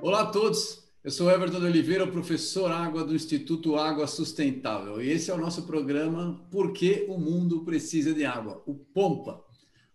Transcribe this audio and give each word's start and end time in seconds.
Olá 0.00 0.20
a 0.20 0.26
todos, 0.26 0.84
eu 1.02 1.10
sou 1.10 1.28
Everton 1.30 1.58
Oliveira, 1.58 2.06
professor 2.06 2.70
Água 2.70 3.04
do 3.04 3.12
Instituto 3.14 3.74
Água 3.74 4.06
Sustentável, 4.06 5.02
e 5.02 5.10
esse 5.10 5.32
é 5.32 5.34
o 5.34 5.38
nosso 5.38 5.66
programa 5.66 6.46
Por 6.48 6.72
que 6.72 7.06
o 7.08 7.18
Mundo 7.18 7.64
Precisa 7.64 8.14
de 8.14 8.24
Água, 8.24 8.62
o 8.66 8.74
POMPA, 8.74 9.42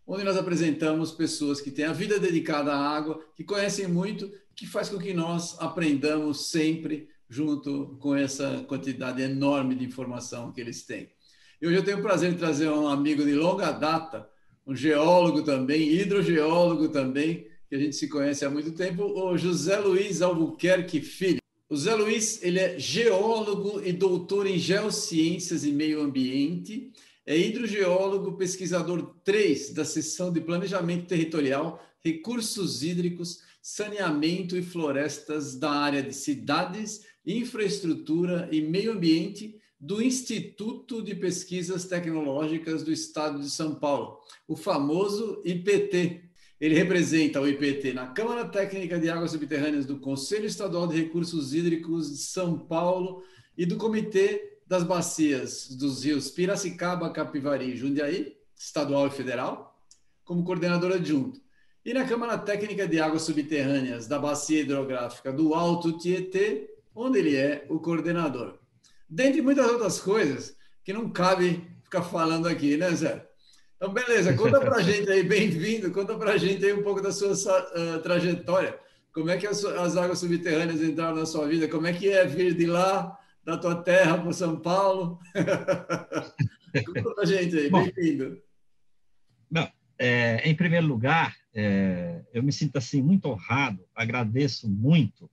onde 0.06 0.26
nós 0.26 0.36
apresentamos 0.36 1.12
pessoas 1.12 1.62
que 1.62 1.72
têm 1.72 1.86
a 1.86 1.94
vida 1.94 2.20
dedicada 2.20 2.74
à 2.74 2.78
água, 2.78 3.24
que 3.38 3.46
conhecem 3.46 3.88
muito, 3.88 4.30
que 4.54 4.68
faz 4.68 4.90
com 4.90 5.00
que 5.00 5.14
nós 5.14 5.56
aprendamos 5.60 6.50
sempre 6.50 7.08
junto 7.30 7.98
com 8.02 8.14
essa 8.14 8.66
quantidade 8.68 9.22
enorme 9.22 9.76
de 9.76 9.86
informação 9.86 10.52
que 10.52 10.60
eles 10.60 10.86
têm. 10.86 11.10
E 11.64 11.66
hoje 11.66 11.78
eu 11.78 11.84
tenho 11.86 12.00
o 12.00 12.02
prazer 12.02 12.34
de 12.34 12.38
trazer 12.38 12.68
um 12.68 12.90
amigo 12.90 13.24
de 13.24 13.34
longa 13.36 13.72
data, 13.72 14.30
um 14.68 14.76
geólogo 14.76 15.44
também, 15.44 15.94
hidrogeólogo 15.94 16.90
também, 16.90 17.48
que 17.70 17.76
a 17.76 17.78
gente 17.80 17.96
se 17.96 18.10
conhece 18.10 18.44
há 18.44 18.50
muito 18.50 18.74
tempo, 18.74 19.06
o 19.06 19.38
José 19.38 19.78
Luiz 19.78 20.22
Albuquerque 20.22 21.00
Filho. 21.00 21.40
O 21.70 21.76
José 21.78 21.96
Luiz 21.96 22.44
ele 22.44 22.60
é 22.60 22.78
geólogo 22.78 23.82
e 23.82 23.94
doutor 23.94 24.46
em 24.46 24.60
geociências 24.60 25.64
e 25.64 25.72
meio 25.72 26.02
ambiente, 26.02 26.92
é 27.26 27.38
hidrogeólogo, 27.38 28.36
pesquisador 28.36 29.16
3 29.24 29.70
da 29.70 29.86
seção 29.86 30.34
de 30.34 30.42
Planejamento 30.42 31.08
Territorial, 31.08 31.82
Recursos 32.04 32.84
Hídricos, 32.84 33.40
Saneamento 33.62 34.58
e 34.58 34.62
Florestas 34.62 35.56
da 35.56 35.72
área 35.72 36.04
de 36.04 36.12
cidades, 36.12 37.06
infraestrutura 37.26 38.50
e 38.52 38.60
meio 38.60 38.92
ambiente 38.92 39.63
do 39.84 40.02
Instituto 40.02 41.04
de 41.04 41.14
Pesquisas 41.14 41.84
Tecnológicas 41.84 42.84
do 42.84 42.92
Estado 42.92 43.38
de 43.42 43.50
São 43.50 43.76
Paulo, 43.76 44.18
o 44.48 44.56
famoso 44.56 45.42
IPT, 45.44 46.24
ele 46.58 46.74
representa 46.74 47.42
o 47.42 47.46
IPT 47.46 47.92
na 47.92 48.08
Câmara 48.08 48.48
Técnica 48.48 48.98
de 48.98 49.10
Águas 49.10 49.32
Subterrâneas 49.32 49.86
do 49.86 50.00
Conselho 50.00 50.46
Estadual 50.46 50.88
de 50.88 50.96
Recursos 50.96 51.54
Hídricos 51.54 52.10
de 52.10 52.18
São 52.20 52.58
Paulo 52.58 53.24
e 53.58 53.66
do 53.66 53.76
Comitê 53.76 54.62
das 54.66 54.86
Bacias 54.86 55.68
dos 55.68 56.06
Rios 56.06 56.32
Piracicaba, 56.32 57.12
Capivari 57.12 57.74
e 57.74 57.76
Jundiaí, 57.76 58.38
estadual 58.56 59.08
e 59.08 59.12
federal, 59.12 59.78
como 60.24 60.46
coordenador 60.46 60.94
adjunto. 60.94 61.42
E 61.84 61.94
na 61.94 62.06
Câmara 62.06 62.38
Técnica 62.38 62.88
de 62.88 63.02
Águas 63.02 63.24
Subterrâneas 63.24 64.08
da 64.08 64.18
Bacia 64.18 64.62
Hidrográfica 64.62 65.34
do 65.34 65.54
Alto 65.54 65.98
Tietê, 65.98 66.74
onde 66.96 67.20
ele 67.20 67.36
é 67.36 67.66
o 67.68 67.82
coordenador. 67.82 68.63
Dentre 69.14 69.44
muitas 69.44 69.70
outras 69.70 70.00
coisas 70.00 70.56
que 70.84 70.92
não 70.92 71.08
cabe 71.08 71.68
ficar 71.84 72.02
falando 72.02 72.48
aqui, 72.48 72.76
né, 72.78 72.90
Zé? 72.96 73.24
Então, 73.76 73.94
beleza, 73.94 74.36
conta 74.36 74.60
para 74.60 74.78
a 74.78 74.82
gente 74.82 75.08
aí, 75.08 75.22
bem-vindo, 75.22 75.92
conta 75.92 76.18
para 76.18 76.32
a 76.32 76.38
gente 76.38 76.66
aí 76.66 76.74
um 76.74 76.82
pouco 76.82 77.00
da 77.00 77.12
sua 77.12 77.32
uh, 77.32 78.02
trajetória. 78.02 78.76
Como 79.14 79.30
é 79.30 79.38
que 79.38 79.46
as, 79.46 79.64
as, 79.64 79.96
águas 79.96 80.18
subterrâneas 80.18 80.82
entraram 80.82 81.16
na 81.16 81.28
sua 81.28 81.48
vida? 81.48 81.68
Como 81.68 81.86
é 81.86 81.94
que 81.94 82.10
é 82.10 82.26
vir 82.26 82.56
de 82.56 82.66
lá, 82.66 83.16
da 83.46 83.56
tua 83.56 83.84
terra 83.84 84.18
para 84.18 84.34
São 84.34 84.60
Paulo? 84.60 85.20
conta 86.84 87.14
para 87.14 87.22
a 87.24 87.26
gente 87.28 87.56
aí, 87.56 87.70
bem-vindo. 87.70 88.42
Não, 89.52 89.72
é, 90.00 90.50
em 90.50 90.56
primeiro 90.56 90.88
lugar, 90.88 91.36
é, 91.54 92.24
eu 92.34 92.42
me 92.42 92.52
sinto 92.52 92.78
assim 92.78 93.00
muito 93.00 93.30
honrado, 93.30 93.86
agradeço 93.94 94.68
muito 94.68 95.30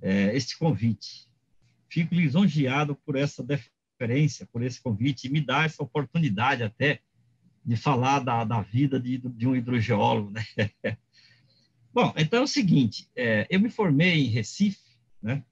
é, 0.00 0.34
este 0.34 0.58
convite. 0.58 1.30
Fico 1.92 2.14
lisonjeado 2.14 2.96
por 3.04 3.16
essa 3.16 3.44
deferência, 3.44 4.48
por 4.50 4.62
esse 4.62 4.80
convite 4.80 5.26
e 5.26 5.30
me 5.30 5.42
dá 5.42 5.64
essa 5.64 5.82
oportunidade 5.82 6.62
até 6.62 7.00
de 7.62 7.76
falar 7.76 8.20
da, 8.20 8.44
da 8.44 8.62
vida 8.62 8.98
de, 8.98 9.18
de 9.18 9.46
um 9.46 9.54
hidrogeólogo, 9.54 10.30
né? 10.30 10.42
Bom, 11.92 12.10
então 12.16 12.38
é 12.40 12.42
o 12.42 12.46
seguinte, 12.46 13.10
é, 13.14 13.46
eu 13.50 13.60
me 13.60 13.68
formei 13.68 14.24
em 14.24 14.30
Recife, 14.30 14.80
né? 15.20 15.44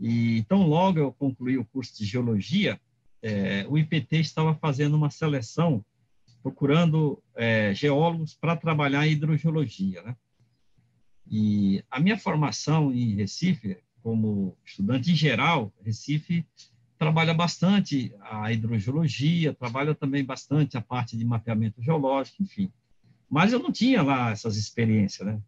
E 0.00 0.38
então 0.38 0.66
logo 0.66 0.98
eu 0.98 1.12
concluí 1.12 1.58
o 1.58 1.64
curso 1.66 1.94
de 1.98 2.06
geologia, 2.06 2.80
é, 3.20 3.66
o 3.68 3.76
IPT 3.76 4.16
estava 4.16 4.54
fazendo 4.54 4.96
uma 4.96 5.10
seleção 5.10 5.84
procurando 6.42 7.22
é, 7.34 7.74
geólogos 7.74 8.32
para 8.32 8.56
trabalhar 8.56 9.06
em 9.06 9.12
hidrogeologia, 9.12 10.02
né? 10.02 10.16
E 11.30 11.84
a 11.90 12.00
minha 12.00 12.16
formação 12.16 12.90
em 12.94 13.14
Recife, 13.14 13.76
como 14.06 14.56
estudante 14.64 15.10
em 15.10 15.16
geral, 15.16 15.72
Recife 15.84 16.46
trabalha 16.96 17.34
bastante 17.34 18.14
a 18.20 18.52
hidrogeologia, 18.52 19.52
trabalha 19.52 19.96
também 19.96 20.24
bastante 20.24 20.76
a 20.76 20.80
parte 20.80 21.16
de 21.16 21.24
mapeamento 21.24 21.82
geológico, 21.82 22.40
enfim. 22.40 22.70
Mas 23.28 23.52
eu 23.52 23.58
não 23.58 23.72
tinha 23.72 24.04
lá 24.04 24.30
essas 24.30 24.56
experiências, 24.56 25.26
né? 25.26 25.40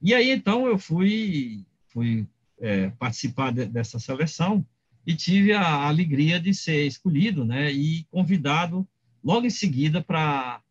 E 0.00 0.14
aí, 0.14 0.30
então, 0.30 0.68
eu 0.68 0.78
fui, 0.78 1.66
fui 1.88 2.24
é, 2.60 2.90
participar 2.90 3.50
de, 3.50 3.66
dessa 3.66 3.98
seleção 3.98 4.64
e 5.04 5.12
tive 5.16 5.52
a 5.52 5.88
alegria 5.88 6.38
de 6.38 6.54
ser 6.54 6.86
escolhido, 6.86 7.44
né? 7.44 7.72
E 7.72 8.04
convidado 8.12 8.86
logo 9.24 9.44
em 9.44 9.50
seguida 9.50 10.00
para 10.00 10.62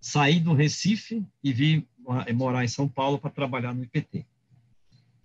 sair 0.00 0.40
do 0.40 0.54
Recife 0.54 1.22
e 1.44 1.52
vir 1.52 1.86
morar 2.34 2.64
em 2.64 2.68
São 2.68 2.88
Paulo 2.88 3.18
para 3.18 3.28
trabalhar 3.28 3.74
no 3.74 3.84
IPT. 3.84 4.24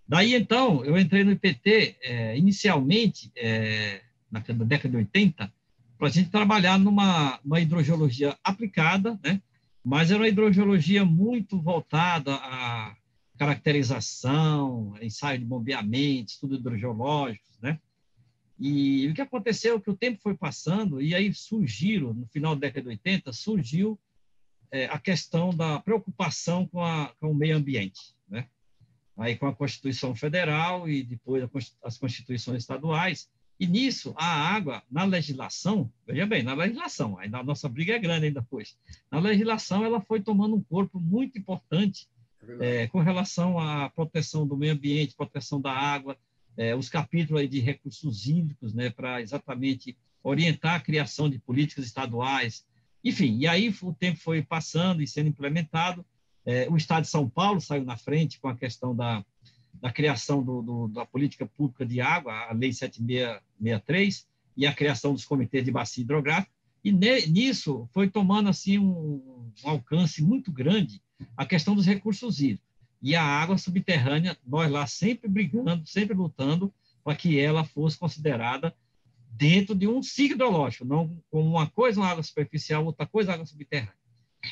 Daí, 0.07 0.35
então, 0.35 0.85
eu 0.85 0.97
entrei 0.97 1.23
no 1.23 1.31
IPT, 1.31 1.97
é, 2.01 2.37
inicialmente, 2.37 3.31
é, 3.35 4.01
na 4.31 4.39
década 4.39 4.89
de 4.89 4.97
80, 4.97 5.53
para 5.97 6.07
a 6.07 6.11
gente 6.11 6.29
trabalhar 6.29 6.77
numa 6.77 7.39
uma 7.43 7.59
hidrogeologia 7.59 8.37
aplicada, 8.43 9.19
né? 9.23 9.41
mas 9.83 10.11
era 10.11 10.19
uma 10.19 10.27
hidrogeologia 10.27 11.05
muito 11.05 11.61
voltada 11.61 12.35
à 12.35 12.95
caracterização, 13.37 14.95
ensaio 15.01 15.39
de 15.39 15.45
bombeamento, 15.45 16.31
estudo 16.31 16.55
hidrogeológico, 16.55 17.45
né? 17.61 17.79
E 18.57 19.07
o 19.09 19.13
que 19.13 19.21
aconteceu 19.21 19.75
é 19.75 19.79
que 19.79 19.89
o 19.89 19.97
tempo 19.97 20.21
foi 20.21 20.35
passando 20.35 21.01
e 21.01 21.13
aí 21.13 21.33
surgiram, 21.33 22.13
no 22.13 22.25
final 22.27 22.55
da 22.55 22.61
década 22.61 22.83
de 22.83 22.89
80, 22.89 23.33
surgiu 23.33 23.99
é, 24.71 24.85
a 24.85 24.97
questão 24.97 25.53
da 25.53 25.79
preocupação 25.81 26.65
com, 26.67 26.81
a, 26.81 27.13
com 27.19 27.31
o 27.31 27.35
meio 27.35 27.57
ambiente? 27.57 28.14
Aí 29.17 29.35
com 29.35 29.47
a 29.47 29.55
Constituição 29.55 30.13
Federal 30.13 30.89
e 30.89 31.03
depois 31.03 31.47
as 31.83 31.97
constituições 31.97 32.63
estaduais, 32.63 33.29
e 33.57 33.65
nisso, 33.65 34.13
a 34.17 34.25
água, 34.25 34.83
na 34.91 35.05
legislação, 35.05 35.89
veja 36.05 36.25
bem, 36.25 36.43
na 36.43 36.53
legislação, 36.53 37.17
ainda 37.17 37.37
a 37.37 37.43
nossa 37.43 37.69
briga 37.69 37.93
é 37.93 37.99
grande 37.99 38.25
ainda 38.25 38.41
depois, 38.41 38.77
na 39.09 39.19
legislação 39.19 39.85
ela 39.85 40.01
foi 40.01 40.19
tomando 40.21 40.55
um 40.55 40.61
corpo 40.61 40.99
muito 40.99 41.39
importante 41.39 42.09
é 42.59 42.83
é, 42.83 42.87
com 42.87 42.99
relação 42.99 43.57
à 43.57 43.89
proteção 43.89 44.45
do 44.45 44.57
meio 44.57 44.73
ambiente, 44.73 45.15
proteção 45.15 45.59
da 45.59 45.71
água, 45.71 46.17
é, 46.57 46.75
os 46.75 46.89
capítulos 46.89 47.49
de 47.49 47.59
recursos 47.59 48.27
hídricos, 48.27 48.73
né, 48.73 48.89
para 48.89 49.21
exatamente 49.21 49.97
orientar 50.21 50.75
a 50.75 50.79
criação 50.79 51.29
de 51.29 51.39
políticas 51.39 51.85
estaduais, 51.85 52.65
enfim, 53.03 53.37
e 53.37 53.47
aí 53.47 53.73
o 53.81 53.93
tempo 53.93 54.19
foi 54.19 54.41
passando 54.41 55.01
e 55.01 55.07
sendo 55.07 55.29
implementado, 55.29 56.05
é, 56.45 56.67
o 56.69 56.77
Estado 56.77 57.03
de 57.03 57.09
São 57.09 57.27
Paulo 57.29 57.59
saiu 57.59 57.83
na 57.83 57.97
frente 57.97 58.39
com 58.39 58.47
a 58.47 58.55
questão 58.55 58.95
da, 58.95 59.25
da 59.81 59.91
criação 59.91 60.43
do, 60.43 60.61
do, 60.61 60.87
da 60.87 61.05
política 61.05 61.45
pública 61.45 61.85
de 61.85 61.99
água, 61.99 62.33
a 62.49 62.53
Lei 62.53 62.71
7663, 62.71 64.27
e 64.57 64.65
a 64.65 64.73
criação 64.73 65.13
dos 65.13 65.25
comitês 65.25 65.65
de 65.65 65.71
bacia 65.71 66.03
hidrográfica, 66.03 66.51
e 66.83 66.91
ne, 66.91 67.25
nisso 67.25 67.89
foi 67.91 68.07
tomando 68.07 68.47
assim 68.47 68.77
um, 68.77 68.85
um, 68.85 69.51
alcance 69.63 70.23
muito 70.23 70.51
grande 70.51 71.01
a 71.35 71.45
questão 71.45 71.75
dos 71.75 71.85
recursos 71.85 72.39
hídricos. 72.39 72.65
E 73.01 73.15
a 73.15 73.23
água 73.23 73.57
subterrânea, 73.57 74.37
nós 74.45 74.71
lá 74.71 74.85
sempre 74.87 75.27
brigando, 75.27 75.85
sempre 75.87 76.15
lutando 76.15 76.73
para 77.03 77.15
que 77.15 77.39
ela 77.39 77.63
fosse 77.63 77.97
considerada 77.97 78.73
dentro 79.31 79.75
de 79.75 79.87
um 79.87 80.01
ciclo 80.01 80.35
hidrológico, 80.35 80.85
não 80.85 81.21
como 81.29 81.49
uma 81.49 81.69
coisa 81.69 81.99
uma 81.99 82.09
água 82.09 82.23
superficial, 82.23 82.85
outra 82.85 83.05
coisa 83.05 83.33
água 83.33 83.45
subterrânea. 83.45 83.93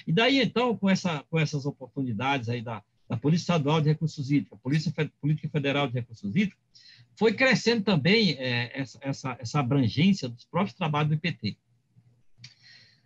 E 0.07 0.11
daí, 0.11 0.41
então, 0.41 0.75
com, 0.77 0.89
essa, 0.89 1.23
com 1.29 1.39
essas 1.39 1.65
oportunidades 1.65 2.49
aí 2.49 2.61
da, 2.61 2.83
da 3.07 3.17
Polícia 3.17 3.43
Estadual 3.43 3.81
de 3.81 3.89
Recursos 3.89 4.31
Hídricos, 4.31 4.59
Polícia 4.61 4.93
Política 5.21 5.49
Federal 5.49 5.87
de 5.87 5.93
Recursos 5.93 6.35
Hídricos, 6.35 6.61
foi 7.15 7.33
crescendo 7.33 7.83
também 7.83 8.31
é, 8.39 8.79
essa, 8.79 8.97
essa, 9.01 9.37
essa 9.39 9.59
abrangência 9.59 10.27
dos 10.27 10.45
próprios 10.45 10.75
trabalhos 10.75 11.09
do 11.09 11.15
IPT. 11.15 11.57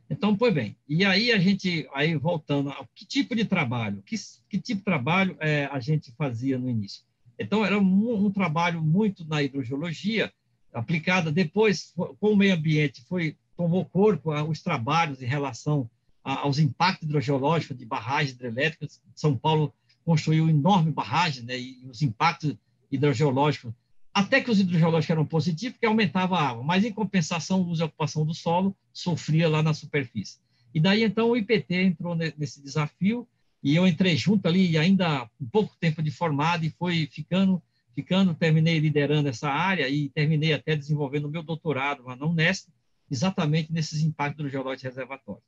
Então, 0.09 0.37
pois 0.37 0.53
bem, 0.53 0.77
e 0.87 1.03
aí 1.03 1.33
a 1.33 1.37
gente, 1.37 1.87
aí 1.93 2.15
voltando, 2.15 2.69
ao 2.69 2.87
que 2.95 3.05
tipo 3.05 3.35
de 3.35 3.43
trabalho, 3.43 4.01
que, 4.05 4.15
que 4.49 4.57
tipo 4.59 4.79
de 4.79 4.85
trabalho 4.85 5.35
é, 5.39 5.65
a 5.65 5.79
gente 5.81 6.13
fazia 6.13 6.57
no 6.57 6.69
início? 6.69 7.03
Então, 7.37 7.65
era 7.65 7.77
um, 7.77 8.25
um, 8.25 8.31
trabalho 8.31 8.81
muito 8.81 9.27
na 9.27 9.43
hidrogeologia, 9.43 10.31
aplicada 10.73 11.31
depois 11.31 11.93
com 12.19 12.31
o 12.31 12.37
meio 12.37 12.53
ambiente, 12.53 13.03
foi 13.07 13.35
tomou 13.57 13.83
corpo 13.85 14.31
os 14.43 14.61
trabalhos 14.61 15.21
em 15.21 15.25
relação 15.25 15.89
aos 16.35 16.59
impactos 16.59 17.07
hidrogeológicos 17.07 17.77
de 17.77 17.85
barragens 17.85 18.31
hidrelétricas. 18.31 19.01
São 19.15 19.37
Paulo 19.37 19.73
construiu 20.03 20.49
enorme 20.49 20.91
barragem, 20.91 21.43
né, 21.43 21.59
e 21.59 21.85
os 21.89 22.01
impactos 22.01 22.55
hidrogeológicos 22.91 23.73
até 24.17 24.41
que 24.41 24.49
os 24.49 24.59
hidrogeológicos 24.59 25.11
eram 25.11 25.27
positivos, 25.27 25.73
porque 25.73 25.85
aumentava 25.85 26.39
a 26.39 26.49
água, 26.49 26.63
mas 26.63 26.83
em 26.83 26.91
compensação, 26.91 27.61
o 27.61 27.67
uso 27.67 27.83
e 27.83 27.85
ocupação 27.85 28.25
do 28.25 28.33
solo 28.33 28.75
sofria 28.91 29.47
lá 29.47 29.61
na 29.61 29.75
superfície. 29.75 30.39
E 30.73 30.79
daí, 30.79 31.03
então, 31.03 31.29
o 31.29 31.37
IPT 31.37 31.75
entrou 31.75 32.15
nesse 32.15 32.59
desafio, 32.59 33.27
e 33.61 33.75
eu 33.75 33.85
entrei 33.85 34.17
junto 34.17 34.47
ali, 34.47 34.75
ainda 34.75 35.29
um 35.39 35.45
pouco 35.45 35.75
tempo 35.79 36.01
de 36.01 36.09
formado, 36.09 36.65
e 36.65 36.71
foi 36.71 37.07
ficando, 37.11 37.61
ficando, 37.93 38.33
terminei 38.33 38.79
liderando 38.79 39.29
essa 39.29 39.49
área, 39.49 39.87
e 39.87 40.09
terminei 40.09 40.51
até 40.51 40.75
desenvolvendo 40.75 41.25
o 41.25 41.29
meu 41.29 41.43
doutorado 41.43 42.01
lá 42.01 42.15
na 42.15 42.25
Unesp, 42.25 42.69
exatamente 43.11 43.71
nesses 43.71 44.01
impactos 44.01 44.43
do 44.43 44.49
geológico 44.49 44.87
reservatório. 44.87 45.43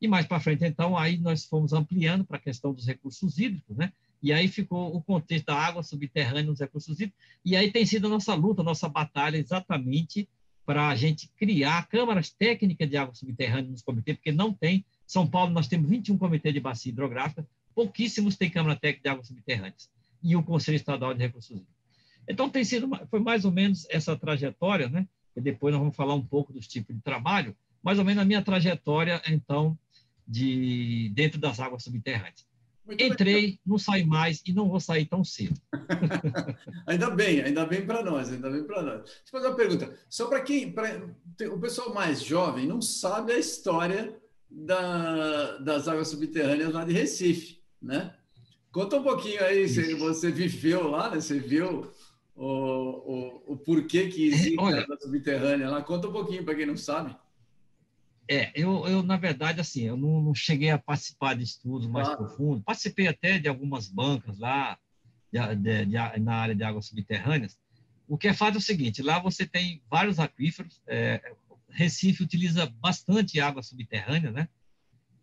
E 0.00 0.06
mais 0.06 0.26
para 0.26 0.40
frente, 0.40 0.64
então, 0.64 0.96
aí 0.96 1.16
nós 1.16 1.44
fomos 1.44 1.72
ampliando 1.72 2.24
para 2.24 2.36
a 2.36 2.40
questão 2.40 2.72
dos 2.72 2.86
recursos 2.86 3.38
hídricos, 3.38 3.76
né? 3.76 3.92
E 4.22 4.32
aí 4.32 4.48
ficou 4.48 4.94
o 4.94 5.02
contexto 5.02 5.46
da 5.46 5.56
água 5.56 5.82
subterrânea 5.82 6.42
nos 6.42 6.60
recursos 6.60 6.94
hídricos. 6.98 7.18
E 7.44 7.56
aí 7.56 7.70
tem 7.70 7.84
sido 7.86 8.06
a 8.06 8.10
nossa 8.10 8.34
luta, 8.34 8.62
a 8.62 8.64
nossa 8.64 8.88
batalha 8.88 9.36
exatamente 9.36 10.28
para 10.64 10.88
a 10.88 10.96
gente 10.96 11.30
criar 11.36 11.86
câmaras 11.86 12.30
técnicas 12.30 12.90
de 12.90 12.96
água 12.96 13.14
subterrânea 13.14 13.70
nos 13.70 13.82
comitês, 13.82 14.16
porque 14.16 14.32
não 14.32 14.52
tem. 14.52 14.84
São 15.06 15.26
Paulo, 15.26 15.52
nós 15.52 15.68
temos 15.68 15.88
21 15.88 16.18
comitês 16.18 16.52
de 16.52 16.60
bacia 16.60 16.90
hidrográfica, 16.90 17.46
pouquíssimos 17.74 18.36
têm 18.36 18.50
câmara 18.50 18.74
técnica 18.74 19.02
de 19.02 19.08
água 19.08 19.24
subterrânea. 19.24 19.74
E 20.22 20.34
o 20.34 20.42
Conselho 20.42 20.74
Estadual 20.74 21.14
de 21.14 21.20
Recursos 21.20 21.50
Hídricos. 21.50 21.76
Então, 22.28 22.50
tem 22.50 22.64
sido, 22.64 22.88
foi 23.08 23.20
mais 23.20 23.44
ou 23.44 23.52
menos 23.52 23.86
essa 23.88 24.16
trajetória, 24.16 24.88
né? 24.88 25.06
E 25.36 25.40
depois 25.40 25.72
nós 25.72 25.80
vamos 25.80 25.94
falar 25.94 26.14
um 26.14 26.24
pouco 26.24 26.52
dos 26.52 26.66
tipos 26.66 26.96
de 26.96 27.00
trabalho, 27.00 27.56
mais 27.80 28.00
ou 28.00 28.04
menos 28.04 28.20
a 28.20 28.26
minha 28.26 28.42
trajetória, 28.42 29.22
então, 29.28 29.78
de 30.26 31.10
dentro 31.14 31.38
das 31.38 31.60
águas 31.60 31.84
subterrâneas. 31.84 32.46
Muito 32.86 33.02
Entrei, 33.02 33.58
não 33.66 33.78
saí 33.78 34.04
mais 34.04 34.40
e 34.46 34.52
não 34.52 34.68
vou 34.68 34.78
sair 34.78 35.06
tão 35.06 35.24
cedo. 35.24 35.60
ainda 36.86 37.10
bem, 37.10 37.42
ainda 37.42 37.66
bem 37.66 37.84
para 37.84 38.04
nós, 38.04 38.32
ainda 38.32 38.48
bem 38.48 38.62
para 38.62 38.80
nós. 38.80 39.02
Deixa 39.02 39.22
eu 39.26 39.30
fazer 39.32 39.48
uma 39.48 39.56
pergunta. 39.56 39.98
Só 40.08 40.26
para 40.26 40.40
quem, 40.40 40.70
pra, 40.70 41.02
o 41.50 41.58
pessoal 41.58 41.92
mais 41.92 42.22
jovem 42.22 42.64
não 42.64 42.80
sabe 42.80 43.32
a 43.32 43.38
história 43.38 44.16
da, 44.48 45.56
das 45.58 45.88
águas 45.88 46.08
subterrâneas 46.08 46.72
lá 46.72 46.84
de 46.84 46.92
Recife, 46.92 47.60
né? 47.82 48.14
Conta 48.70 48.98
um 48.98 49.02
pouquinho 49.02 49.42
aí, 49.42 49.68
você, 49.68 49.94
você 49.96 50.30
viveu 50.30 50.88
lá, 50.88 51.10
né? 51.10 51.20
Você 51.20 51.40
viu 51.40 51.90
o, 52.36 52.46
o, 52.46 53.52
o 53.54 53.56
porquê 53.56 54.06
que 54.06 54.28
existe 54.28 54.60
a 54.60 54.82
água 54.82 54.96
subterrânea 55.00 55.68
lá. 55.68 55.82
Conta 55.82 56.06
um 56.06 56.12
pouquinho 56.12 56.44
para 56.44 56.54
quem 56.54 56.66
não 56.66 56.76
sabe. 56.76 57.16
É, 58.28 58.50
eu, 58.54 58.86
eu, 58.86 59.02
na 59.02 59.16
verdade, 59.16 59.60
assim, 59.60 59.82
eu 59.82 59.96
não, 59.96 60.20
não 60.20 60.34
cheguei 60.34 60.70
a 60.70 60.78
participar 60.78 61.34
de 61.34 61.44
estudos 61.44 61.86
mais 61.86 62.08
ah. 62.08 62.16
profundos. 62.16 62.64
Participei 62.64 63.06
até 63.06 63.38
de 63.38 63.48
algumas 63.48 63.88
bancas 63.88 64.38
lá, 64.38 64.78
de, 65.32 65.56
de, 65.56 65.86
de, 65.86 66.20
na 66.20 66.34
área 66.34 66.54
de 66.54 66.64
águas 66.64 66.86
subterrâneas. 66.86 67.56
O 68.08 68.18
que 68.18 68.28
é 68.28 68.32
fato 68.32 68.56
é 68.56 68.58
o 68.58 68.62
seguinte, 68.62 69.02
lá 69.02 69.18
você 69.18 69.46
tem 69.46 69.82
vários 69.90 70.18
aquíferos, 70.18 70.80
é, 70.86 71.20
Recife 71.68 72.22
utiliza 72.22 72.66
bastante 72.80 73.40
água 73.40 73.62
subterrânea, 73.62 74.30
né? 74.30 74.48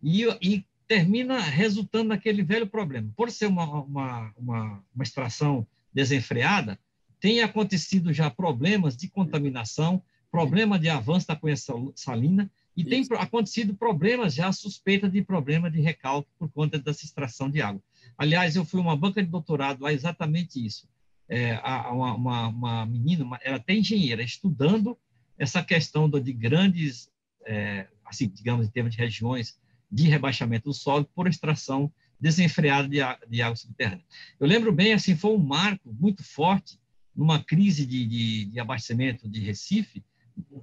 E, 0.02 0.24
e, 0.40 0.64
termina 0.86 1.40
resultando 1.40 2.10
naquele 2.10 2.42
velho 2.42 2.66
problema. 2.66 3.10
Por 3.16 3.30
ser 3.30 3.46
uma, 3.46 3.64
uma, 3.64 4.34
uma, 4.36 4.84
uma 4.94 5.02
extração 5.02 5.66
desenfreada, 5.94 6.78
tem 7.18 7.40
acontecido 7.40 8.12
já 8.12 8.28
problemas 8.28 8.94
de 8.94 9.08
contaminação, 9.08 10.02
problema 10.30 10.78
de 10.78 10.90
avanço 10.90 11.26
da 11.26 11.34
cunha 11.34 11.56
salina, 11.94 12.50
e 12.76 12.82
Isso. 12.82 13.08
tem 13.08 13.18
acontecido 13.18 13.74
problemas 13.74 14.34
já, 14.34 14.50
suspeita 14.52 15.08
de 15.08 15.22
problema 15.22 15.70
de 15.70 15.80
recalque 15.80 16.28
por 16.38 16.50
conta 16.50 16.78
dessa 16.78 17.04
extração 17.04 17.48
de 17.48 17.62
água. 17.62 17.82
Aliás, 18.18 18.56
eu 18.56 18.64
fui 18.64 18.80
uma 18.80 18.96
banca 18.96 19.22
de 19.22 19.28
doutorado 19.28 19.82
lá 19.82 19.92
exatamente 19.92 20.64
isso. 20.64 20.88
É, 21.28 21.58
uma, 21.90 22.14
uma, 22.14 22.48
uma, 22.48 22.86
menina, 22.86 23.24
uma, 23.24 23.38
ela 23.42 23.56
até 23.56 23.74
engenheira, 23.74 24.22
estudando 24.22 24.98
essa 25.38 25.62
questão 25.62 26.08
de 26.08 26.32
grandes, 26.32 27.10
é, 27.46 27.86
assim, 28.04 28.28
digamos, 28.28 28.66
em 28.66 28.70
termos 28.70 28.92
de 28.94 28.98
regiões 28.98 29.58
de 29.90 30.08
rebaixamento 30.08 30.68
do 30.68 30.74
solo 30.74 31.04
por 31.14 31.26
extração 31.28 31.92
desenfreada 32.20 32.88
de, 32.88 32.98
de 33.28 33.42
água 33.42 33.56
subterrânea. 33.56 34.04
Eu 34.38 34.46
lembro 34.46 34.72
bem, 34.72 34.92
assim, 34.92 35.16
foi 35.16 35.32
um 35.32 35.38
marco 35.38 35.92
muito 35.92 36.22
forte 36.22 36.78
numa 37.14 37.42
crise 37.42 37.86
de, 37.86 38.04
de, 38.06 38.44
de 38.46 38.60
abastecimento 38.60 39.28
de 39.28 39.40
Recife, 39.40 40.04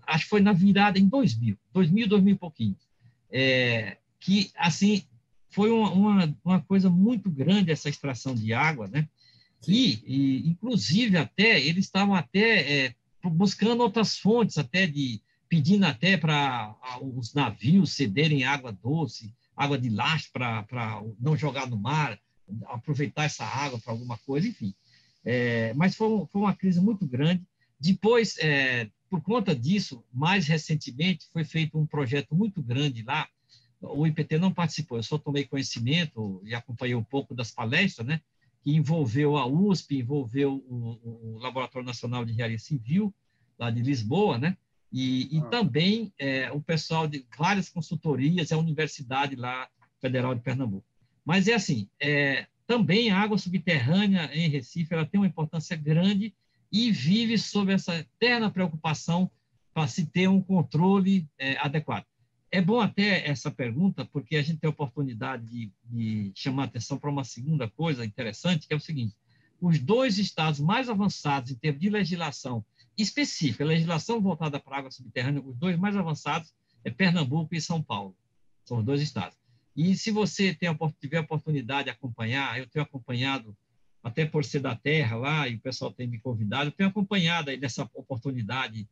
acho 0.08 0.26
que 0.26 0.30
foi 0.30 0.42
na 0.42 0.54
virada 0.54 1.00
em 1.00 1.08
2000, 1.08 1.58
2000, 1.74 2.08
2000 2.08 2.34
e 2.34 2.38
pouquinho, 2.38 2.76
é, 3.32 3.98
que, 4.20 4.52
assim, 4.56 5.04
foi 5.50 5.72
uma, 5.72 5.92
uma, 5.92 6.38
uma, 6.44 6.62
coisa 6.62 6.90
muito 6.90 7.30
grande 7.30 7.72
essa 7.72 7.90
extração 7.90 8.34
de 8.34 8.54
água, 8.54 8.88
né? 8.88 9.08
E, 9.68 10.02
e 10.06 10.50
inclusive, 10.50 11.18
até, 11.18 11.60
eles 11.60 11.86
estavam 11.86 12.16
até 12.16 12.86
é, 12.86 12.96
buscando 13.24 13.82
outras 13.82 14.18
fontes, 14.18 14.58
até 14.58 14.88
de, 14.88 15.22
pedindo 15.48 15.86
até 15.86 16.18
para 16.18 16.76
os 17.02 17.34
navios 17.34 17.92
cederem 17.94 18.44
água 18.44 18.72
doce, 18.72 19.34
água 19.56 19.78
de 19.78 19.90
lastro 19.90 20.32
para 20.32 21.04
não 21.20 21.38
jogar 21.38 21.68
no 21.68 21.78
mar, 21.78 22.18
aproveitar 22.68 23.26
essa 23.26 23.46
água 23.46 23.80
para 23.80 23.94
alguma 23.94 24.18
coisa, 24.20 24.48
enfim. 24.48 24.74
É, 25.24 25.74
mas 25.76 25.96
foi, 25.96 26.26
foi, 26.32 26.42
uma 26.42 26.56
crise 26.56 26.80
muito 26.82 27.06
grande. 27.06 27.44
Depois, 27.80 28.38
é, 28.40 28.90
por 29.12 29.22
conta 29.22 29.54
disso, 29.54 30.02
mais 30.14 30.48
recentemente, 30.48 31.28
foi 31.34 31.44
feito 31.44 31.78
um 31.78 31.86
projeto 31.86 32.34
muito 32.34 32.64
grande 32.64 33.04
lá. 33.04 33.28
O 33.82 34.08
IPT 34.08 34.38
não 34.38 34.54
participou, 34.54 34.98
eu 34.98 35.04
só 35.04 35.18
tomei 35.18 35.44
conhecimento 35.44 36.42
e 36.46 36.56
acompanhei 36.56 36.96
um 36.96 37.04
pouco 37.04 37.36
das 37.36 37.52
palestras, 37.52 38.08
né? 38.08 38.22
que 38.64 38.74
envolveu 38.74 39.36
a 39.36 39.46
USP, 39.46 39.98
envolveu 39.98 40.64
o, 40.70 41.36
o 41.36 41.40
Laboratório 41.40 41.86
Nacional 41.86 42.24
de 42.24 42.32
Engenharia 42.32 42.60
Civil, 42.60 43.14
lá 43.60 43.70
de 43.70 43.82
Lisboa, 43.82 44.38
né? 44.38 44.56
E, 44.94 45.36
e 45.36 45.40
ah. 45.40 45.46
também 45.46 46.14
é, 46.18 46.50
o 46.52 46.62
pessoal 46.62 47.06
de 47.06 47.26
várias 47.38 47.68
consultorias, 47.68 48.52
a 48.54 48.58
Universidade 48.58 49.36
lá 49.36 49.68
Federal 50.00 50.34
de 50.34 50.42
Pernambuco. 50.42 50.86
Mas 51.26 51.50
é 51.50 51.54
assim, 51.54 51.90
é, 52.00 52.48
também 52.66 53.12
a 53.12 53.20
água 53.20 53.38
subterrânea 53.38 54.30
em 54.34 54.48
Recife 54.48 54.94
ela 54.94 55.06
tem 55.06 55.20
uma 55.20 55.28
importância 55.28 55.76
grande 55.76 56.34
e 56.72 56.92
vive 56.92 57.38
sob 57.38 57.74
essa 57.74 57.96
eterna 57.96 58.50
preocupação 58.50 59.30
para 59.74 59.88
se 59.88 60.06
ter 60.06 60.28
um 60.28 60.42
controle 60.42 61.28
é, 61.38 61.58
adequado. 61.58 62.06
É 62.52 62.62
bom 62.62 62.82
até 62.82 63.28
essa 63.30 63.50
pergunta, 63.50 64.06
porque 64.06 64.36
a 64.36 64.42
gente 64.42 64.60
tem 64.60 64.68
a 64.68 64.72
oportunidade 64.72 65.46
de, 65.46 65.72
de 65.86 66.32
chamar 66.36 66.66
atenção 66.66 66.98
para 66.98 67.10
uma 67.10 67.24
segunda 67.24 67.70
coisa 67.70 68.06
interessante, 68.06 68.68
que 68.68 68.74
é 68.74 68.78
o 68.78 68.80
seguinte: 68.80 69.16
os 69.60 69.80
dois 69.80 70.18
estados 70.18 70.60
mais 70.60 70.90
avançados 70.90 71.52
em 71.52 71.56
termos 71.56 71.80
de 71.80 71.90
legislação 71.90 72.66
específica, 72.98 73.64
legislação 73.64 74.20
voltada 74.20 74.60
para 74.60 74.76
a 74.76 74.80
água 74.80 74.92
subterrânea, 74.92 75.42
os 75.42 75.56
dois 75.56 75.78
mais 75.78 75.96
avançados 75.96 76.54
é 76.84 76.90
Pernambuco 76.90 77.56
e 77.56 77.62
São 77.62 77.82
Paulo. 77.82 78.16
São 78.66 78.80
os 78.80 78.86
dois 78.86 79.02
estados. 79.02 79.38
E 79.76 79.96
se 79.96 80.12
você 80.12 80.54
tem, 80.54 80.70
tiver 81.00 81.18
a 81.18 81.22
oportunidade 81.22 81.86
de 81.86 81.90
acompanhar, 81.92 82.60
eu 82.60 82.68
tenho 82.68 82.84
acompanhado 82.84 83.56
até 84.04 84.26
por 84.26 84.44
ser 84.44 84.60
da 84.60 84.76
terra 84.76 85.16
lá, 85.16 85.48
e 85.48 85.56
o 85.56 85.60
pessoal 85.60 85.92
tem 85.92 86.08
me 86.08 86.20
convidado, 86.20 86.70
eu 86.70 86.72
tenho 86.72 86.90
acompanhado 86.90 87.50
aí 87.50 87.58
nessa 87.58 87.84
oportunidade 87.94 88.88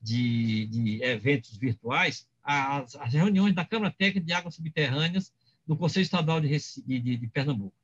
de, 0.00 0.66
de 0.66 1.02
eventos 1.02 1.56
virtuais, 1.56 2.26
as, 2.42 2.94
as, 2.96 3.12
reuniões 3.12 3.54
da 3.54 3.64
Câmara 3.64 3.94
Técnica 3.96 4.26
de 4.26 4.32
Águas 4.32 4.54
Subterrâneas 4.54 5.32
do 5.66 5.76
Conselho 5.76 6.02
Estadual 6.02 6.40
de, 6.40 6.48
de, 6.48 7.16
de, 7.16 7.26
Pernambuco. 7.28 7.74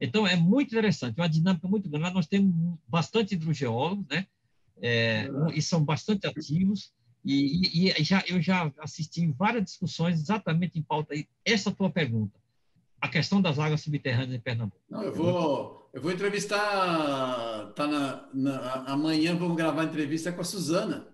Então, 0.00 0.26
é 0.26 0.36
muito 0.36 0.68
interessante, 0.68 1.20
uma 1.20 1.28
dinâmica 1.28 1.68
muito 1.68 1.88
grande. 1.88 2.14
Nós 2.14 2.26
temos 2.26 2.52
bastante 2.86 3.34
hidrogeólogos, 3.34 4.06
né? 4.08 4.26
É, 4.80 5.28
e 5.54 5.60
são 5.60 5.84
bastante 5.84 6.26
ativos, 6.26 6.92
e, 7.24 7.88
e, 7.88 8.00
e, 8.00 8.04
já, 8.04 8.22
eu 8.28 8.40
já 8.40 8.72
assisti 8.78 9.26
várias 9.26 9.64
discussões 9.64 10.20
exatamente 10.20 10.78
em 10.78 10.82
pauta 10.82 11.14
essa 11.44 11.72
tua 11.72 11.90
pergunta, 11.90 12.38
a 13.00 13.08
questão 13.08 13.40
das 13.40 13.58
águas 13.58 13.80
subterrâneas 13.80 14.34
em 14.34 14.40
Pernambuco. 14.40 14.80
Não, 14.90 15.02
eu 15.02 15.14
vou 15.14 15.78
eu 15.92 16.02
vou 16.02 16.12
entrevistar, 16.12 17.72
tá 17.74 17.86
na, 17.86 18.28
na, 18.32 18.72
amanhã 18.84 19.34
vamos 19.34 19.56
gravar 19.56 19.82
a 19.82 19.84
entrevista 19.84 20.30
com 20.30 20.40
a 20.40 20.44
Suzana. 20.44 21.08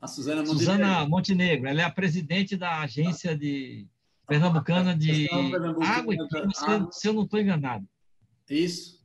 A 0.00 0.06
Suzana 0.06 0.42
Montenegro. 0.42 0.58
Suzana 0.58 1.08
Montenegro, 1.08 1.68
ela 1.68 1.80
é 1.82 1.84
a 1.84 1.90
presidente 1.90 2.56
da 2.56 2.80
agência 2.80 3.36
de 3.36 3.86
pernambucana 4.26 4.96
de 4.96 5.28
água 5.80 6.14
e 6.14 6.28
clima, 6.28 6.52
se, 6.52 7.00
se 7.00 7.08
eu 7.08 7.12
não 7.12 7.22
estou 7.22 7.40
enganado. 7.40 7.88
Isso. 8.50 9.02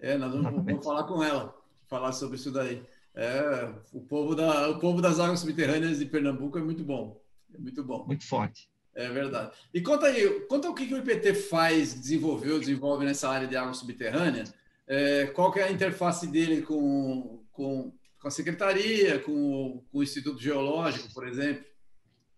É, 0.00 0.16
nós 0.16 0.32
vamos, 0.32 0.64
vamos, 0.64 0.84
falar 0.84 1.04
com 1.04 1.22
ela, 1.22 1.54
falar 1.86 2.12
sobre 2.12 2.36
isso 2.36 2.50
daí. 2.50 2.82
É, 3.14 3.72
o 3.92 4.00
povo 4.00 4.34
da, 4.34 4.70
o 4.70 4.78
povo 4.78 5.02
das 5.02 5.20
águas 5.20 5.40
subterrâneas 5.40 5.98
de 5.98 6.06
Pernambuco 6.06 6.58
é 6.58 6.62
muito 6.62 6.82
bom, 6.82 7.20
é 7.52 7.58
muito 7.58 7.84
bom. 7.84 8.04
Muito 8.06 8.26
forte. 8.26 8.68
É 8.94 9.08
verdade. 9.08 9.52
E 9.72 9.80
conta 9.80 10.06
aí, 10.06 10.40
conta 10.48 10.70
o 10.70 10.74
que, 10.74 10.86
que 10.86 10.94
o 10.94 10.98
IPT 10.98 11.34
faz, 11.34 11.94
desenvolveu, 11.94 12.60
desenvolve 12.60 13.04
nessa 13.04 13.28
área 13.28 13.48
de 13.48 13.56
água 13.56 13.74
subterrânea. 13.74 14.44
É, 14.86 15.26
qual 15.26 15.50
que 15.52 15.58
é 15.58 15.64
a 15.64 15.72
interface 15.72 16.26
dele 16.26 16.62
com, 16.62 17.42
com, 17.50 17.92
com 18.20 18.28
a 18.28 18.30
secretaria, 18.30 19.18
com, 19.18 19.82
com, 19.90 19.98
o 19.98 20.02
Instituto 20.02 20.40
Geológico, 20.40 21.12
por 21.12 21.26
exemplo, 21.26 21.64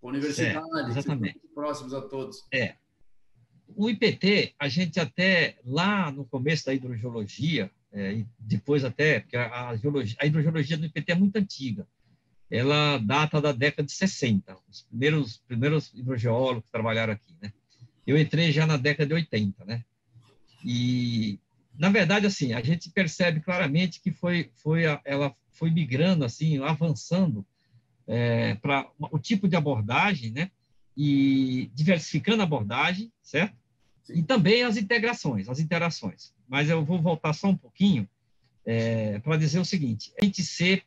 com 0.00 0.08
a 0.08 0.10
universidade, 0.10 0.58
é, 1.28 1.34
próximos 1.54 1.92
a 1.92 2.00
todos. 2.00 2.46
É. 2.52 2.74
O 3.74 3.90
IPT, 3.90 4.54
a 4.58 4.68
gente 4.68 5.00
até 5.00 5.58
lá 5.64 6.10
no 6.10 6.24
começo 6.24 6.64
da 6.66 6.72
hidrogeologia, 6.72 7.70
é, 7.92 8.24
depois 8.38 8.84
até, 8.84 9.20
porque 9.20 9.36
a, 9.36 9.68
a, 9.68 9.76
geologia, 9.76 10.16
a 10.20 10.26
hidrogeologia 10.26 10.76
do 10.76 10.86
IPT 10.86 11.12
é 11.12 11.14
muito 11.14 11.36
antiga. 11.36 11.86
Ela 12.50 12.98
data 12.98 13.40
da 13.40 13.52
década 13.52 13.86
de 13.86 13.92
60. 13.92 14.56
Os 14.68 14.82
primeiros, 14.82 15.38
primeiros 15.38 15.92
hidrogeólogos 15.94 16.70
trabalharam 16.70 17.12
aqui, 17.12 17.34
né? 17.42 17.52
Eu 18.06 18.18
entrei 18.18 18.52
já 18.52 18.66
na 18.66 18.76
década 18.76 19.08
de 19.08 19.14
80, 19.14 19.64
né? 19.64 19.84
E, 20.64 21.40
na 21.76 21.88
verdade, 21.88 22.26
assim, 22.26 22.52
a 22.52 22.62
gente 22.62 22.90
percebe 22.90 23.40
claramente 23.40 24.00
que 24.00 24.12
foi, 24.12 24.50
foi 24.54 24.86
a, 24.86 25.00
ela 25.04 25.34
foi 25.50 25.70
migrando, 25.70 26.24
assim, 26.24 26.58
avançando 26.58 27.44
é, 28.06 28.54
para 28.54 28.88
o 28.98 29.18
tipo 29.18 29.48
de 29.48 29.56
abordagem, 29.56 30.30
né? 30.30 30.50
E 30.96 31.70
diversificando 31.74 32.42
a 32.42 32.44
abordagem, 32.44 33.12
certo? 33.22 33.56
Sim. 34.04 34.14
E 34.14 34.22
também 34.22 34.62
as 34.62 34.76
integrações, 34.76 35.48
as 35.48 35.58
interações. 35.58 36.32
Mas 36.48 36.70
eu 36.70 36.84
vou 36.84 37.02
voltar 37.02 37.32
só 37.32 37.48
um 37.48 37.56
pouquinho 37.56 38.08
é, 38.64 39.18
para 39.18 39.36
dizer 39.36 39.58
o 39.58 39.64
seguinte: 39.64 40.12
a 40.20 40.24
gente 40.24 40.42
ser 40.42 40.84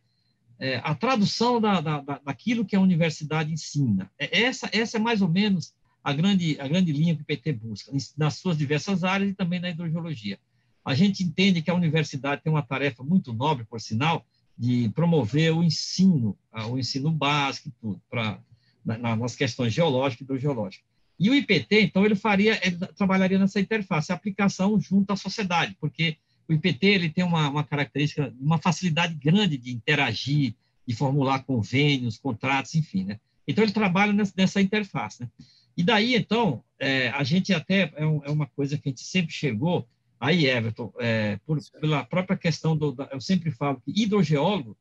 é, 0.60 0.82
a 0.84 0.94
tradução 0.94 1.62
da, 1.62 1.80
da, 1.80 2.02
daquilo 2.24 2.66
que 2.66 2.76
a 2.76 2.82
universidade 2.82 3.52
ensina. 3.52 4.12
É, 4.20 4.44
essa, 4.44 4.70
essa 4.74 4.98
é 4.98 5.00
mais 5.00 5.22
ou 5.22 5.30
menos 5.30 5.74
a 6.04 6.14
grande, 6.14 6.58
a 6.60 6.68
grande 6.68 6.92
linha 6.92 7.16
que 7.16 7.22
o 7.22 7.26
PT 7.26 7.54
busca, 7.54 7.92
nas 8.18 8.36
suas 8.36 8.58
diversas 8.58 9.04
áreas 9.04 9.32
e 9.32 9.34
também 9.34 9.60
na 9.60 9.70
hidrogeologia. 9.70 10.40
A 10.84 10.94
gente 10.94 11.24
entende 11.24 11.62
que 11.62 11.70
a 11.70 11.76
universidade 11.76 12.42
tem 12.42 12.52
uma 12.52 12.62
tarefa 12.62 13.04
muito 13.04 13.34
nobre, 13.34 13.66
por 13.66 13.80
sinal, 13.80 14.26
de 14.58 14.90
promover 14.90 15.54
o 15.54 15.64
ensino, 15.64 16.38
o 16.70 16.78
ensino 16.78 17.12
básico 17.12 17.70
e 17.70 17.72
tudo, 17.80 18.02
para 18.10 18.40
na, 18.84 19.16
nas 19.16 19.36
questões 19.36 19.74
geológicas 19.74 20.22
e 20.22 20.24
hidrogeológicas. 20.24 20.86
E 21.20 21.30
o 21.30 21.36
IPT, 21.36 21.82
então, 21.82 22.06
ele 22.06 22.16
faria, 22.16 22.60
ele 22.66 22.78
trabalharia 22.96 23.38
nessa 23.38 23.60
interface, 23.60 24.12
aplicação 24.12 24.80
junto 24.80 25.12
à 25.12 25.16
sociedade, 25.18 25.76
porque 25.80 26.18
o 26.50 26.54
IPT 26.54 26.88
ele 26.88 27.10
tem 27.10 27.24
uma, 27.24 27.48
uma 27.48 27.64
característica, 27.64 28.34
uma 28.40 28.58
facilidade 28.58 29.14
grande 29.14 29.56
de 29.56 29.72
interagir, 29.72 30.56
de 30.86 30.96
formular 30.96 31.44
convênios, 31.44 32.18
contratos, 32.18 32.74
enfim, 32.74 33.04
né? 33.04 33.20
Então, 33.48 33.64
ele 33.64 33.72
trabalha 33.72 34.12
nessa, 34.36 34.60
interface, 34.60 35.22
né? 35.22 35.30
E 35.78 35.84
daí, 35.84 36.16
então, 36.16 36.64
é, 36.80 37.10
a 37.10 37.24
gente 37.24 37.54
até, 37.54 37.94
é, 37.96 38.06
um, 38.06 38.24
é, 38.24 38.32
uma 38.32 38.48
coisa 38.48 38.78
que 38.78 38.90
a 38.90 38.92
gente 38.92 39.04
sempre 39.04 39.32
chegou, 39.32 39.88
aí, 40.20 40.48
Everton, 40.48 40.92
é, 41.00 41.38
por, 41.46 41.60
pela 41.80 42.04
própria 42.04 42.36
questão, 42.36 42.76
do, 42.76 42.92
da, 42.92 43.08
eu 43.12 43.22
sempre 43.22 43.52
falo 43.52 43.80
que 43.80 43.94
hidrogeólogo, 43.96 44.76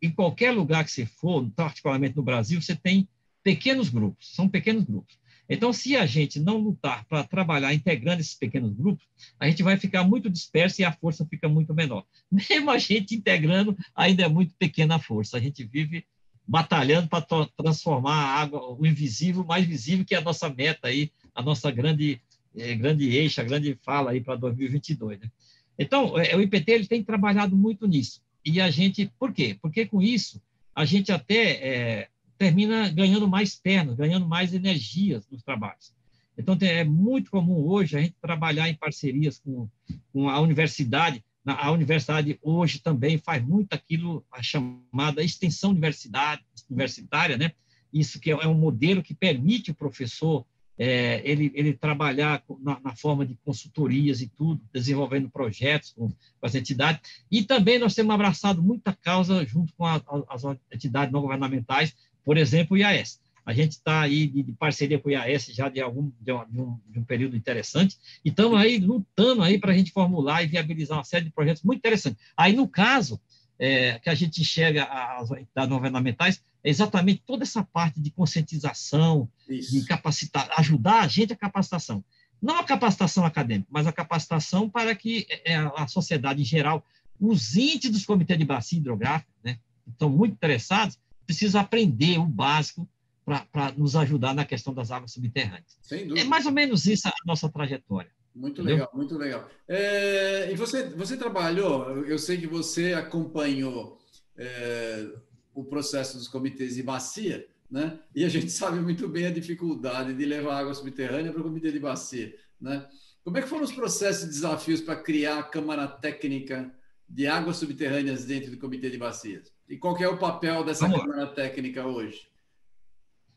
em 0.00 0.10
qualquer 0.10 0.52
lugar 0.52 0.84
que 0.84 0.90
você 0.90 1.04
for, 1.04 1.46
particularmente 1.50 2.16
no 2.16 2.22
Brasil, 2.22 2.60
você 2.60 2.74
tem 2.74 3.06
pequenos 3.42 3.90
grupos, 3.90 4.34
são 4.34 4.48
pequenos 4.48 4.84
grupos. 4.84 5.19
Então, 5.52 5.72
se 5.72 5.96
a 5.96 6.06
gente 6.06 6.38
não 6.38 6.58
lutar 6.58 7.04
para 7.06 7.24
trabalhar 7.24 7.74
integrando 7.74 8.20
esses 8.20 8.36
pequenos 8.36 8.72
grupos, 8.72 9.04
a 9.38 9.48
gente 9.48 9.64
vai 9.64 9.76
ficar 9.76 10.04
muito 10.04 10.30
disperso 10.30 10.80
e 10.80 10.84
a 10.84 10.92
força 10.92 11.26
fica 11.26 11.48
muito 11.48 11.74
menor. 11.74 12.04
Mesmo 12.30 12.70
a 12.70 12.78
gente 12.78 13.16
integrando, 13.16 13.76
ainda 13.92 14.22
é 14.22 14.28
muito 14.28 14.54
pequena 14.56 14.94
a 14.94 15.00
força. 15.00 15.36
A 15.36 15.40
gente 15.40 15.64
vive 15.64 16.04
batalhando 16.46 17.08
para 17.08 17.26
transformar 17.56 18.14
a 18.14 18.40
água, 18.40 18.76
o 18.78 18.86
invisível, 18.86 19.44
mais 19.44 19.66
visível, 19.66 20.04
que 20.04 20.14
é 20.14 20.18
a 20.18 20.22
nossa 20.22 20.48
meta 20.48 20.86
aí, 20.86 21.10
a 21.34 21.42
nossa 21.42 21.68
grande, 21.70 22.20
eh, 22.56 22.76
grande 22.76 23.08
eixo, 23.08 23.40
a 23.40 23.44
grande 23.44 23.76
fala 23.84 24.12
aí 24.12 24.20
para 24.20 24.36
2022. 24.36 25.18
Né? 25.18 25.30
Então, 25.76 26.16
eh, 26.16 26.36
o 26.36 26.40
IPT 26.40 26.70
ele 26.70 26.86
tem 26.86 27.02
trabalhado 27.02 27.56
muito 27.56 27.88
nisso. 27.88 28.22
E 28.44 28.60
a 28.60 28.70
gente, 28.70 29.12
por 29.18 29.32
quê? 29.32 29.56
Porque 29.60 29.84
com 29.84 30.00
isso, 30.00 30.40
a 30.74 30.84
gente 30.84 31.10
até 31.10 31.50
é, 31.50 32.08
termina 32.40 32.88
ganhando 32.88 33.28
mais 33.28 33.54
pernas, 33.54 33.96
ganhando 33.96 34.26
mais 34.26 34.54
energias 34.54 35.28
nos 35.30 35.42
trabalhos. 35.42 35.94
Então, 36.38 36.56
é 36.62 36.82
muito 36.82 37.30
comum 37.30 37.66
hoje 37.68 37.98
a 37.98 38.00
gente 38.00 38.16
trabalhar 38.18 38.66
em 38.66 38.74
parcerias 38.74 39.38
com, 39.38 39.68
com 40.10 40.26
a 40.26 40.40
universidade. 40.40 41.22
A 41.44 41.70
universidade 41.70 42.38
hoje 42.40 42.78
também 42.78 43.18
faz 43.18 43.44
muito 43.44 43.74
aquilo, 43.74 44.24
a 44.32 44.42
chamada 44.42 45.22
extensão 45.22 45.72
universidade, 45.72 46.42
universitária, 46.70 47.36
né? 47.36 47.52
Isso 47.92 48.18
que 48.18 48.30
é 48.30 48.48
um 48.48 48.54
modelo 48.54 49.02
que 49.02 49.12
permite 49.12 49.70
o 49.70 49.74
professor 49.74 50.46
é, 50.78 51.20
ele, 51.30 51.52
ele 51.54 51.74
trabalhar 51.74 52.42
na, 52.62 52.80
na, 52.80 52.96
forma 52.96 53.26
de 53.26 53.36
consultorias 53.44 54.22
e 54.22 54.28
tudo, 54.28 54.62
desenvolvendo 54.72 55.28
projetos 55.28 55.92
com, 55.92 56.08
com, 56.08 56.46
as 56.46 56.54
entidades. 56.54 57.02
E 57.30 57.42
também 57.42 57.78
nós 57.78 57.94
temos 57.94 58.14
abraçado 58.14 58.62
muita 58.62 58.94
causa 58.94 59.44
junto 59.44 59.74
com 59.74 59.84
a, 59.84 59.96
a, 59.96 60.24
as 60.30 60.42
entidades 60.72 61.12
não 61.12 61.20
governamentais, 61.20 61.94
por 62.24 62.36
exemplo, 62.36 62.76
o 62.76 62.78
IAS. 62.78 63.20
A 63.44 63.52
gente 63.52 63.72
está 63.72 64.02
aí 64.02 64.26
de, 64.26 64.42
de, 64.42 64.52
parceria 64.52 64.98
com 64.98 65.08
o 65.08 65.12
IAS 65.12 65.46
já 65.46 65.68
de 65.68 65.80
algum 65.80 66.12
de 66.20 66.32
um, 66.32 66.78
de 66.88 66.98
um 66.98 67.04
período 67.04 67.36
interessante 67.36 67.96
e 68.24 68.28
estamos 68.28 68.58
aí 68.58 68.78
lutando 68.78 69.42
aí 69.42 69.58
para 69.58 69.72
a 69.72 69.76
gente 69.76 69.90
formular 69.90 70.42
e 70.42 70.46
viabilizar 70.46 70.98
uma 70.98 71.04
série 71.04 71.24
de 71.24 71.30
projetos 71.32 71.62
muito 71.62 71.78
interessantes. 71.78 72.22
Aí, 72.36 72.52
no 72.52 72.68
caso, 72.68 73.20
é, 73.58 73.98
que 73.98 74.08
a 74.08 74.14
gente 74.14 74.40
enxerga 74.40 74.84
as 74.84 75.30
entidades 75.30 75.70
governamentais, 75.70 76.42
é 76.64 76.70
exatamente 76.70 77.22
toda 77.26 77.42
essa 77.42 77.62
parte 77.62 78.00
de 78.00 78.10
conscientização, 78.10 79.28
Isso. 79.48 79.72
de 79.72 79.84
capacitar, 79.84 80.48
ajudar 80.56 81.00
a 81.00 81.08
gente 81.08 81.32
a 81.32 81.36
capacitação. 81.36 82.04
Não 82.40 82.58
a 82.58 82.64
capacitação 82.64 83.24
acadêmica, 83.24 83.68
mas 83.70 83.86
a 83.86 83.92
capacitação 83.92 84.68
para 84.68 84.94
que 84.94 85.26
é, 85.44 85.56
a 85.56 85.86
sociedade 85.86 86.40
em 86.40 86.44
geral, 86.44 86.84
os 87.20 87.54
índices 87.54 87.90
dos 87.90 88.06
comitês 88.06 88.38
de 88.38 88.46
bacia 88.46 88.78
hidrográfica, 88.78 89.30
né, 89.44 89.58
estão 89.86 90.08
muito 90.08 90.32
interessados, 90.32 90.98
precisa 91.30 91.60
aprender 91.60 92.18
o 92.18 92.26
básico 92.26 92.88
para 93.24 93.72
nos 93.76 93.94
ajudar 93.94 94.34
na 94.34 94.44
questão 94.44 94.74
das 94.74 94.90
águas 94.90 95.12
subterrâneas. 95.12 95.78
Sem 95.80 96.08
dúvida. 96.08 96.22
É 96.22 96.24
mais 96.24 96.44
ou 96.44 96.50
menos 96.50 96.86
isso 96.86 97.06
a 97.06 97.12
nossa 97.24 97.48
trajetória. 97.48 98.10
Muito 98.34 98.62
Entendeu? 98.62 98.78
legal, 98.78 98.90
muito 98.92 99.16
legal. 99.16 99.48
É, 99.68 100.50
e 100.50 100.56
você, 100.56 100.88
você 100.88 101.16
trabalhou, 101.16 102.04
eu 102.04 102.18
sei 102.18 102.38
que 102.38 102.48
você 102.48 102.94
acompanhou 102.94 104.00
é, 104.36 105.08
o 105.54 105.62
processo 105.64 106.18
dos 106.18 106.26
comitês 106.26 106.74
de 106.74 106.82
bacia, 106.82 107.46
né? 107.70 108.00
E 108.12 108.24
a 108.24 108.28
gente 108.28 108.50
sabe 108.50 108.80
muito 108.80 109.08
bem 109.08 109.26
a 109.26 109.32
dificuldade 109.32 110.14
de 110.14 110.24
levar 110.24 110.58
água 110.58 110.74
subterrânea 110.74 111.32
para 111.32 111.40
o 111.40 111.44
comitê 111.44 111.70
de 111.70 111.78
bacia, 111.78 112.34
né? 112.60 112.88
Como 113.22 113.38
é 113.38 113.42
que 113.42 113.48
foram 113.48 113.62
os 113.62 113.72
processos 113.72 114.24
e 114.24 114.28
desafios 114.28 114.80
para 114.80 115.00
criar 115.00 115.38
a 115.38 115.44
Câmara 115.44 115.86
Técnica 115.86 116.74
de 117.08 117.28
Águas 117.28 117.58
Subterrâneas 117.58 118.24
dentro 118.24 118.50
do 118.50 118.58
comitê 118.58 118.90
de 118.90 118.98
bacias? 118.98 119.52
E 119.70 119.76
qual 119.76 119.96
é 119.98 120.08
o 120.08 120.18
papel 120.18 120.64
dessa 120.64 120.88
Vamos 120.88 121.02
Câmara 121.02 121.20
lá. 121.22 121.26
Técnica 121.28 121.86
hoje? 121.86 122.28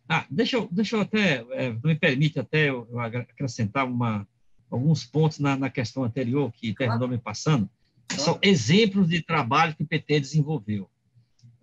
Ah, 0.10 0.26
deixa 0.30 0.58
eu, 0.58 0.68
deixa 0.72 0.96
eu 0.96 1.02
até, 1.02 1.46
é, 1.52 1.70
me 1.72 1.96
permite 1.96 2.40
até 2.40 2.70
eu, 2.70 2.88
eu 2.92 3.00
acrescentar 3.00 3.86
uma, 3.86 4.28
alguns 4.70 5.06
pontos 5.06 5.38
na, 5.38 5.56
na, 5.56 5.70
questão 5.70 6.04
anterior 6.04 6.52
que 6.52 6.74
claro. 6.74 6.92
terminou 6.92 7.08
me 7.08 7.24
passando. 7.24 7.70
Claro. 8.08 8.24
São 8.24 8.40
exemplos 8.42 9.08
de 9.08 9.22
trabalho 9.22 9.76
que 9.76 9.84
o 9.84 9.88
PT 9.88 10.20
desenvolveu. 10.20 10.90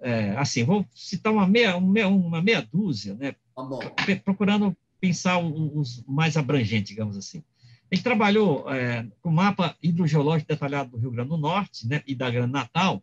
É, 0.01 0.31
assim, 0.39 0.65
vou 0.65 0.87
citar 0.95 1.33
uma 1.33 1.47
meia, 1.47 1.77
uma 1.77 2.41
meia 2.41 2.63
dúzia, 2.73 3.15
né? 3.15 3.35
Tá 3.55 4.17
procurando 4.25 4.75
pensar 5.01 5.39
os 5.39 6.03
mais 6.07 6.37
abrangentes, 6.37 6.91
digamos 6.91 7.17
assim. 7.17 7.43
A 7.91 7.95
gente 7.95 8.05
trabalhou 8.05 8.73
é, 8.73 9.05
com 9.21 9.31
o 9.31 9.33
mapa 9.33 9.77
hidrogeológico 9.83 10.49
detalhado 10.49 10.93
do 10.93 10.97
Rio 10.97 11.11
Grande 11.11 11.31
do 11.31 11.37
Norte 11.37 11.87
né, 11.89 12.03
e 12.07 12.15
da 12.15 12.31
Grande 12.31 12.53
Natal, 12.53 13.03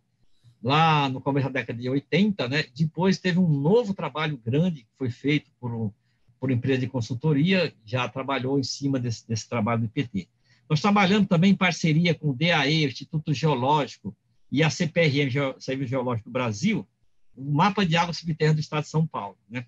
lá 0.62 1.08
no 1.08 1.20
começo 1.20 1.46
da 1.46 1.60
década 1.60 1.80
de 1.80 1.88
80, 1.88 2.48
né? 2.48 2.64
Depois 2.74 3.18
teve 3.18 3.38
um 3.38 3.48
novo 3.48 3.94
trabalho 3.94 4.36
grande 4.36 4.82
que 4.82 4.90
foi 4.96 5.10
feito 5.10 5.50
por, 5.60 5.92
por 6.38 6.50
empresa 6.50 6.80
de 6.80 6.88
consultoria, 6.88 7.72
já 7.84 8.08
trabalhou 8.08 8.58
em 8.58 8.64
cima 8.64 8.98
desse, 8.98 9.26
desse 9.26 9.48
trabalho 9.48 9.82
do 9.82 9.86
IPT. 9.86 10.28
Nós 10.68 10.80
trabalhamos 10.80 11.28
também 11.28 11.52
em 11.52 11.56
parceria 11.56 12.14
com 12.14 12.30
o 12.30 12.34
DAE, 12.34 12.84
o 12.84 12.88
Instituto 12.88 13.32
Geológico 13.32 14.14
e 14.50 14.62
a 14.62 14.70
CPRM, 14.70 15.30
Serviço 15.58 15.90
Geológico 15.90 16.28
do 16.28 16.32
Brasil, 16.32 16.86
o 17.36 17.52
mapa 17.52 17.86
de 17.86 17.96
água 17.96 18.12
subterrânea 18.12 18.56
do 18.56 18.60
estado 18.60 18.82
de 18.82 18.90
São 18.90 19.06
Paulo, 19.06 19.38
né? 19.48 19.64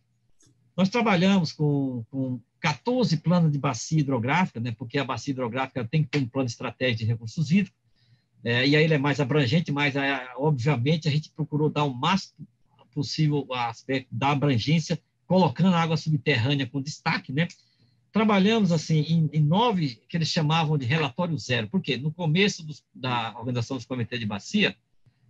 Nós 0.77 0.89
trabalhamos 0.89 1.53
com, 1.53 2.05
com 2.11 2.41
14 2.61 3.17
planos 3.19 3.53
de 3.53 3.59
bacia 3.59 4.01
hidrográfica, 4.01 4.61
né, 4.61 4.73
porque 4.73 4.99
a 4.99 5.05
bacia 5.05 5.33
hidrográfica 5.33 5.85
tem 5.85 6.03
que 6.03 6.09
ter 6.11 6.19
um 6.19 6.29
plano 6.29 6.47
estratégico 6.47 7.01
de 7.01 7.05
recursos 7.07 7.51
hídricos, 7.51 7.80
é, 8.45 8.67
e 8.67 8.75
aí 8.75 8.85
ele 8.85 8.95
é 8.95 8.99
mais 8.99 9.21
abrangente, 9.21 9.71
mas 9.71 9.97
é, 9.97 10.29
obviamente 10.37 11.09
a 11.09 11.11
gente 11.11 11.31
procurou 11.31 11.69
dar 11.69 11.85
o 11.85 11.95
máximo 11.95 12.47
possível 12.95 13.47
aspecto 13.53 14.09
da 14.11 14.31
abrangência, 14.31 15.01
colocando 15.27 15.75
a 15.75 15.81
água 15.81 15.97
subterrânea 15.97 16.67
com 16.67 16.83
destaque, 16.83 17.33
né? 17.33 17.47
Trabalhamos 18.13 18.73
assim 18.73 19.01
em, 19.03 19.31
em 19.33 19.41
nove 19.41 20.01
que 20.09 20.17
eles 20.17 20.29
chamavam 20.29 20.77
de 20.77 20.85
relatório 20.85 21.39
zero, 21.39 21.69
porque 21.69 21.97
no 21.97 22.13
começo 22.13 22.67
dos, 22.67 22.83
da 22.93 23.33
organização 23.39 23.77
dos 23.77 23.87
comitês 23.87 24.21
de 24.21 24.27
bacia, 24.27 24.75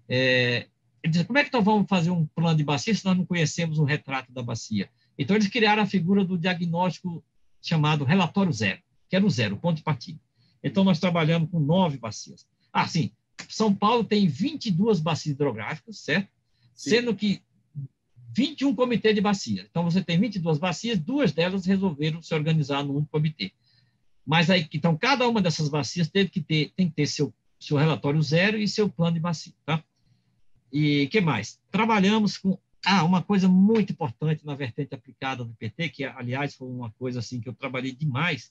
é, 0.08 0.66
eles 1.02 1.12
diziam, 1.12 1.26
como 1.26 1.38
é 1.38 1.44
que 1.44 1.52
nós 1.52 1.64
vamos 1.64 1.86
fazer 1.88 2.10
um 2.10 2.26
plano 2.26 2.56
de 2.56 2.64
bacia 2.64 2.94
se 2.94 3.04
nós 3.04 3.16
não 3.16 3.26
conhecemos 3.26 3.78
o 3.78 3.84
retrato 3.84 4.32
da 4.32 4.42
bacia? 4.42 4.88
Então 5.18 5.36
eles 5.36 5.48
criaram 5.48 5.82
a 5.82 5.86
figura 5.86 6.24
do 6.24 6.38
diagnóstico 6.38 7.22
chamado 7.60 8.04
relatório 8.04 8.52
zero, 8.52 8.80
que 9.08 9.16
era 9.16 9.24
o 9.24 9.30
zero, 9.30 9.56
o 9.56 9.58
ponto 9.58 9.76
de 9.76 9.82
partida. 9.82 10.18
Então 10.64 10.82
nós 10.82 10.98
trabalhamos 10.98 11.50
com 11.50 11.60
nove 11.60 11.98
bacias. 11.98 12.46
Ah, 12.72 12.86
sim. 12.86 13.10
São 13.48 13.74
Paulo 13.74 14.04
tem 14.04 14.28
22 14.28 15.00
bacias 15.00 15.34
hidrográficas, 15.34 15.98
certo? 15.98 16.28
Sim. 16.74 16.90
Sendo 16.90 17.14
que 17.14 17.42
21 18.34 18.74
comitês 18.74 19.14
de 19.14 19.20
bacia. 19.20 19.66
Então, 19.68 19.84
você 19.84 20.02
tem 20.02 20.18
22 20.18 20.58
bacias, 20.58 20.98
duas 20.98 21.32
delas 21.32 21.66
resolveram 21.66 22.22
se 22.22 22.34
organizar 22.34 22.84
num 22.84 23.04
comitê. 23.04 23.52
Mas 24.24 24.50
aí, 24.50 24.68
então, 24.72 24.96
cada 24.96 25.28
uma 25.28 25.42
dessas 25.42 25.68
bacias 25.68 26.08
teve 26.08 26.30
que 26.30 26.40
ter, 26.40 26.72
tem 26.76 26.88
que 26.88 26.94
ter 26.94 27.06
seu 27.06 27.34
seu 27.60 27.76
relatório 27.76 28.20
zero 28.22 28.56
e 28.56 28.66
seu 28.66 28.88
plano 28.88 29.14
de 29.14 29.20
bacia, 29.20 29.52
tá? 29.66 29.84
E 30.72 31.06
que 31.08 31.20
mais? 31.20 31.60
Trabalhamos 31.70 32.38
com 32.38 32.58
ah, 32.84 33.04
uma 33.04 33.22
coisa 33.22 33.46
muito 33.48 33.92
importante 33.92 34.46
na 34.46 34.54
vertente 34.54 34.94
aplicada 34.94 35.44
do 35.44 35.54
PT, 35.54 35.90
que 35.90 36.04
aliás 36.04 36.54
foi 36.54 36.68
uma 36.68 36.90
coisa 36.92 37.18
assim 37.18 37.38
que 37.38 37.48
eu 37.48 37.52
trabalhei 37.52 37.92
demais, 37.92 38.50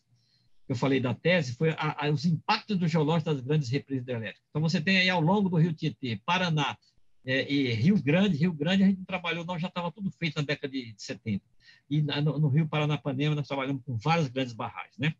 eu 0.71 0.75
falei 0.75 0.99
da 0.99 1.15
tese, 1.15 1.55
foi 1.55 1.71
a, 1.71 2.05
a, 2.05 2.09
os 2.11 2.25
impactos 2.25 2.77
do 2.77 2.87
geológico 2.87 3.33
das 3.33 3.41
grandes 3.41 3.69
represas 3.69 4.03
hidrelétricas. 4.03 4.43
Então 4.49 4.61
você 4.61 4.79
tem 4.79 4.99
aí 4.99 5.09
ao 5.09 5.19
longo 5.19 5.49
do 5.49 5.57
Rio 5.57 5.73
Tietê, 5.73 6.21
Paraná 6.23 6.77
é, 7.25 7.51
e 7.51 7.73
Rio 7.73 8.01
Grande, 8.01 8.37
Rio 8.37 8.53
Grande 8.53 8.83
a 8.83 8.87
gente 8.87 9.03
trabalhou, 9.03 9.43
não 9.43 9.57
já 9.57 9.67
estava 9.67 9.91
tudo 9.91 10.11
feito 10.11 10.35
na 10.35 10.43
década 10.43 10.71
de 10.71 10.93
70. 10.97 11.43
E 11.89 12.01
no, 12.01 12.39
no 12.39 12.47
Rio 12.49 12.67
Paranapanema 12.67 13.35
nós 13.35 13.47
trabalhamos 13.47 13.83
com 13.83 13.97
várias 13.97 14.27
grandes 14.27 14.53
barragens, 14.53 14.97
né? 14.97 15.13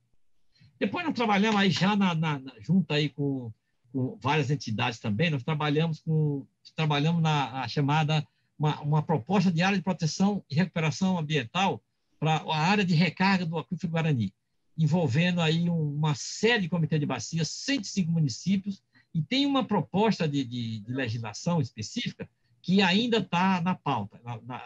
Depois 0.80 1.04
nós 1.04 1.16
trabalhamos 1.16 1.60
aí 1.60 1.70
já 1.72 1.96
na, 1.96 2.14
na, 2.16 2.40
na 2.40 2.54
junto 2.62 2.94
aí 2.94 3.10
com, 3.10 3.52
com, 3.92 4.18
várias 4.22 4.50
entidades 4.50 5.00
também, 5.00 5.30
nós 5.30 5.44
trabalhamos 5.44 6.00
com 6.00 6.46
trabalhamos 6.76 7.22
na 7.22 7.68
chamada 7.68 8.26
uma, 8.58 8.80
uma, 8.82 9.02
proposta 9.02 9.52
de 9.52 9.62
área 9.62 9.78
de 9.78 9.84
proteção 9.84 10.44
e 10.50 10.56
recuperação 10.56 11.18
ambiental 11.18 11.82
para 12.20 12.36
a 12.36 12.58
área 12.58 12.86
de 12.86 12.94
recarga 12.94 13.46
do 13.46 13.58
aquífero 13.58 13.92
Guarani, 13.92 14.34
envolvendo 14.80 15.42
aí 15.42 15.70
uma 15.70 16.16
série 16.16 16.62
de 16.62 16.70
comitês 16.70 17.02
de 17.02 17.06
bacia, 17.06 17.44
105 17.44 18.10
municípios, 18.10 18.82
e 19.14 19.22
tem 19.22 19.46
uma 19.46 19.66
proposta 19.66 20.26
de, 20.26 20.46
de, 20.46 20.80
de 20.80 20.94
legislação 20.94 21.60
específica 21.60 22.30
que 22.62 22.82
ainda 22.82 23.18
está 23.18 23.60
na 23.60 23.76
pauta. 23.76 24.22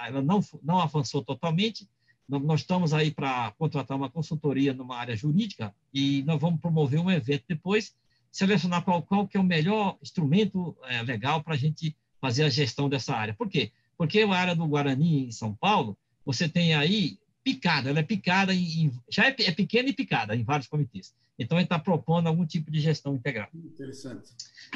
Ela 0.05 0.21
não, 0.21 0.39
não 0.61 0.79
avançou 0.79 1.23
totalmente, 1.23 1.89
nós 2.29 2.61
estamos 2.61 2.93
aí 2.93 3.09
para 3.09 3.51
contratar 3.57 3.97
uma 3.97 4.09
consultoria 4.09 4.71
numa 4.71 4.97
área 4.97 5.15
jurídica 5.15 5.73
e 5.91 6.21
nós 6.23 6.39
vamos 6.39 6.61
promover 6.61 6.99
um 6.99 7.09
evento 7.09 7.45
depois, 7.47 7.95
selecionar 8.31 8.83
qual, 8.83 9.01
qual 9.01 9.27
que 9.27 9.35
é 9.35 9.39
o 9.39 9.43
melhor 9.43 9.97
instrumento 9.99 10.77
é, 10.83 11.01
legal 11.01 11.43
para 11.43 11.55
a 11.55 11.57
gente 11.57 11.95
fazer 12.21 12.43
a 12.43 12.49
gestão 12.49 12.87
dessa 12.87 13.15
área. 13.15 13.33
Por 13.33 13.49
quê? 13.49 13.71
Porque 13.97 14.21
a 14.21 14.31
área 14.31 14.55
do 14.55 14.67
Guarani, 14.67 15.25
em 15.25 15.31
São 15.31 15.55
Paulo, 15.55 15.97
você 16.23 16.47
tem 16.47 16.75
aí 16.75 17.17
picada, 17.43 17.89
ela 17.89 17.99
é 17.99 18.03
picada, 18.03 18.53
em, 18.53 18.91
já 19.09 19.27
é, 19.27 19.35
é 19.39 19.51
pequena 19.51 19.89
e 19.89 19.93
picada 19.93 20.35
em 20.35 20.43
vários 20.43 20.67
comitês. 20.67 21.13
Então, 21.37 21.57
ele 21.57 21.65
está 21.65 21.79
propondo 21.79 22.27
algum 22.27 22.45
tipo 22.45 22.69
de 22.71 22.79
gestão 22.79 23.15
integrada. 23.15 23.49
Interessante. 23.53 24.29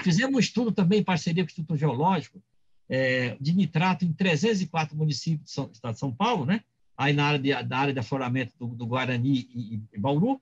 Fizemos 0.03 0.35
um 0.35 0.39
estudo 0.39 0.71
também 0.71 0.99
em 0.99 1.03
parceria 1.03 1.43
com 1.43 1.47
o 1.47 1.51
Instituto 1.51 1.77
Geológico 1.77 2.41
é, 2.89 3.37
de 3.39 3.53
nitrato 3.53 4.05
em 4.05 4.11
304 4.11 4.97
municípios 4.97 5.53
do 5.55 5.71
estado 5.71 5.93
de 5.93 5.99
São 5.99 6.11
Paulo, 6.11 6.45
né? 6.45 6.61
aí 6.97 7.13
na 7.13 7.25
área 7.25 7.39
de, 7.39 7.63
da 7.63 7.77
área 7.77 7.93
de 7.93 7.99
afloramento 7.99 8.53
do, 8.57 8.67
do 8.67 8.87
Guarani 8.87 9.47
e, 9.53 9.81
e, 9.93 9.99
Bauru, 9.99 10.41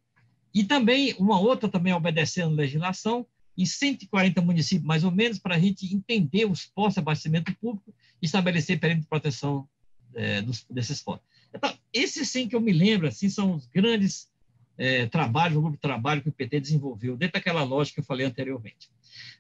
e 0.54 0.64
também 0.64 1.14
uma 1.20 1.38
outra 1.38 1.68
também 1.68 1.94
obedecendo 1.94 2.56
legislação, 2.56 3.28
em 3.58 3.66
140 3.66 4.42
municípios, 4.42 4.88
mais 4.88 5.04
ou 5.04 5.12
menos, 5.12 5.38
para 5.38 5.56
a 5.56 5.60
gente 5.60 5.94
entender 5.94 6.46
os 6.46 6.66
postos 6.66 6.96
de 6.96 7.00
abastecimento 7.02 7.54
público 7.56 7.94
e 8.22 8.26
estabelecer 8.26 8.80
perímetro 8.80 9.04
de 9.04 9.10
proteção 9.10 9.68
é, 10.14 10.42
dos, 10.42 10.66
desses 10.70 11.02
postos. 11.02 11.28
Então, 11.56 11.74
esses 11.94 12.30
sim 12.30 12.48
que 12.48 12.56
eu 12.56 12.62
me 12.62 12.74
lembro, 12.74 13.08
assim, 13.08 13.30
são 13.30 13.56
os 13.56 13.66
grandes 13.68 14.30
é, 14.78 15.06
trabalhos, 15.06 15.58
o 15.58 15.62
grupo 15.62 15.78
de 15.78 15.82
trabalho 15.82 16.22
que 16.22 16.30
o 16.30 16.34
PT 16.34 16.60
desenvolveu, 16.60 17.16
dentro 17.16 17.34
daquela 17.34 17.64
lógica 17.64 17.96
que 17.96 18.02
eu 18.02 18.06
falei 18.06 18.26
anteriormente. 18.26 18.90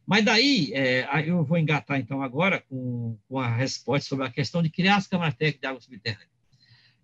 Mas 0.07 0.24
daí, 0.24 0.72
é, 0.74 1.07
eu 1.27 1.43
vou 1.43 1.57
engatar, 1.57 2.00
então, 2.00 2.22
agora 2.22 2.63
com, 2.69 3.17
com 3.27 3.39
a 3.39 3.53
resposta 3.53 4.07
sobre 4.07 4.25
a 4.25 4.31
questão 4.31 4.63
de 4.63 4.69
criar 4.69 4.95
as 4.95 5.07
câmaras 5.07 5.36
técnicas 5.36 5.62
de 5.62 5.67
água 5.67 5.81
subterrânea. 5.81 6.27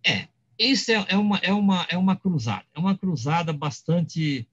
É, 0.05 0.27
isso 0.57 0.91
é, 0.91 1.05
é, 1.09 1.17
uma, 1.17 1.37
é, 1.39 1.51
uma, 1.51 1.85
é 1.89 1.97
uma 1.97 2.15
cruzada, 2.15 2.65
é 2.73 2.79
uma 2.79 2.97
cruzada 2.97 3.51
bastante 3.51 4.47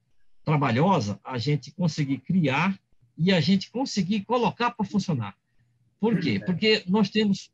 trabalhosa 0.44 1.20
a 1.22 1.38
gente 1.38 1.70
conseguir 1.70 2.18
criar 2.18 2.78
e 3.16 3.32
a 3.32 3.40
gente 3.40 3.70
conseguir 3.70 4.24
colocar 4.24 4.70
para 4.70 4.86
funcionar. 4.86 5.34
Por 6.00 6.18
quê? 6.18 6.40
Porque 6.40 6.82
nós 6.86 7.10
temos 7.10 7.50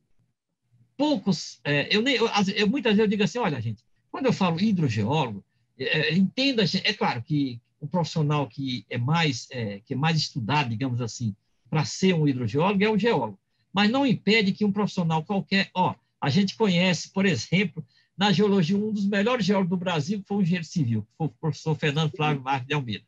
poucos. 0.97 1.61
É, 1.65 1.95
eu, 1.95 2.03
nem, 2.03 2.17
eu, 2.17 2.29
eu, 2.57 2.69
muitas 2.69 2.93
vezes 2.93 3.05
eu 3.05 3.09
digo 3.09 3.23
assim: 3.23 3.39
olha, 3.39 3.61
gente, 3.61 3.83
quando 4.11 4.27
eu 4.27 4.33
falo 4.33 4.61
hidrogeólogo, 4.61 5.45
é, 5.79 6.11
é 6.11 6.15
entenda, 6.15 6.63
é 6.63 6.93
claro 6.93 7.23
que 7.23 7.61
o 7.81 7.87
profissional 7.87 8.49
que 8.49 8.87
é 8.89 8.97
mais, 8.97 9.47
é, 9.51 9.81
que 9.81 9.95
é 9.95 9.97
mais 9.97 10.17
estudado, 10.17 10.71
digamos 10.71 11.01
assim, 11.01 11.35
para 11.69 11.85
ser 11.85 12.15
um 12.15 12.27
hidrogeólogo 12.27 12.83
é 12.83 12.89
o 12.89 12.99
geólogo. 12.99 13.39
Mas 13.73 13.91
não 13.91 14.07
impede 14.07 14.53
que 14.53 14.65
um 14.65 14.73
profissional 14.73 15.25
qualquer. 15.25 15.71
Ó, 15.75 15.95
a 16.21 16.31
gente 16.31 16.57
conhece, 16.57 17.11
por 17.13 17.27
exemplo, 17.27 17.85
na 18.17 18.33
geologia, 18.33 18.77
um 18.77 18.93
dos 18.93 19.07
melhores 19.07 19.45
geólogos 19.45 19.71
do 19.71 19.77
Brasil 19.77 20.23
foi 20.27 20.37
um 20.39 20.43
engenheiro 20.43 20.65
civil, 20.65 21.03
que 21.03 21.17
foi 21.19 21.27
o 21.27 21.31
professor 21.31 21.75
Fernando 21.75 22.13
Flávio 22.17 22.43
Marques 22.43 22.69
de 22.69 22.75
Almeida. 22.75 23.05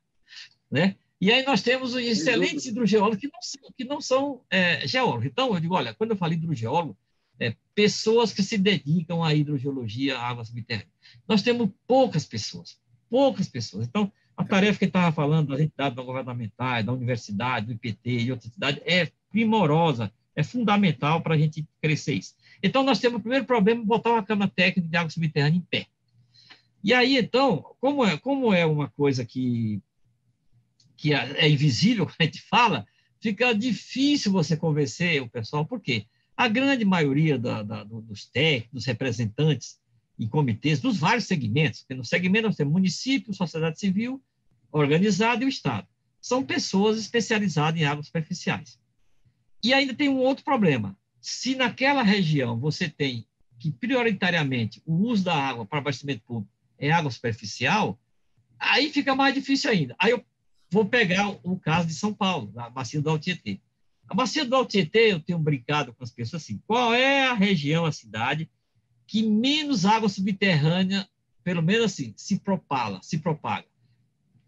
Né? 0.70 0.96
E 1.20 1.33
aí 1.33 1.44
nós 1.44 1.62
temos 1.62 1.94
excelentes 1.94 2.66
hidrogeólogos 2.66 3.18
que 3.18 3.29
não 3.29 3.40
são, 3.40 3.72
que 3.77 3.85
não 3.85 4.01
são 4.01 4.40
é, 4.51 4.87
geólogos. 4.87 5.25
Então, 5.27 5.55
eu 5.55 5.61
digo, 5.61 5.75
olha, 5.75 5.94
quando 5.94 6.11
eu 6.11 6.16
falo 6.16 6.33
hidrogeólogo, 6.33 6.96
é, 7.38 7.55
pessoas 7.75 8.33
que 8.33 8.42
se 8.42 8.57
dedicam 8.57 9.22
à 9.22 9.35
hidrogeologia, 9.35 10.18
à 10.18 10.29
água 10.29 10.44
subterrânea. 10.44 10.88
Nós 11.29 11.42
temos 11.42 11.70
poucas 11.87 12.25
pessoas, 12.25 12.79
poucas 13.09 13.49
pessoas. 13.49 13.87
Então, 13.87 14.11
a 14.37 14.44
tarefa 14.44 14.79
que 14.79 14.85
estava 14.85 15.11
falando 15.12 15.49
das 15.49 15.61
entidades 15.61 15.96
governamentais, 16.05 16.85
da 16.85 16.92
universidade, 16.92 17.66
do 17.66 17.72
IPT 17.72 18.11
e 18.11 18.31
outras 18.31 18.51
entidades 18.51 18.83
é 18.85 19.11
primorosa, 19.31 20.12
é 20.35 20.42
fundamental 20.42 21.22
para 21.22 21.35
a 21.35 21.38
gente 21.38 21.66
crescer 21.81 22.14
isso. 22.14 22.35
Então, 22.62 22.83
nós 22.83 22.99
temos 22.99 23.18
o 23.18 23.22
primeiro 23.22 23.46
problema, 23.46 23.85
botar 23.85 24.12
uma 24.12 24.22
cama 24.22 24.49
técnica 24.49 24.88
de 24.88 24.96
água 24.96 25.11
subterrânea 25.11 25.57
em 25.57 25.62
pé. 25.62 25.87
E 26.85 26.92
aí, 26.92 27.16
então, 27.16 27.75
como 27.81 28.05
é, 28.05 28.16
como 28.18 28.53
é 28.53 28.64
uma 28.64 28.88
coisa 28.90 29.25
que, 29.25 29.81
que 30.96 31.14
é, 31.14 31.46
é 31.46 31.49
invisível, 31.49 32.09
a 32.18 32.22
gente 32.22 32.42
fala, 32.42 32.87
fica 33.20 33.55
difícil 33.55 34.31
você 34.31 34.57
convencer 34.57 35.22
o 35.22 35.29
pessoal, 35.29 35.64
por 35.64 35.81
quê? 35.81 36.07
A 36.37 36.49
grande 36.49 36.85
maioria 36.85 37.38
da, 37.38 37.62
da, 37.62 37.85
dos 37.85 38.27
técnicos, 38.27 38.72
dos 38.72 38.85
representantes 38.85 39.79
e 40.18 40.29
comitês, 40.29 40.81
dos 40.81 40.99
vários 40.99 41.25
segmentos, 41.25 41.81
porque 41.81 41.94
no 41.94 42.05
segmento 42.05 42.46
nós 42.46 42.57
temos 42.57 42.72
município, 42.72 43.35
sociedade 43.35 43.79
civil, 43.79 44.22
organizada 44.70 45.42
e 45.42 45.46
o 45.46 45.49
Estado. 45.49 45.87
São 46.20 46.44
pessoas 46.44 46.99
especializadas 46.99 47.81
em 47.81 47.85
águas 47.85 48.07
superficiais. 48.07 48.79
E 49.62 49.72
ainda 49.72 49.94
tem 49.94 50.09
um 50.09 50.18
outro 50.18 50.44
problema 50.44 50.96
se 51.27 51.57
naquela 51.57 52.05
região 52.05 52.57
você 52.57 52.88
tem 52.88 53.27
que 53.59 53.72
prioritariamente 53.72 54.81
o 54.87 54.94
uso 54.94 55.25
da 55.25 55.35
água 55.35 55.66
para 55.66 55.81
abastecimento 55.81 56.22
público 56.25 56.53
é 56.79 56.92
água 56.92 57.11
superficial, 57.11 57.99
aí 58.61 58.92
fica 58.92 59.12
mais 59.12 59.35
difícil 59.35 59.72
ainda. 59.72 59.96
Aí 59.99 60.12
eu 60.12 60.25
vou 60.70 60.85
pegar 60.85 61.29
o 61.42 61.59
caso 61.59 61.88
de 61.88 61.94
São 61.94 62.14
Paulo, 62.14 62.53
da 62.53 62.70
bacia 62.70 63.03
do 63.03 63.11
Altietê. 63.11 63.61
A 64.09 64.14
bacia 64.14 64.45
do 64.45 64.55
Altietê, 64.55 65.12
eu 65.12 65.21
tenho 65.21 65.38
brincado 65.38 65.92
com 65.92 66.05
as 66.05 66.11
pessoas 66.11 66.42
assim, 66.42 66.61
qual 66.66 66.95
é 66.95 67.27
a 67.27 67.35
região, 67.35 67.85
a 67.85 67.92
cidade 67.92 68.49
que 69.07 69.23
menos 69.23 69.85
água 69.85 70.09
subterrânea, 70.09 71.09
pelo 71.45 71.62
menos 71.62 71.87
assim, 71.87 72.12
se 72.16 72.38
propala, 72.40 73.01
se 73.03 73.19
propaga? 73.19 73.66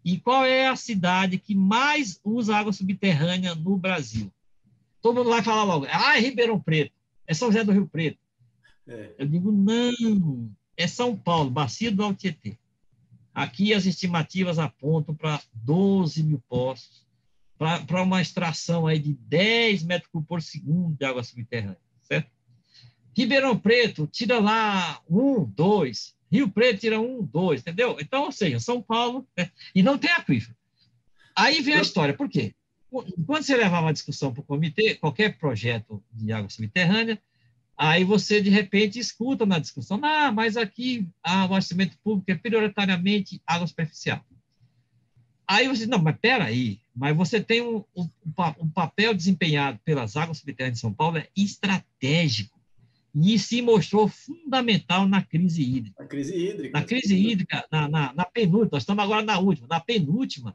E 0.03 0.19
qual 0.19 0.45
é 0.45 0.67
a 0.67 0.75
cidade 0.75 1.37
que 1.37 1.55
mais 1.55 2.19
usa 2.23 2.55
água 2.55 2.73
subterrânea 2.73 3.53
no 3.55 3.77
Brasil? 3.77 4.31
todo 5.01 5.17
mundo 5.17 5.29
vai 5.29 5.41
falar 5.41 5.63
logo, 5.63 5.85
ah, 5.89 6.17
é 6.17 6.19
Ribeirão 6.19 6.59
Preto, 6.59 6.93
é 7.27 7.33
São 7.33 7.49
José 7.49 7.63
do 7.63 7.71
Rio 7.71 7.87
Preto. 7.87 8.19
É. 8.87 9.15
Eu 9.17 9.27
digo, 9.27 9.51
não, 9.51 10.49
é 10.75 10.87
São 10.87 11.15
Paulo, 11.15 11.49
Bacia 11.49 11.91
do 11.91 12.03
Altietê. 12.03 12.57
Aqui 13.33 13.73
as 13.73 13.85
estimativas 13.85 14.59
apontam 14.59 15.15
para 15.15 15.41
12 15.53 16.23
mil 16.23 16.43
poços, 16.49 17.05
para 17.59 18.01
uma 18.01 18.21
extração 18.21 18.87
aí 18.87 18.97
de 18.97 19.13
10 19.13 19.83
metros 19.83 20.09
cúbicos 20.09 20.27
por 20.27 20.41
segundo 20.41 20.97
de 20.97 21.03
água 21.05 21.21
subterrânea, 21.21 21.77
certo? 22.01 22.31
Ribeirão 23.15 23.59
Preto 23.59 24.07
tira 24.07 24.39
lá 24.39 25.01
um, 25.09 25.43
dois. 25.43 26.15
Rio 26.31 26.49
Preto 26.49 26.79
tira 26.79 27.01
um, 27.01 27.21
dois, 27.21 27.59
entendeu? 27.59 27.97
Então, 27.99 28.23
ou 28.23 28.31
seja, 28.31 28.61
São 28.61 28.81
Paulo, 28.81 29.27
né? 29.37 29.51
e 29.75 29.83
não 29.83 29.97
tem 29.97 30.09
aquífero. 30.11 30.55
Aí 31.35 31.61
vem 31.61 31.75
a 31.75 31.81
história, 31.81 32.13
por 32.13 32.29
quê? 32.29 32.55
quando 32.89 33.43
você 33.43 33.55
levava 33.55 33.85
uma 33.85 33.93
discussão 33.93 34.33
para 34.33 34.41
o 34.41 34.45
comitê, 34.45 34.95
qualquer 34.95 35.37
projeto 35.37 36.03
de 36.11 36.31
água 36.31 36.49
subterrânea, 36.49 37.21
aí 37.77 38.03
você, 38.03 38.41
de 38.41 38.49
repente, 38.49 38.97
escuta 38.97 39.45
na 39.45 39.59
discussão, 39.59 39.99
ah, 40.03 40.31
mas 40.31 40.57
aqui 40.57 41.07
o 41.23 41.29
abastecimento 41.29 41.97
público 42.03 42.31
é 42.31 42.35
prioritariamente 42.35 43.41
água 43.45 43.67
superficial. 43.67 44.25
Aí 45.47 45.67
você 45.67 45.79
diz, 45.79 45.87
não, 45.87 46.01
mas 46.01 46.17
peraí, 46.19 46.79
mas 46.99 47.15
você 47.15 47.39
tem 47.39 47.61
um, 47.61 47.81
um, 47.95 48.09
um 48.59 48.69
papel 48.69 49.13
desempenhado 49.13 49.79
pelas 49.85 50.17
águas 50.17 50.39
subterrâneas 50.39 50.75
de 50.75 50.81
São 50.81 50.93
Paulo 50.93 51.17
é 51.17 51.29
estratégico 51.33 52.59
e 53.15 53.39
se 53.39 53.61
mostrou 53.61 54.09
fundamental 54.09 55.07
na 55.07 55.23
crise 55.23 55.63
hídrica. 55.63 56.03
Na 56.03 56.09
crise 56.09 56.35
hídrica. 56.35 56.77
Na 56.77 56.85
crise 56.85 57.15
hídrica, 57.15 57.65
na, 57.71 57.87
na, 57.87 58.13
na 58.13 58.25
penúltima, 58.25 58.71
nós 58.73 58.83
estamos 58.83 59.01
agora 59.01 59.23
na 59.23 59.39
última, 59.39 59.65
na 59.69 59.79
penúltima, 59.79 60.53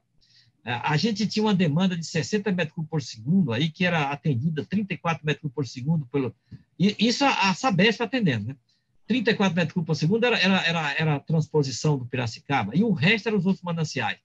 é, 0.62 0.72
a 0.72 0.96
gente 0.98 1.26
tinha 1.26 1.42
uma 1.42 1.54
demanda 1.54 1.96
de 1.96 2.07
60 2.07 2.52
metros 2.52 2.87
por 2.90 3.00
segundo 3.00 3.50
aí, 3.50 3.70
que 3.70 3.87
era 3.87 4.11
atendida 4.11 4.66
34 4.66 5.24
metros 5.24 5.50
por 5.50 5.66
segundo 5.66 6.04
pelo. 6.07 6.35
Isso 6.78 7.24
a, 7.24 7.50
a 7.50 7.54
Sabesp 7.54 8.02
atendendo, 8.02 8.48
né? 8.48 8.57
34 9.07 9.57
metros 9.57 9.85
por 9.85 9.94
segundo 9.94 10.24
era, 10.24 10.38
era, 10.38 10.66
era, 10.66 10.94
era 10.98 11.14
a 11.16 11.20
transposição 11.20 11.96
do 11.98 12.04
Piracicaba, 12.04 12.76
e 12.76 12.85
o 12.85 12.92
resto 12.92 13.28
eram 13.28 13.38
os 13.38 13.46
outros 13.46 13.62
mananciais. 13.62 14.18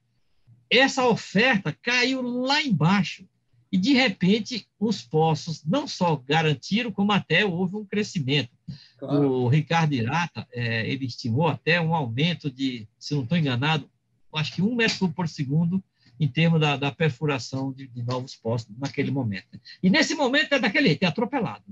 Essa 0.71 1.07
oferta 1.07 1.75
caiu 1.81 2.21
lá 2.21 2.61
embaixo. 2.61 3.25
E, 3.71 3.77
de 3.77 3.93
repente, 3.93 4.67
os 4.79 5.01
poços 5.03 5.63
não 5.63 5.87
só 5.87 6.15
garantiram, 6.15 6.91
como 6.91 7.11
até 7.11 7.45
houve 7.45 7.75
um 7.75 7.85
crescimento. 7.85 8.49
Claro. 8.97 9.31
O 9.31 9.47
Ricardo 9.47 9.93
Irata, 9.93 10.47
é, 10.51 10.89
ele 10.89 11.05
estimou 11.05 11.47
até 11.47 11.79
um 11.79 11.93
aumento 11.93 12.49
de, 12.49 12.87
se 12.97 13.13
não 13.13 13.23
estou 13.23 13.37
enganado, 13.37 13.89
acho 14.33 14.53
que 14.53 14.61
um 14.61 14.75
metro 14.75 15.09
por 15.09 15.27
segundo 15.27 15.83
em 16.19 16.27
termos 16.27 16.59
da, 16.59 16.75
da 16.75 16.91
perfuração 16.91 17.71
de, 17.71 17.87
de, 17.87 18.03
novos 18.03 18.35
postos 18.35 18.75
naquele 18.77 19.11
momento. 19.11 19.59
E 19.81 19.89
nesse 19.89 20.15
momento 20.15 20.53
é 20.53 20.59
daquele 20.59 20.87
jeito, 20.87 21.03
é 21.03 21.07
atropelado. 21.07 21.63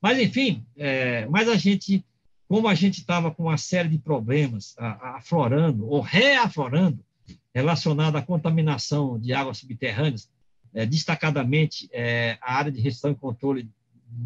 Mas, 0.00 0.18
enfim, 0.18 0.64
é, 0.76 1.26
mas 1.26 1.48
a 1.48 1.56
gente, 1.56 2.04
como 2.48 2.66
a 2.66 2.74
gente 2.74 3.00
estava 3.00 3.30
com 3.30 3.44
uma 3.44 3.58
série 3.58 3.88
de 3.88 3.98
problemas 3.98 4.74
aflorando, 4.78 5.86
ou 5.86 6.00
reaflorando, 6.00 7.04
relacionado 7.54 8.16
à 8.16 8.22
contaminação 8.22 9.18
de 9.18 9.32
águas 9.32 9.58
subterrâneas, 9.58 10.30
é, 10.72 10.86
destacadamente 10.86 11.88
é, 11.92 12.38
a 12.40 12.54
área 12.54 12.70
de 12.70 12.80
gestão 12.80 13.10
e 13.10 13.14
controle 13.14 13.68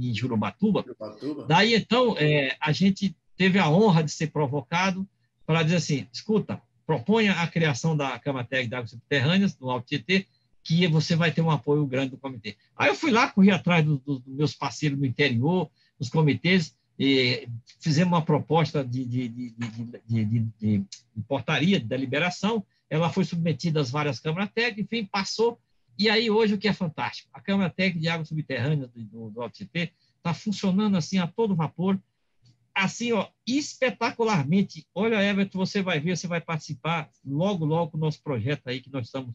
em 0.01 0.15
Jurubatuba. 0.15 0.83
Jurubatuba. 0.83 1.47
Daí, 1.47 1.75
então, 1.75 2.17
é, 2.19 2.57
a 2.61 2.73
gente 2.73 3.17
teve 3.37 3.59
a 3.59 3.69
honra 3.69 4.03
de 4.03 4.11
ser 4.11 4.29
provocado 4.29 5.07
para 5.47 5.63
dizer 5.63 5.77
assim, 5.77 6.07
escuta, 6.13 6.61
proponha 6.87 7.33
a 7.33 7.47
criação 7.47 7.97
da 7.97 8.19
Cama 8.19 8.45
Técnica 8.45 8.69
de 8.69 8.75
Águas 8.77 8.91
Subterrâneas, 8.91 9.59
no 9.59 9.71
Alto 9.71 9.87
Tietê, 9.87 10.27
que 10.63 10.87
você 10.87 11.15
vai 11.15 11.31
ter 11.31 11.43
um 11.43 11.51
apoio 11.51 11.87
grande 11.87 12.13
do 12.13 12.17
comitê. 12.17 12.57
Aí 12.77 12.89
eu 12.89 12.95
fui 12.95 13.11
lá, 13.11 13.29
corri 13.31 13.51
atrás 13.51 13.85
dos 13.85 14.01
do, 14.01 14.19
do 14.19 14.31
meus 14.31 14.55
parceiros 14.55 14.99
no 14.99 15.05
interior, 15.05 15.71
dos 15.99 16.09
comitês, 16.09 16.75
e 16.99 17.49
fizemos 17.81 18.13
uma 18.13 18.23
proposta 18.23 18.85
de, 18.85 19.05
de, 19.05 19.29
de, 19.29 19.55
de, 20.59 20.85
portaria, 21.29 21.79
de 21.79 21.87
deliberação, 21.87 22.65
ela 22.95 23.11
foi 23.11 23.25
submetida 23.25 23.81
às 23.81 23.91
várias 23.91 24.21
câmaras 24.21 24.51
técnicas, 24.53 24.85
enfim, 24.85 25.09
passou, 25.11 25.61
e 25.99 26.09
aí 26.09 26.31
hoje 26.31 26.55
o 26.55 26.59
que 26.59 26.69
é 26.69 26.73
fantástico, 26.73 27.29
a 27.33 27.41
Câmara 27.41 27.69
Técnica 27.69 28.01
de 28.01 28.09
Águas 28.09 28.29
Subterrâneas 28.29 28.89
do, 28.91 29.03
do, 29.03 29.31
do 29.31 29.43
Alto 29.43 29.57
Tietê 29.57 29.93
está 30.17 30.33
funcionando 30.33 30.97
assim 30.97 31.19
a 31.19 31.27
todo 31.27 31.57
vapor, 31.57 32.01
assim, 32.73 33.13
ó, 33.13 33.29
espetacularmente. 33.45 34.87
Olha, 34.95 35.23
Everton, 35.23 35.59
você 35.59 35.83
vai 35.83 35.99
ver, 35.99 36.17
você 36.17 36.29
vai 36.29 36.41
participar 36.41 37.11
logo, 37.25 37.65
logo 37.65 37.93
do 37.93 37.99
nosso 37.99 38.23
projeto 38.23 38.69
aí 38.69 38.81
que 38.81 38.93
nós 38.93 39.07
estamos 39.07 39.35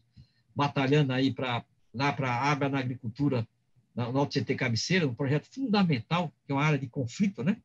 batalhando 0.56 1.12
aí 1.12 1.30
para 1.30 1.62
lá 1.92 2.12
para 2.12 2.30
a 2.30 2.50
água 2.50 2.68
na 2.68 2.78
agricultura, 2.78 3.46
no 3.94 4.18
Alto 4.18 4.40
CT 4.40 4.54
Cabeceira, 4.54 5.06
um 5.06 5.14
projeto 5.14 5.46
fundamental, 5.52 6.32
que 6.46 6.52
é 6.52 6.54
uma 6.54 6.64
área 6.64 6.78
de 6.78 6.86
conflito, 6.86 7.42
né? 7.42 7.58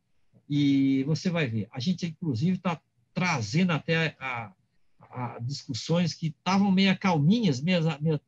E 0.50 1.04
você 1.06 1.30
vai 1.30 1.48
ver, 1.48 1.70
a 1.72 1.80
gente, 1.80 2.06
inclusive, 2.06 2.58
está 2.58 2.82
trazendo 3.14 3.72
até 3.72 4.16
a, 4.20 4.52
a, 5.16 5.40
discussões 5.40 6.14
que 6.14 6.28
estavam 6.28 6.72
meio 6.72 6.98
calminhas, 7.00 7.62
meias, 7.62 7.86
meias, 8.00 8.20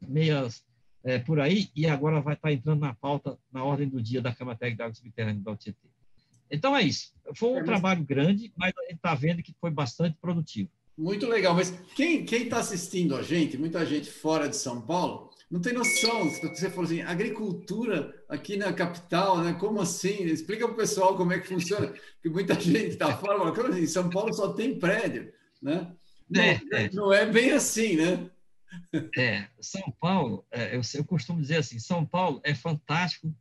meias 0.00 0.64
é, 1.04 1.18
por 1.18 1.40
aí, 1.40 1.70
e 1.74 1.86
agora 1.86 2.20
vai 2.20 2.34
estar 2.34 2.48
tá 2.48 2.52
entrando 2.52 2.80
na 2.80 2.94
pauta, 2.94 3.38
na 3.52 3.64
ordem 3.64 3.88
do 3.88 4.02
dia 4.02 4.20
da 4.20 4.34
Câmara 4.34 4.58
Técnica 4.58 4.76
de 4.76 4.82
Água 4.82 4.94
Subterrânea 4.94 5.42
do 5.42 5.50
Alto 5.50 5.64
então 6.50 6.76
é 6.76 6.82
isso. 6.82 7.12
Foi 7.36 7.50
um 7.50 7.58
é, 7.58 7.64
trabalho 7.64 8.04
grande, 8.04 8.52
mas 8.56 8.72
a 8.76 8.82
gente 8.82 8.96
está 8.96 9.14
vendo 9.14 9.42
que 9.42 9.54
foi 9.60 9.70
bastante 9.70 10.16
produtivo. 10.20 10.68
Muito 10.98 11.26
legal. 11.28 11.54
Mas 11.54 11.72
quem 11.94 12.24
está 12.24 12.58
assistindo 12.58 13.14
a 13.16 13.22
gente, 13.22 13.56
muita 13.56 13.86
gente 13.86 14.10
fora 14.10 14.48
de 14.48 14.56
São 14.56 14.80
Paulo, 14.82 15.30
não 15.50 15.60
tem 15.60 15.72
noção. 15.72 16.28
Você 16.28 16.68
falou 16.68 16.84
assim, 16.84 17.02
agricultura 17.02 18.12
aqui 18.28 18.56
na 18.56 18.72
capital, 18.72 19.38
né? 19.38 19.54
Como 19.54 19.80
assim? 19.80 20.24
Explica 20.24 20.66
para 20.66 20.74
o 20.74 20.76
pessoal 20.76 21.16
como 21.16 21.32
é 21.32 21.38
que 21.38 21.48
funciona. 21.48 21.86
Porque 21.86 22.28
muita 22.28 22.54
gente 22.60 22.90
está 22.90 23.16
fora 23.16 23.38
fala, 23.38 23.54
como 23.54 23.68
assim? 23.68 23.86
São 23.86 24.10
Paulo 24.10 24.32
só 24.32 24.52
tem 24.52 24.78
prédio, 24.78 25.32
né? 25.62 25.92
Não 26.30 26.42
é, 26.42 26.60
é. 26.72 26.90
não 26.90 27.12
é 27.12 27.26
bem 27.26 27.50
assim, 27.52 27.96
né? 27.96 28.30
É, 29.16 29.48
São 29.60 29.90
Paulo, 30.00 30.46
é, 30.50 30.76
eu, 30.76 30.80
eu 30.94 31.04
costumo 31.04 31.40
dizer 31.40 31.56
assim, 31.56 31.78
São 31.78 32.06
Paulo 32.06 32.40
é 32.44 32.54
fantástico 32.54 33.34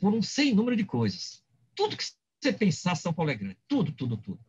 por 0.00 0.14
um 0.14 0.22
sem 0.22 0.54
número 0.54 0.76
de 0.76 0.84
coisas. 0.84 1.44
Tudo 1.74 1.96
que 1.96 2.04
você 2.40 2.52
pensar, 2.52 2.94
São 2.94 3.12
Paulo 3.12 3.30
é 3.30 3.34
grande. 3.34 3.58
Tudo, 3.68 3.92
tudo, 3.92 4.16
tudo. 4.16 4.40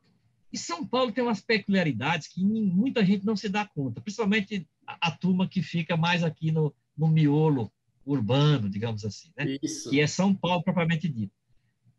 E 0.51 0.57
São 0.57 0.85
Paulo 0.85 1.11
tem 1.11 1.23
umas 1.23 1.41
peculiaridades 1.41 2.27
que 2.27 2.43
muita 2.43 3.05
gente 3.05 3.25
não 3.25 3.35
se 3.35 3.49
dá 3.49 3.65
conta, 3.65 4.01
principalmente 4.01 4.67
a, 4.87 5.09
a 5.09 5.11
turma 5.11 5.47
que 5.47 5.61
fica 5.61 5.95
mais 5.95 6.23
aqui 6.23 6.51
no, 6.51 6.73
no 6.97 7.07
miolo 7.07 7.71
urbano, 8.05 8.69
digamos 8.69 9.05
assim, 9.05 9.31
né? 9.37 9.57
Isso. 9.61 9.89
que 9.89 9.99
é 9.99 10.07
São 10.07 10.33
Paulo 10.33 10.63
propriamente 10.63 11.07
dito. 11.07 11.33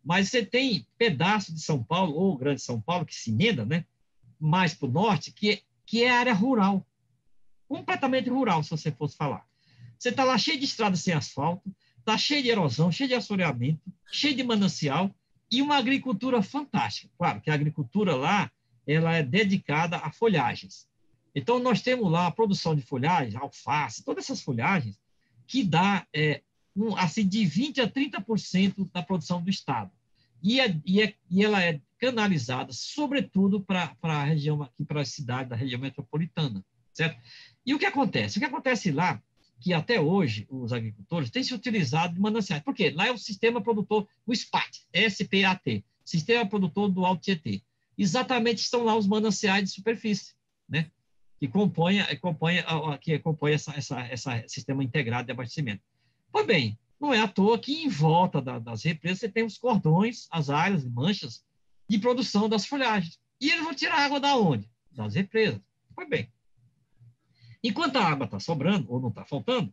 Mas 0.03 0.29
você 0.29 0.45
tem 0.45 0.85
pedaço 0.97 1.53
de 1.53 1.61
São 1.61 1.81
Paulo, 1.83 2.13
ou 2.13 2.37
Grande 2.37 2.61
São 2.61 2.81
Paulo, 2.81 3.05
que 3.05 3.15
se 3.15 3.29
emenda, 3.29 3.65
né? 3.65 3.85
Mais 4.41 4.73
para 4.73 4.87
o 4.87 4.91
norte, 4.91 5.31
que, 5.31 5.61
que 5.85 6.03
é 6.03 6.09
área 6.09 6.33
rural. 6.33 6.85
Completamente 7.67 8.29
rural, 8.29 8.63
se 8.63 8.71
você 8.71 8.91
fosse 8.91 9.15
falar. 9.15 9.45
Você 9.97 10.09
está 10.09 10.23
lá 10.23 10.37
cheio 10.37 10.57
de 10.57 10.65
estradas 10.65 11.01
sem 11.01 11.13
asfalto, 11.13 11.73
está 11.99 12.17
cheio 12.17 12.41
de 12.41 12.49
erosão, 12.49 12.91
cheio 12.91 13.07
de 13.07 13.15
assoreamento, 13.15 13.81
cheio 14.11 14.35
de 14.35 14.43
manancial, 14.43 15.13
e 15.51 15.61
uma 15.61 15.77
agricultura 15.77 16.41
fantástica. 16.41 17.13
Claro 17.17 17.41
que 17.41 17.51
a 17.51 17.53
agricultura 17.53 18.15
lá 18.15 18.51
ela 18.87 19.13
é 19.13 19.21
dedicada 19.21 19.97
a 19.97 20.11
folhagens. 20.11 20.87
Então, 21.35 21.59
nós 21.59 21.81
temos 21.81 22.11
lá 22.11 22.27
a 22.27 22.31
produção 22.31 22.75
de 22.75 22.81
folhagens, 22.81 23.35
alface, 23.35 24.03
todas 24.03 24.25
essas 24.25 24.41
folhagens, 24.41 24.99
que 25.47 25.63
dá 25.63 26.05
é, 26.13 26.41
um, 26.75 26.95
assim, 26.95 27.27
de 27.27 27.39
20% 27.39 27.79
a 27.79 27.87
30% 27.87 28.91
da 28.91 29.03
produção 29.03 29.41
do 29.41 29.49
Estado. 29.49 29.91
E, 30.41 30.59
é, 30.59 30.79
e, 30.85 31.01
é, 31.01 31.13
e 31.29 31.43
ela 31.43 31.63
é 31.63 31.79
canalizada, 31.99 32.71
sobretudo, 32.73 33.61
para 33.61 33.95
a 34.01 34.23
região 34.23 34.61
aqui, 34.61 34.83
para 34.83 35.01
a 35.01 35.05
cidade 35.05 35.49
da 35.49 35.55
região 35.55 35.79
metropolitana, 35.79 36.63
certo? 36.93 37.19
E 37.65 37.73
o 37.75 37.79
que 37.79 37.85
acontece? 37.85 38.37
O 38.37 38.41
que 38.41 38.47
acontece 38.47 38.91
lá 38.91 39.21
que 39.59 39.73
até 39.73 40.01
hoje 40.01 40.47
os 40.49 40.73
agricultores 40.73 41.29
têm 41.29 41.43
se 41.43 41.53
utilizado 41.53 42.15
de 42.15 42.19
mananciais. 42.19 42.63
Por 42.63 42.73
quê? 42.73 42.89
Lá 42.89 43.05
é 43.05 43.11
o 43.11 43.17
sistema 43.17 43.61
produtor, 43.61 44.07
o 44.25 44.35
SPAT, 44.35 44.81
SPAT, 45.07 45.85
Sistema 46.03 46.49
Produtor 46.49 46.89
do 46.89 47.05
Alto 47.05 47.21
Tietê. 47.21 47.61
Exatamente 47.95 48.57
estão 48.57 48.83
lá 48.83 48.95
os 48.95 49.07
mananciais 49.07 49.65
de 49.65 49.69
superfície, 49.69 50.33
né? 50.67 50.89
que 51.39 51.47
compõem, 51.47 51.99
compõem, 52.19 52.57
que 53.01 53.17
compõem 53.19 53.53
essa, 53.53 53.73
essa 54.09 54.43
sistema 54.47 54.83
integrado 54.83 55.27
de 55.27 55.31
abastecimento. 55.31 55.81
Pois 56.31 56.45
bem, 56.45 56.77
não 57.01 57.13
é 57.13 57.19
à 57.19 57.27
toa 57.27 57.57
que 57.59 57.83
em 57.83 57.89
volta 57.89 58.41
da, 58.41 58.59
das 58.59 58.83
represas 58.83 59.19
você 59.19 59.29
tem 59.29 59.43
os 59.43 59.57
cordões, 59.57 60.27
as 60.29 60.49
áreas, 60.49 60.85
manchas 60.85 61.43
de 61.89 61.97
produção 61.97 62.47
das 62.47 62.65
folhagens. 62.65 63.19
E 63.39 63.49
eles 63.49 63.63
vão 63.63 63.73
tirar 63.73 63.99
água 64.05 64.19
da 64.19 64.37
onde? 64.37 64.69
Das 64.91 65.15
represas. 65.15 65.59
Pois 65.95 66.07
bem, 66.07 66.31
Enquanto 67.63 67.97
a 67.97 68.05
água 68.05 68.25
está 68.25 68.39
sobrando 68.39 68.91
ou 68.91 68.99
não 68.99 69.09
está 69.09 69.23
faltando, 69.23 69.71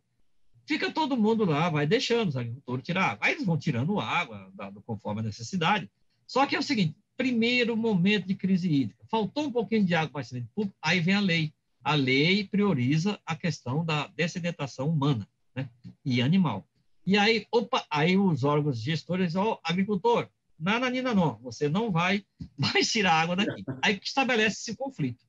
fica 0.67 0.93
todo 0.93 1.17
mundo 1.17 1.45
lá, 1.45 1.71
vai 1.71 1.87
deixando 1.87 2.29
os 2.29 2.37
agricultores 2.37 2.85
tirar 2.85 3.13
água. 3.13 3.27
Aí 3.27 3.33
eles 3.33 3.47
vão 3.47 3.57
tirando 3.57 3.99
água 3.99 4.53
conforme 4.85 5.21
a 5.21 5.25
necessidade. 5.25 5.91
Só 6.27 6.45
que 6.45 6.55
é 6.55 6.59
o 6.59 6.63
seguinte, 6.63 6.95
primeiro 7.17 7.77
momento 7.77 8.27
de 8.27 8.35
crise 8.35 8.71
hídrica, 8.71 9.05
faltou 9.11 9.47
um 9.47 9.53
pouquinho 9.53 9.85
de 9.85 9.95
água 9.95 10.23
para 10.23 10.39
o 10.39 10.45
público, 10.55 10.77
aí 10.83 11.01
vem 11.01 11.15
a 11.15 11.21
lei. 11.21 11.53
A 11.83 11.95
lei 11.95 12.45
prioriza 12.45 13.19
a 13.25 13.35
questão 13.35 13.85
da 13.85 14.09
dessedentação 14.09 14.91
humana 14.91 15.27
né? 15.55 15.71
e 16.05 16.21
animal. 16.21 16.69
E 17.09 17.17
aí, 17.17 17.47
opa, 17.51 17.87
aí 17.91 18.19
os 18.19 18.45
órgãos 18.45 18.79
gestores, 18.79 19.35
ó, 19.35 19.55
oh, 19.55 19.59
agricultor, 19.65 20.29
nananina 20.61 21.15
não, 21.15 21.39
você 21.39 21.67
não 21.67 21.91
vai 21.91 22.23
mais 22.59 22.93
tirar 22.93 23.15
água 23.15 23.35
daqui. 23.35 23.65
Aí 23.83 23.99
estabelece 24.03 24.57
esse 24.59 24.77
conflito. 24.77 25.25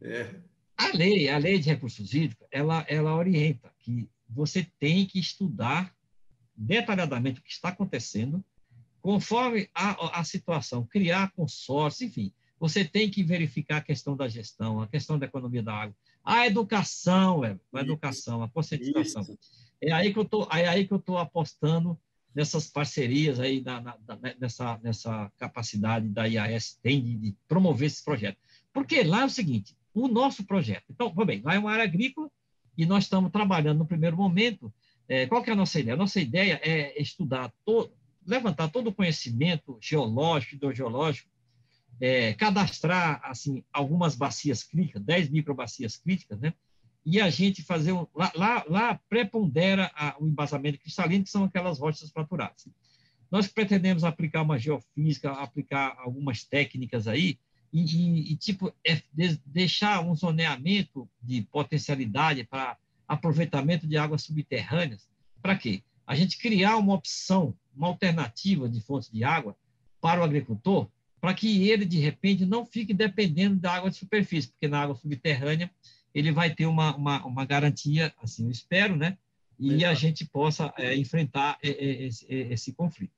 É. 0.00 0.32
A 0.76 0.96
lei, 0.96 1.28
a 1.28 1.36
lei 1.36 1.58
de 1.58 1.70
recursos 1.70 2.14
hídricos, 2.14 2.46
ela, 2.52 2.86
ela 2.88 3.16
orienta 3.16 3.68
que 3.80 4.08
você 4.28 4.64
tem 4.78 5.06
que 5.06 5.18
estudar 5.18 5.92
detalhadamente 6.54 7.40
o 7.40 7.42
que 7.42 7.50
está 7.50 7.70
acontecendo, 7.70 8.44
conforme 9.02 9.68
a, 9.74 10.20
a 10.20 10.22
situação, 10.22 10.86
criar 10.86 11.32
consórcio, 11.32 12.06
enfim, 12.06 12.32
você 12.60 12.84
tem 12.84 13.10
que 13.10 13.24
verificar 13.24 13.78
a 13.78 13.84
questão 13.84 14.16
da 14.16 14.28
gestão, 14.28 14.80
a 14.80 14.86
questão 14.86 15.18
da 15.18 15.26
economia 15.26 15.64
da 15.64 15.74
água, 15.74 15.96
a 16.24 16.46
educação, 16.46 17.42
a 17.42 17.80
educação, 17.80 18.40
a 18.40 18.48
conscientização. 18.48 19.26
É 19.80 19.92
aí 19.92 20.12
que 20.12 20.18
eu 20.18 20.24
tô, 20.24 20.48
é 20.50 20.68
aí 20.68 20.86
que 20.86 20.92
eu 20.92 20.98
estou 20.98 21.18
apostando 21.18 21.98
nessas 22.34 22.68
parcerias 22.68 23.40
aí, 23.40 23.60
na, 23.62 23.96
nessa, 24.38 24.78
nessa 24.82 25.32
capacidade 25.38 26.08
da 26.08 26.26
IAS 26.26 26.78
tem 26.82 27.02
de, 27.02 27.16
de 27.16 27.36
promover 27.48 27.86
esse 27.86 28.04
projeto. 28.04 28.38
Porque 28.72 29.02
lá 29.02 29.22
é 29.22 29.24
o 29.24 29.30
seguinte, 29.30 29.76
o 29.94 30.08
nosso 30.08 30.44
projeto. 30.44 30.84
Então, 30.90 31.12
bem, 31.24 31.42
lá 31.42 31.54
é 31.54 31.58
uma 31.58 31.72
área 31.72 31.84
agrícola 31.84 32.30
e 32.76 32.86
nós 32.86 33.04
estamos 33.04 33.32
trabalhando 33.32 33.78
no 33.78 33.86
primeiro 33.86 34.16
momento. 34.16 34.72
É, 35.08 35.26
qual 35.26 35.42
que 35.42 35.50
é 35.50 35.52
a 35.52 35.56
nossa 35.56 35.80
ideia? 35.80 35.94
A 35.94 35.98
nossa 35.98 36.20
ideia 36.20 36.60
é 36.62 37.00
estudar, 37.00 37.52
todo, 37.64 37.92
levantar 38.24 38.68
todo 38.68 38.88
o 38.88 38.94
conhecimento 38.94 39.78
geológico, 39.80 40.54
hidrogeológico, 40.54 41.28
é, 42.00 42.34
cadastrar 42.34 43.20
assim 43.24 43.64
algumas 43.72 44.14
bacias 44.14 44.62
críticas, 44.62 45.02
10 45.02 45.30
microbacias 45.30 45.96
críticas, 45.96 46.38
né? 46.38 46.54
E 47.10 47.22
a 47.22 47.30
gente 47.30 47.62
fazer 47.62 47.92
um, 47.92 48.06
lá, 48.14 48.30
lá, 48.34 48.64
lá 48.68 49.00
prepondera 49.08 49.90
a, 49.94 50.14
o 50.20 50.26
embasamento 50.26 50.78
cristalino, 50.78 51.24
que 51.24 51.30
são 51.30 51.44
aquelas 51.44 51.78
rochas 51.78 52.10
fraturadas. 52.10 52.68
Nós 53.30 53.48
pretendemos 53.48 54.04
aplicar 54.04 54.42
uma 54.42 54.58
geofísica, 54.58 55.32
aplicar 55.32 55.96
algumas 56.00 56.44
técnicas 56.44 57.08
aí 57.08 57.38
e, 57.72 57.82
e, 57.82 58.32
e 58.32 58.36
tipo, 58.36 58.70
é 58.86 59.00
de, 59.10 59.40
deixar 59.46 60.04
um 60.04 60.14
zoneamento 60.14 61.08
de 61.22 61.40
potencialidade 61.50 62.44
para 62.44 62.76
aproveitamento 63.08 63.86
de 63.86 63.96
águas 63.96 64.24
subterrâneas. 64.24 65.08
Para 65.40 65.56
quê? 65.56 65.82
A 66.06 66.14
gente 66.14 66.36
criar 66.36 66.76
uma 66.76 66.92
opção, 66.92 67.56
uma 67.74 67.86
alternativa 67.86 68.68
de 68.68 68.82
fonte 68.82 69.10
de 69.10 69.24
água 69.24 69.56
para 69.98 70.20
o 70.20 70.24
agricultor, 70.24 70.90
para 71.22 71.32
que 71.32 71.70
ele, 71.70 71.86
de 71.86 72.00
repente, 72.00 72.44
não 72.44 72.66
fique 72.66 72.92
dependendo 72.92 73.56
da 73.56 73.72
água 73.72 73.88
de 73.88 73.96
superfície, 73.96 74.50
porque 74.50 74.68
na 74.68 74.82
água 74.82 74.94
subterrânea 74.94 75.70
ele 76.14 76.32
vai 76.32 76.54
ter 76.54 76.66
uma, 76.66 76.94
uma, 76.96 77.24
uma 77.24 77.44
garantia, 77.44 78.12
assim 78.22 78.44
eu 78.44 78.50
espero, 78.50 78.96
né? 78.96 79.16
E 79.58 79.84
a 79.84 79.92
gente 79.92 80.24
possa 80.24 80.72
é, 80.78 80.94
enfrentar 80.96 81.58
é, 81.62 81.68
é, 81.68 82.06
esse, 82.06 82.26
é, 82.32 82.52
esse 82.52 82.72
conflito. 82.72 83.12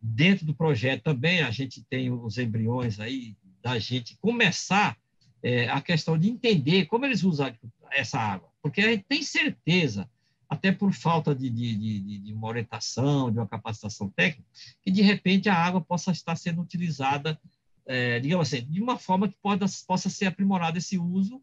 Dentro 0.00 0.46
do 0.46 0.54
projeto 0.54 1.02
também 1.02 1.42
a 1.42 1.50
gente 1.50 1.82
tem 1.84 2.10
os 2.10 2.38
embriões 2.38 2.98
aí 2.98 3.36
da 3.62 3.78
gente 3.78 4.16
começar 4.16 4.96
é, 5.42 5.68
a 5.68 5.80
questão 5.80 6.18
de 6.18 6.28
entender 6.30 6.86
como 6.86 7.04
eles 7.04 7.22
usam 7.22 7.54
essa 7.90 8.18
água, 8.18 8.50
porque 8.62 8.80
a 8.80 8.90
gente 8.90 9.04
tem 9.06 9.22
certeza, 9.22 10.08
até 10.48 10.72
por 10.72 10.92
falta 10.92 11.34
de, 11.34 11.50
de, 11.50 11.76
de, 11.76 12.18
de 12.18 12.32
uma 12.32 12.48
orientação, 12.48 13.30
de 13.30 13.38
uma 13.38 13.46
capacitação 13.46 14.08
técnica, 14.08 14.48
que 14.82 14.90
de 14.90 15.02
repente 15.02 15.48
a 15.50 15.54
água 15.54 15.82
possa 15.82 16.12
estar 16.12 16.34
sendo 16.36 16.62
utilizada, 16.62 17.38
é, 17.86 18.18
digamos 18.20 18.48
assim, 18.52 18.64
de 18.64 18.80
uma 18.80 18.98
forma 18.98 19.28
que 19.28 19.36
possa, 19.42 19.84
possa 19.86 20.08
ser 20.08 20.26
aprimorado 20.26 20.78
esse 20.78 20.98
uso 20.98 21.42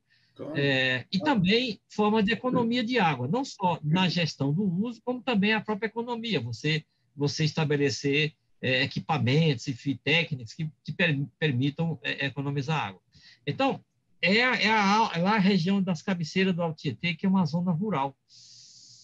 é, 0.56 1.06
e 1.12 1.20
também 1.20 1.80
forma 1.90 2.22
de 2.22 2.32
economia 2.32 2.84
de 2.84 3.00
água, 3.00 3.28
não 3.28 3.46
só 3.46 3.80
na 3.84 4.10
gestão 4.10 4.54
do 4.54 4.64
uso, 4.64 5.02
como 5.04 5.22
também 5.22 5.54
a 5.54 5.62
própria 5.62 5.88
economia. 5.88 6.40
Você, 6.42 6.84
você 7.16 7.46
estabelecer 7.46 8.34
é, 8.62 8.84
equipamentos 8.84 9.68
e 9.68 9.96
técnicas 9.96 10.54
que 10.54 10.70
te 10.84 10.92
per, 10.94 11.20
permitam 11.40 12.00
é, 12.04 12.26
economizar 12.26 12.88
água. 12.88 13.02
Então, 13.46 13.84
é, 14.22 14.44
a, 14.44 14.56
é, 14.56 14.70
a, 14.70 15.12
é 15.16 15.20
lá 15.20 15.36
a 15.36 15.40
região 15.40 15.82
das 15.82 16.02
cabeceiras 16.02 16.56
do 16.56 16.62
Altietê, 16.62 17.14
que 17.14 17.26
é 17.26 17.30
uma 17.30 17.46
zona 17.46 17.72
rural. 17.72 18.16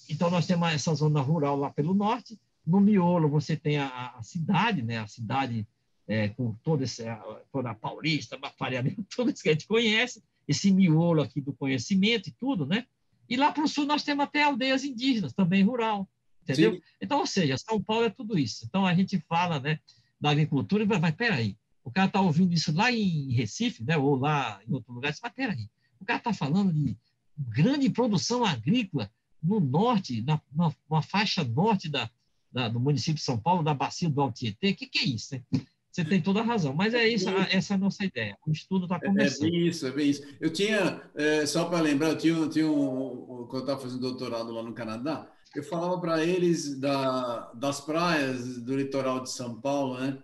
Então, 0.10 0.30
nós 0.30 0.46
temos 0.46 0.70
essa 0.70 0.94
zona 0.94 1.22
rural 1.22 1.58
lá 1.58 1.70
pelo 1.72 1.94
norte. 1.94 2.40
No 2.66 2.80
miolo, 2.80 3.30
você 3.30 3.56
tem 3.56 3.78
a, 3.78 4.14
a 4.18 4.24
cidade, 4.24 4.82
né? 4.82 5.00
a 5.00 5.08
cidade 5.08 5.68
é, 6.08 6.30
com 6.30 6.54
todo 6.64 6.84
esse, 6.84 7.04
toda 7.52 7.72
a 7.72 7.76
Paulista, 7.76 8.38
Bafareamento, 8.38 9.04
tudo 9.14 9.32
isso 9.32 9.44
que 9.44 9.50
a 9.50 9.54
gente 9.54 9.68
conhece 9.68 10.22
esse 10.48 10.72
miolo 10.72 11.22
aqui 11.22 11.42
do 11.42 11.54
conhecimento 11.54 12.30
e 12.30 12.32
tudo, 12.32 12.66
né? 12.66 12.86
E 13.30 13.36
lá 13.36 13.52
para 13.52 13.64
o 13.64 13.68
sul 13.68 13.86
nós 13.86 14.04
temos 14.04 14.24
até 14.24 14.44
aldeias 14.44 14.84
indígenas, 14.84 15.34
também 15.34 15.64
rural, 15.64 16.08
entendeu? 16.44 16.76
Sim. 16.76 16.82
Então, 17.02 17.20
ou 17.20 17.28
seja, 17.28 17.58
São 17.58 17.82
Paulo 17.82 18.06
é 18.06 18.10
tudo 18.10 18.40
isso. 18.40 18.66
Então, 18.66 18.86
a 18.86 18.94
gente 18.94 19.20
fala 19.28 19.60
né, 19.60 19.80
da 20.20 20.30
agricultura 20.30 20.84
e 20.84 20.88
vai, 20.88 21.00
vai 21.00 21.12
peraí, 21.12 21.58
o 21.84 21.92
cara 21.92 22.08
está 22.08 22.22
ouvindo 22.22 22.54
isso 22.54 22.74
lá 22.74 22.92
em 22.92 23.32
Recife, 23.34 23.84
né, 23.84 23.98
ou 23.98 24.16
lá 24.16 24.62
em 24.68 24.74
outro 24.74 24.94
lugar, 24.94 25.14
mas 25.22 25.34
peraí, 25.34 25.70
o 26.00 26.06
cara 26.06 26.20
está 26.20 26.34
falando 26.34 26.72
de 26.74 26.98
grande 27.38 27.90
produção 27.90 28.46
agrícola 28.46 29.12
no 29.44 29.60
norte, 29.60 30.22
na, 30.22 30.42
na, 30.52 30.74
na 30.90 31.02
faixa 31.02 31.44
norte 31.44 31.90
da, 31.90 32.10
da, 32.52 32.68
do 32.70 32.80
município 32.80 33.16
de 33.16 33.22
São 33.22 33.38
Paulo, 33.38 33.64
da 33.64 33.74
bacia 33.74 34.10
do 34.10 34.22
Altietê, 34.22 34.72
o 34.72 34.76
que, 34.76 34.88
que 34.88 35.00
é 35.00 35.04
isso? 35.04 35.36
Né? 35.36 35.44
Você 35.92 36.06
tem 36.06 36.22
toda 36.22 36.42
a 36.42 36.44
razão, 36.44 36.74
mas 36.74 36.94
é 36.94 37.08
isso, 37.08 37.28
essa 37.52 37.74
é 37.74 37.76
a 37.76 37.80
nossa 37.80 38.06
ideia. 38.06 38.38
O 38.46 38.52
estudo 38.52 38.86
está 38.86 39.00
começando. 39.00 39.48
É 39.48 39.52
bem 39.52 39.68
isso, 39.68 39.88
é 39.88 39.92
bem 39.92 40.10
isso. 40.10 40.24
Eu 40.40 40.52
tinha, 40.52 41.02
é, 41.16 41.46
só 41.46 41.66
para 41.66 41.82
lembrar, 41.82 42.10
eu 42.10 42.18
tinha, 42.18 42.48
tinha 42.50 42.70
um, 42.70 43.48
quando 43.50 43.56
eu 43.56 43.60
estava 43.62 43.82
fazendo 43.82 44.02
doutorado 44.02 44.52
lá 44.52 44.62
no 44.62 44.74
Canadá, 44.74 45.32
eu 45.56 45.64
falava 45.64 46.00
para 46.00 46.24
eles 46.24 46.80
da, 46.80 47.52
das 47.54 47.82
praias 47.82 48.62
do 48.62 48.76
litoral 48.76 49.22
de 49.22 49.32
São 49.32 49.60
Paulo, 49.60 50.00
né? 50.00 50.22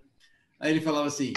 Aí 0.60 0.72
ele 0.72 0.82
falava 0.82 1.08
assim, 1.08 1.34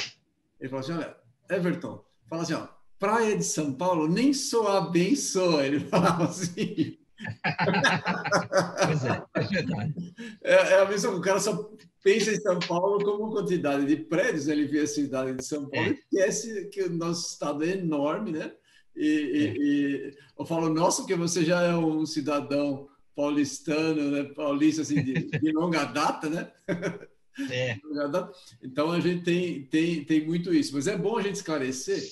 ele 0.60 0.68
falava 0.68 0.86
assim, 0.86 0.98
olha, 0.98 1.16
Everton, 1.48 2.04
fala 2.28 2.42
assim, 2.42 2.54
ó, 2.54 2.68
praia 2.98 3.36
de 3.36 3.44
São 3.44 3.72
Paulo 3.72 4.06
nem 4.06 4.32
soa 4.34 4.90
bem 4.90 5.14
soa, 5.14 5.66
ele 5.66 5.80
falava 5.88 6.24
assim. 6.24 6.98
Pois 8.84 9.04
é, 9.04 9.22
é 9.34 9.40
verdade. 9.42 9.94
É, 10.42 10.54
é 10.54 10.80
a 10.80 10.84
mesma, 10.84 11.12
o 11.12 11.20
cara 11.20 11.40
só 11.40 11.70
pensa 12.02 12.30
em 12.30 12.40
São 12.40 12.58
Paulo 12.58 13.04
como 13.04 13.30
quantidade 13.30 13.86
de 13.86 13.96
prédios, 13.96 14.48
ele 14.48 14.66
vê 14.66 14.80
a 14.80 14.86
cidade 14.86 15.34
de 15.34 15.44
São 15.44 15.68
Paulo 15.68 15.88
é. 15.88 15.90
e 15.90 15.94
esquece 15.94 16.68
que 16.68 16.82
o 16.82 16.92
nosso 16.92 17.32
estado 17.32 17.64
é 17.64 17.70
enorme, 17.70 18.32
né? 18.32 18.52
E, 18.94 19.08
é. 19.08 19.08
e, 19.08 19.54
e, 19.58 20.16
eu 20.38 20.44
falo, 20.46 20.68
nossa, 20.68 21.04
que 21.04 21.14
você 21.14 21.44
já 21.44 21.62
é 21.62 21.74
um 21.74 22.04
cidadão 22.06 22.88
paulistano, 23.14 24.10
né? 24.10 24.24
paulista 24.34 24.82
assim, 24.82 25.02
de, 25.02 25.14
de 25.30 25.52
longa 25.52 25.84
data, 25.84 26.28
né? 26.28 26.50
É. 27.50 27.76
Então 28.62 28.92
a 28.92 28.98
gente 28.98 29.22
tem, 29.22 29.64
tem, 29.64 30.04
tem 30.04 30.26
muito 30.26 30.54
isso, 30.54 30.74
mas 30.74 30.86
é 30.86 30.96
bom 30.96 31.18
a 31.18 31.22
gente 31.22 31.34
esclarecer 31.34 32.02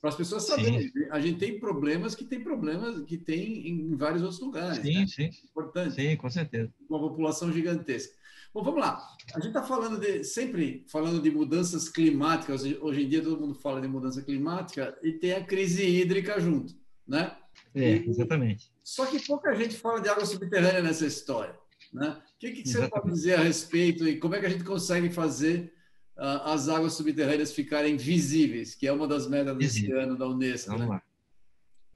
para 0.00 0.10
as 0.10 0.16
pessoas 0.16 0.44
saberem. 0.44 0.88
Sim. 0.88 0.92
A 1.10 1.20
gente 1.20 1.38
tem 1.38 1.60
problemas 1.60 2.14
que 2.14 2.24
tem 2.24 2.42
problemas 2.42 3.02
que 3.04 3.18
tem 3.18 3.68
em 3.68 3.94
vários 3.94 4.22
outros 4.22 4.40
lugares. 4.40 4.78
Sim, 4.78 5.00
né? 5.00 5.06
sim. 5.06 5.30
Importante. 5.44 5.94
Sim, 5.94 6.16
com 6.16 6.30
certeza. 6.30 6.72
Uma 6.88 6.98
população 6.98 7.52
gigantesca. 7.52 8.18
Bom, 8.52 8.64
vamos 8.64 8.80
lá. 8.80 9.06
A 9.34 9.38
gente 9.38 9.48
está 9.48 9.62
falando 9.62 10.00
de 10.00 10.24
sempre 10.24 10.84
falando 10.88 11.22
de 11.22 11.30
mudanças 11.30 11.88
climáticas. 11.88 12.64
Hoje 12.80 13.02
em 13.02 13.08
dia 13.08 13.22
todo 13.22 13.40
mundo 13.40 13.54
fala 13.54 13.80
de 13.80 13.86
mudança 13.86 14.22
climática 14.22 14.98
e 15.02 15.12
tem 15.12 15.34
a 15.34 15.44
crise 15.44 15.84
hídrica 15.84 16.40
junto, 16.40 16.74
né? 17.06 17.36
É, 17.74 17.96
exatamente. 17.96 18.72
Só 18.82 19.06
que 19.06 19.24
pouca 19.24 19.54
gente 19.54 19.76
fala 19.76 20.00
de 20.00 20.08
água 20.08 20.24
subterrânea 20.24 20.82
nessa 20.82 21.06
história, 21.06 21.54
né? 21.92 22.20
O 22.34 22.38
que, 22.40 22.50
que 22.50 22.68
você 22.68 22.88
pode 22.88 23.10
dizer 23.12 23.34
a 23.34 23.42
respeito 23.42 24.08
e 24.08 24.18
como 24.18 24.34
é 24.34 24.40
que 24.40 24.46
a 24.46 24.50
gente 24.50 24.64
consegue 24.64 25.10
fazer 25.10 25.72
as 26.20 26.68
águas 26.68 26.92
subterrâneas 26.92 27.52
ficarem 27.52 27.96
visíveis, 27.96 28.74
que 28.74 28.86
é 28.86 28.92
uma 28.92 29.08
das 29.08 29.26
metas 29.26 29.56
desse 29.56 29.90
ano 29.90 30.16
da 30.16 30.28
Unesco, 30.28 30.70
Vamos 30.70 30.86
né? 30.86 30.92
lá. 30.92 31.02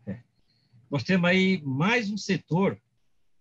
É. 0.06 0.20
Nós 0.90 1.02
temos 1.02 1.28
aí 1.28 1.60
mais 1.62 2.10
um 2.10 2.16
setor 2.16 2.80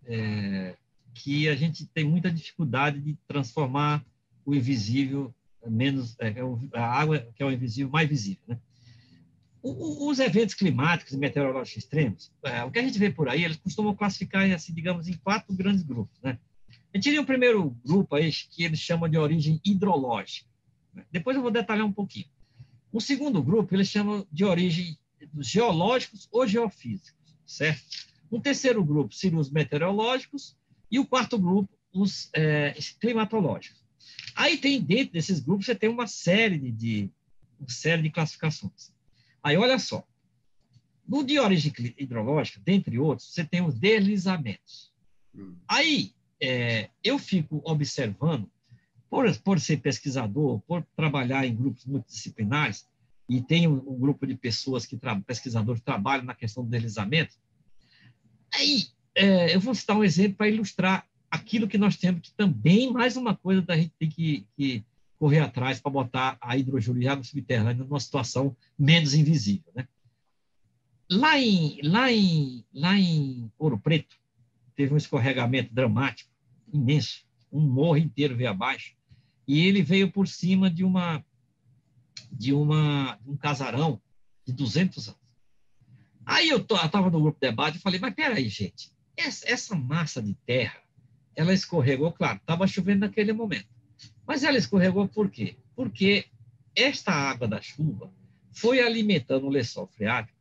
é, 0.05 0.75
que 1.13 1.47
a 1.47 1.55
gente 1.55 1.85
tem 1.87 2.03
muita 2.03 2.29
dificuldade 2.29 2.99
de 2.99 3.17
transformar 3.27 4.05
o 4.45 4.53
invisível 4.53 5.33
menos 5.65 6.17
é, 6.19 6.27
é 6.27 6.77
a 6.77 6.85
água 6.85 7.19
que 7.33 7.41
é 7.41 7.45
o 7.45 7.51
invisível 7.51 7.89
mais 7.89 8.09
visível, 8.09 8.43
né? 8.45 8.59
Os 9.65 10.19
eventos 10.19 10.55
climáticos 10.55 11.13
e 11.13 11.17
meteorológicos 11.17 11.85
extremos, 11.85 12.33
é, 12.43 12.65
o 12.65 12.71
que 12.71 12.79
a 12.79 12.81
gente 12.81 12.99
vê 12.99 13.09
por 13.09 13.29
aí, 13.29 13.45
eles 13.45 13.55
costumam 13.55 13.95
classificar, 13.95 14.51
assim, 14.51 14.73
digamos, 14.73 15.07
em 15.07 15.13
quatro 15.13 15.55
grandes 15.55 15.83
grupos, 15.83 16.19
né? 16.21 16.37
A 16.93 16.97
gente 16.97 17.05
teria 17.05 17.21
o 17.21 17.25
primeiro 17.25 17.69
grupo 17.85 18.13
aí, 18.13 18.29
que 18.29 18.65
eles 18.65 18.79
chamam 18.79 19.07
de 19.07 19.17
origem 19.17 19.61
hidrológica. 19.63 20.52
Né? 20.93 21.05
Depois 21.11 21.35
eu 21.35 21.41
vou 21.41 21.51
detalhar 21.51 21.85
um 21.85 21.91
pouquinho. 21.91 22.27
O 22.91 23.01
segundo 23.01 23.41
grupo, 23.41 23.73
eles 23.73 23.87
chamam 23.87 24.27
de 24.31 24.45
origem 24.45 24.97
dos 25.31 25.47
geológicos 25.47 26.27
ou 26.31 26.45
geofísicos, 26.45 27.35
certo? 27.45 27.83
Um 28.31 28.39
terceiro 28.39 28.83
grupo 28.83 29.13
seriam 29.13 29.39
os 29.39 29.49
meteorológicos 29.49 30.55
e 30.91 30.99
o 30.99 31.05
quarto 31.05 31.37
grupo, 31.37 31.69
os 31.91 32.29
é, 32.33 32.73
climatológicos. 32.99 33.83
Aí 34.35 34.57
tem 34.57 34.81
dentro 34.81 35.13
desses 35.13 35.39
grupos 35.39 35.65
você 35.65 35.75
tem 35.75 35.89
uma 35.89 36.07
série 36.07 36.57
de, 36.57 36.71
de 36.71 37.11
uma 37.59 37.69
série 37.69 38.01
de 38.01 38.09
classificações. 38.09 38.91
Aí 39.41 39.57
olha 39.57 39.77
só, 39.77 40.05
no 41.07 41.23
de 41.23 41.39
origem 41.39 41.73
hidrológica, 41.97 42.61
dentre 42.63 42.97
outros, 42.97 43.33
você 43.33 43.43
tem 43.43 43.63
os 43.63 43.75
deslizamentos. 43.75 44.93
Hum. 45.35 45.55
Aí 45.67 46.13
é, 46.41 46.89
eu 47.03 47.19
fico 47.19 47.61
observando, 47.65 48.49
por, 49.13 49.37
por 49.41 49.59
ser 49.59 49.77
pesquisador, 49.77 50.59
por 50.61 50.83
trabalhar 50.95 51.45
em 51.45 51.55
grupos 51.55 51.85
multidisciplinares, 51.85 52.89
e 53.29 53.43
tem 53.43 53.67
um, 53.67 53.75
um 53.75 53.99
grupo 53.99 54.25
de 54.25 54.33
pessoas 54.33 54.87
que 54.87 54.99
pesquisadores 55.27 55.83
trabalham 55.83 56.25
na 56.25 56.33
questão 56.33 56.63
do 56.63 56.71
deslizamento, 56.71 57.35
aí 58.51 58.87
é, 59.13 59.53
eu 59.53 59.59
vou 59.59 59.75
citar 59.75 59.95
um 59.95 60.03
exemplo 60.03 60.37
para 60.37 60.49
ilustrar 60.49 61.07
aquilo 61.29 61.67
que 61.67 61.77
nós 61.77 61.95
temos, 61.95 62.21
que 62.21 62.31
também, 62.33 62.91
mais 62.91 63.15
uma 63.15 63.35
coisa, 63.35 63.61
da 63.61 63.77
gente 63.77 63.93
tem 63.99 64.09
que, 64.09 64.47
que 64.57 64.83
correr 65.19 65.41
atrás 65.41 65.79
para 65.79 65.91
botar 65.91 66.35
a 66.41 66.57
hidrogeologia 66.57 67.23
subterrânea 67.23 67.83
numa 67.83 67.99
situação 67.99 68.57
menos 68.79 69.13
invisível. 69.13 69.71
Né? 69.75 69.87
Lá, 71.11 71.39
em, 71.39 71.79
lá, 71.83 72.11
em, 72.11 72.65
lá 72.73 72.97
em 72.97 73.51
Ouro 73.59 73.77
Preto, 73.77 74.15
teve 74.75 74.91
um 74.91 74.97
escorregamento 74.97 75.71
dramático, 75.71 76.31
imenso, 76.73 77.23
um 77.51 77.61
morro 77.61 77.97
inteiro 77.97 78.35
veio 78.35 78.49
abaixo, 78.49 78.95
e 79.47 79.65
ele 79.65 79.81
veio 79.81 80.11
por 80.11 80.27
cima 80.27 80.69
de 80.69 80.83
uma 80.83 81.23
de 82.31 82.53
uma 82.53 83.17
um 83.25 83.37
casarão 83.37 84.01
de 84.45 84.53
200 84.53 85.09
anos. 85.09 85.21
Aí 86.25 86.49
eu 86.49 86.57
estava 86.57 87.09
no 87.09 87.21
grupo 87.21 87.37
de 87.39 87.49
debate 87.49 87.77
e 87.77 87.81
falei, 87.81 87.99
mas 87.99 88.13
peraí, 88.13 88.47
gente, 88.47 88.91
essa, 89.15 89.49
essa 89.49 89.75
massa 89.75 90.21
de 90.21 90.33
terra, 90.45 90.81
ela 91.35 91.53
escorregou, 91.53 92.11
claro, 92.11 92.37
estava 92.37 92.67
chovendo 92.67 93.01
naquele 93.01 93.33
momento. 93.33 93.67
Mas 94.25 94.43
ela 94.43 94.57
escorregou 94.57 95.07
por 95.07 95.29
quê? 95.29 95.57
Porque 95.75 96.25
esta 96.75 97.11
água 97.11 97.47
da 97.47 97.61
chuva 97.61 98.11
foi 98.51 98.79
alimentando 98.79 99.45
o 99.47 99.49
lençol 99.49 99.87
freático 99.87 100.37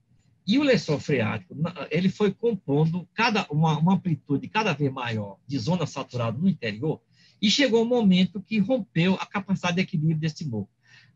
e 0.47 0.59
o 0.59 0.63
lençol 0.63 0.99
freático 0.99 1.55
ele 1.91 2.09
foi 2.09 2.33
compondo 2.33 3.09
cada 3.15 3.47
uma, 3.51 3.79
uma 3.79 3.95
amplitude 3.95 4.49
cada 4.49 4.73
vez 4.73 4.93
maior 4.93 5.39
de 5.47 5.59
zona 5.59 5.87
saturada 5.87 6.37
no 6.37 6.49
interior 6.49 7.01
e 7.43 7.51
chegou 7.51 7.83
um 7.83 7.89
momento 7.89 8.41
que 8.41 8.59
rompeu 8.59 9.17
a 9.17 9.27
capacidade 9.27 9.75
de 9.75 9.83
equilíbrio 9.83 10.19
desse 10.19 10.47
morro. 10.49 10.71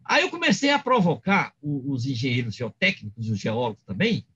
Aí 0.05 0.23
eu 0.23 0.31
comecei 0.31 0.71
a 0.71 0.79
provocar 0.79 1.55
os 1.63 2.05
engenheiros 2.05 2.57
geotécnicos 2.57 3.31
os 3.31 3.39
geólogos 3.39 3.83
também, 3.87 4.27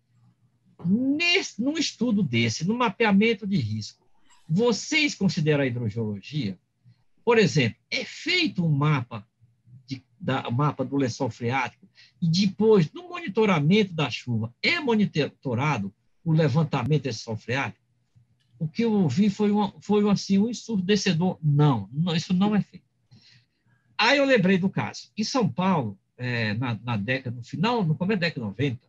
nesse, 0.86 1.60
num 1.60 1.76
estudo 1.76 2.22
desse, 2.22 2.66
no 2.66 2.78
mapeamento 2.78 3.46
de 3.46 3.56
risco. 3.56 4.06
Vocês 4.48 5.14
consideram 5.14 5.64
a 5.64 5.66
hidrogeologia? 5.66 6.58
Por 7.24 7.38
exemplo, 7.38 7.78
é 7.90 8.04
feito 8.04 8.64
um 8.64 8.70
mapa, 8.70 9.26
de, 9.86 10.02
da, 10.18 10.50
mapa 10.50 10.84
do 10.84 10.96
lençol 10.96 11.30
freático 11.30 11.88
e 12.22 12.28
depois, 12.28 12.90
no 12.92 13.08
monitoramento 13.08 13.92
da 13.92 14.10
chuva, 14.10 14.54
é 14.62 14.80
monitorado 14.80 15.92
o 16.24 16.32
levantamento 16.32 17.02
desse 17.02 17.20
sol 17.20 17.36
freático? 17.36 17.84
O 18.60 18.68
que 18.68 18.84
eu 18.84 18.92
ouvi 18.92 19.30
foi, 19.30 19.50
uma, 19.50 19.74
foi 19.80 20.06
assim, 20.10 20.36
um 20.36 20.46
ensurdecedor. 20.46 21.38
Não, 21.42 21.88
não, 21.90 22.14
isso 22.14 22.34
não 22.34 22.54
é 22.54 22.60
feito. 22.60 22.84
Aí 23.96 24.18
eu 24.18 24.26
lembrei 24.26 24.58
do 24.58 24.68
caso. 24.68 25.10
Em 25.16 25.24
São 25.24 25.48
Paulo, 25.48 25.98
é, 26.18 26.52
na, 26.52 26.78
na, 26.84 26.96
década, 26.98 27.34
no 27.34 27.42
final, 27.42 27.82
no 27.82 27.94
começo 27.94 28.20
da 28.20 28.26
década 28.26 28.44
de 28.44 28.50
90, 28.50 28.86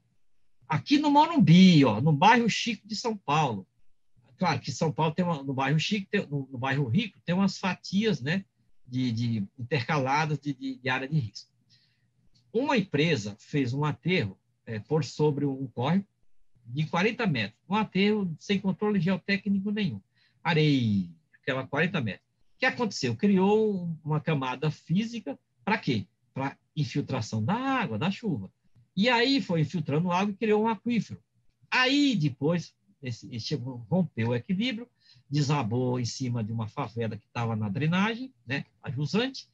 aqui 0.68 0.98
no 0.98 1.10
Morumbi, 1.10 1.86
ó, 1.86 2.02
no 2.02 2.12
bairro 2.12 2.50
Chico 2.50 2.86
de 2.86 2.98
São 2.98 3.16
Paulo. 3.16 3.66
Claro 4.38 4.60
que 4.60 4.74
São 4.74 4.92
Paulo 4.92 5.16
tem 5.16 5.24
uma, 5.24 5.42
no 5.42 5.54
bairro 5.54 5.80
Chico, 5.80 6.06
tem, 6.12 6.28
no, 6.28 6.50
no, 6.52 6.58
bairro 6.58 6.90
Rico, 6.90 7.18
tem 7.24 7.34
umas 7.34 7.58
fatias, 7.58 8.20
né, 8.20 8.44
de, 8.86 9.10
de 9.14 9.48
intercaladas 9.58 10.38
de, 10.38 10.54
de, 10.54 10.80
de, 10.80 10.90
área 10.90 11.08
de 11.08 11.18
risco. 11.18 11.50
Uma 12.52 12.76
empresa 12.76 13.38
fez 13.40 13.74
um 13.74 13.86
aterro 13.86 14.38
é, 14.66 14.80
por 14.80 15.06
sobre 15.06 15.46
um 15.46 15.66
córrego 15.68 16.06
de 16.66 16.86
40 16.86 17.28
metros, 17.28 17.60
um 17.70 17.76
aterro 17.76 18.34
sem 18.40 18.60
controle 18.60 19.00
geotécnico 19.00 19.72
nenhum, 19.72 20.02
areia, 20.44 21.10
aquela 21.42 21.66
40 21.68 22.02
metros 22.02 22.32
que 22.62 22.66
aconteceu? 22.68 23.16
Criou 23.16 23.90
uma 24.06 24.22
camada 24.22 24.70
física 24.70 25.38
para 25.66 25.80
quê? 25.80 26.06
Para 26.32 26.56
infiltração 26.76 27.44
da 27.44 27.56
água, 27.56 27.98
da 27.98 28.12
chuva. 28.12 28.52
E 28.96 29.10
aí 29.10 29.42
foi 29.42 29.62
infiltrando 29.62 30.12
água 30.12 30.32
e 30.32 30.38
criou 30.38 30.64
um 30.64 30.68
aquífero. 30.68 31.20
Aí 31.72 32.16
depois 32.16 32.76
esse, 33.02 33.28
esse 33.36 33.56
rompeu 33.56 34.28
o 34.28 34.36
equilíbrio, 34.36 34.88
desabou 35.28 36.00
em 36.00 36.06
cima 36.06 36.44
de 36.44 36.52
uma 36.52 36.68
favela 36.68 37.18
que 37.18 37.26
estava 37.26 37.56
na 37.56 37.68
drenagem, 37.68 38.32
né, 38.46 38.64
a 38.84 38.92
jusante. 38.92 39.50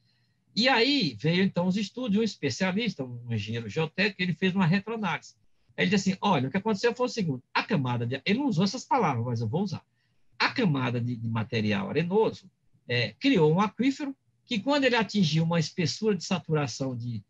E 0.54 0.68
aí 0.68 1.16
veio 1.18 1.42
então 1.42 1.66
os 1.66 1.78
estudos, 1.78 2.18
um 2.18 2.22
especialista, 2.22 3.04
um 3.04 3.32
engenheiro 3.32 3.70
geotécnico, 3.70 4.20
ele 4.20 4.34
fez 4.34 4.54
uma 4.54 4.66
retroanálise. 4.66 5.34
Ele 5.78 5.90
disse 5.90 6.10
assim: 6.10 6.18
olha, 6.20 6.48
o 6.48 6.50
que 6.50 6.56
aconteceu 6.56 6.92
foi 6.94 7.06
o 7.06 7.08
seguinte: 7.08 7.44
a 7.54 7.62
camada 7.62 8.04
de. 8.04 8.20
Ele 8.26 8.40
não 8.40 8.48
usou 8.48 8.64
essas 8.64 8.84
palavras, 8.84 9.24
mas 9.24 9.40
eu 9.40 9.48
vou 9.48 9.62
usar. 9.62 9.82
A 10.36 10.50
camada 10.50 11.00
de, 11.00 11.14
de 11.16 11.28
material 11.28 11.88
arenoso 11.88 12.50
é, 12.88 13.12
criou 13.20 13.52
um 13.52 13.60
aquífero 13.60 14.14
que, 14.44 14.58
quando 14.58 14.84
ele 14.84 14.96
atingiu 14.96 15.44
uma 15.44 15.60
espessura 15.60 16.16
de 16.16 16.24
saturação 16.24 16.96
de 16.96 17.22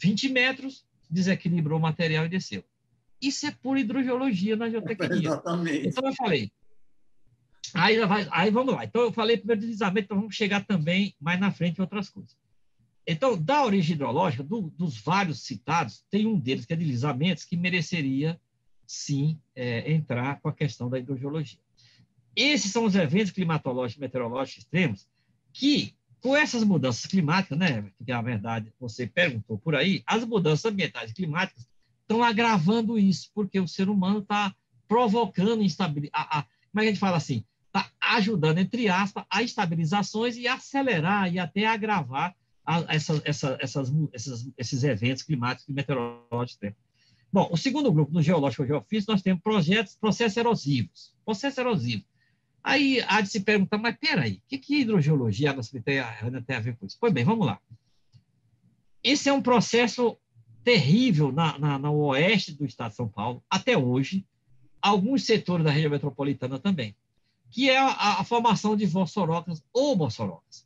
20 0.00 0.30
metros, 0.30 0.86
desequilibrou 1.10 1.78
o 1.78 1.82
material 1.82 2.24
e 2.24 2.30
desceu. 2.30 2.64
Isso 3.20 3.46
é 3.46 3.50
pura 3.50 3.80
hidrogeologia 3.80 4.56
na 4.56 4.70
geotecnia. 4.70 5.28
Exatamente. 5.28 5.88
Então, 5.88 6.08
eu 6.08 6.14
falei. 6.14 6.50
Aí, 7.74 7.96
aí 8.30 8.50
vamos 8.50 8.74
lá. 8.74 8.84
Então, 8.84 9.02
eu 9.02 9.12
falei 9.12 9.36
primeiro 9.36 9.60
deslizamento, 9.60 10.06
então 10.06 10.16
vamos 10.16 10.34
chegar 10.34 10.64
também 10.64 11.14
mais 11.20 11.38
na 11.38 11.50
frente 11.50 11.78
em 11.78 11.82
outras 11.82 12.08
coisas. 12.08 12.36
Então, 13.06 13.36
da 13.36 13.64
origem 13.64 13.94
hidrológica, 13.94 14.42
do, 14.42 14.72
dos 14.78 14.98
vários 14.98 15.42
citados, 15.42 16.04
tem 16.10 16.26
um 16.26 16.38
deles 16.38 16.64
que 16.64 16.72
é 16.72 16.76
deslizamentos, 16.76 17.44
que 17.44 17.56
mereceria, 17.56 18.40
sim, 18.86 19.38
é, 19.54 19.92
entrar 19.92 20.40
com 20.40 20.48
a 20.48 20.52
questão 20.52 20.88
da 20.88 20.98
hidrogeologia. 20.98 21.58
Esses 22.34 22.70
são 22.70 22.84
os 22.84 22.94
eventos 22.94 23.32
climatológicos 23.32 23.98
e 23.98 24.00
meteorológicos 24.00 24.62
extremos 24.62 25.08
que, 25.52 25.94
com 26.20 26.36
essas 26.36 26.64
mudanças 26.64 27.04
climáticas, 27.06 27.58
né, 27.58 27.90
que 28.04 28.12
na 28.12 28.22
verdade 28.22 28.72
você 28.80 29.06
perguntou 29.06 29.58
por 29.58 29.74
aí, 29.74 30.02
as 30.06 30.24
mudanças 30.24 30.64
ambientais 30.64 31.10
e 31.10 31.14
climáticas 31.14 31.68
estão 32.00 32.22
agravando 32.22 32.98
isso, 32.98 33.30
porque 33.34 33.58
o 33.58 33.68
ser 33.68 33.88
humano 33.88 34.20
está 34.20 34.54
provocando 34.86 35.62
instabilidade. 35.62 36.46
Como 36.70 36.80
é 36.80 36.82
que 36.82 36.88
a 36.88 36.92
gente 36.92 37.00
fala 37.00 37.16
assim? 37.16 37.44
Está 37.66 37.90
ajudando, 38.00 38.58
entre 38.58 38.88
aspas, 38.88 39.24
a 39.28 39.42
estabilizações 39.42 40.36
e 40.36 40.46
acelerar 40.46 41.32
e 41.32 41.38
até 41.38 41.66
agravar 41.66 42.34
a, 42.64 42.94
essa, 42.94 43.20
essa, 43.24 43.58
essas, 43.60 43.92
essas, 44.12 44.48
esses 44.56 44.84
eventos 44.84 45.22
climáticos 45.22 45.68
e 45.68 45.72
meteorológicos 45.72 46.52
extremos. 46.52 46.78
Bom, 47.32 47.48
o 47.50 47.56
segundo 47.56 47.90
grupo, 47.90 48.12
no 48.12 48.22
geológico 48.22 48.64
e 48.64 48.66
geofísico, 48.66 49.12
nós 49.12 49.22
temos 49.22 49.42
projetos, 49.42 49.96
processos 49.96 50.36
erosivos. 50.36 51.14
Processos 51.24 51.58
erosivos 51.58 52.12
Aí 52.62 53.02
há 53.08 53.20
de 53.20 53.28
se 53.28 53.40
perguntar, 53.40 53.78
mas 53.78 53.96
peraí, 53.96 54.34
o 54.34 54.42
que, 54.48 54.58
que 54.58 54.80
hidrogeologia, 54.80 55.50
água 55.50 55.62
subterrânea 55.62 56.42
tem 56.42 56.56
a 56.56 56.60
ver 56.60 56.76
com 56.76 56.86
isso? 56.86 56.96
Pois 57.00 57.12
bem, 57.12 57.24
vamos 57.24 57.44
lá. 57.44 57.60
Esse 59.02 59.28
é 59.28 59.32
um 59.32 59.42
processo 59.42 60.16
terrível 60.62 61.32
na, 61.32 61.58
na, 61.58 61.78
na 61.78 61.90
oeste 61.90 62.52
do 62.52 62.64
estado 62.64 62.90
de 62.90 62.96
São 62.96 63.08
Paulo, 63.08 63.42
até 63.50 63.76
hoje, 63.76 64.24
alguns 64.80 65.24
setores 65.24 65.64
da 65.64 65.72
região 65.72 65.90
metropolitana 65.90 66.56
também, 66.56 66.94
que 67.50 67.68
é 67.68 67.78
a, 67.78 68.20
a 68.20 68.24
formação 68.24 68.76
de 68.76 68.86
vossorocas 68.86 69.64
ou 69.72 69.96
mossorocas. 69.96 70.64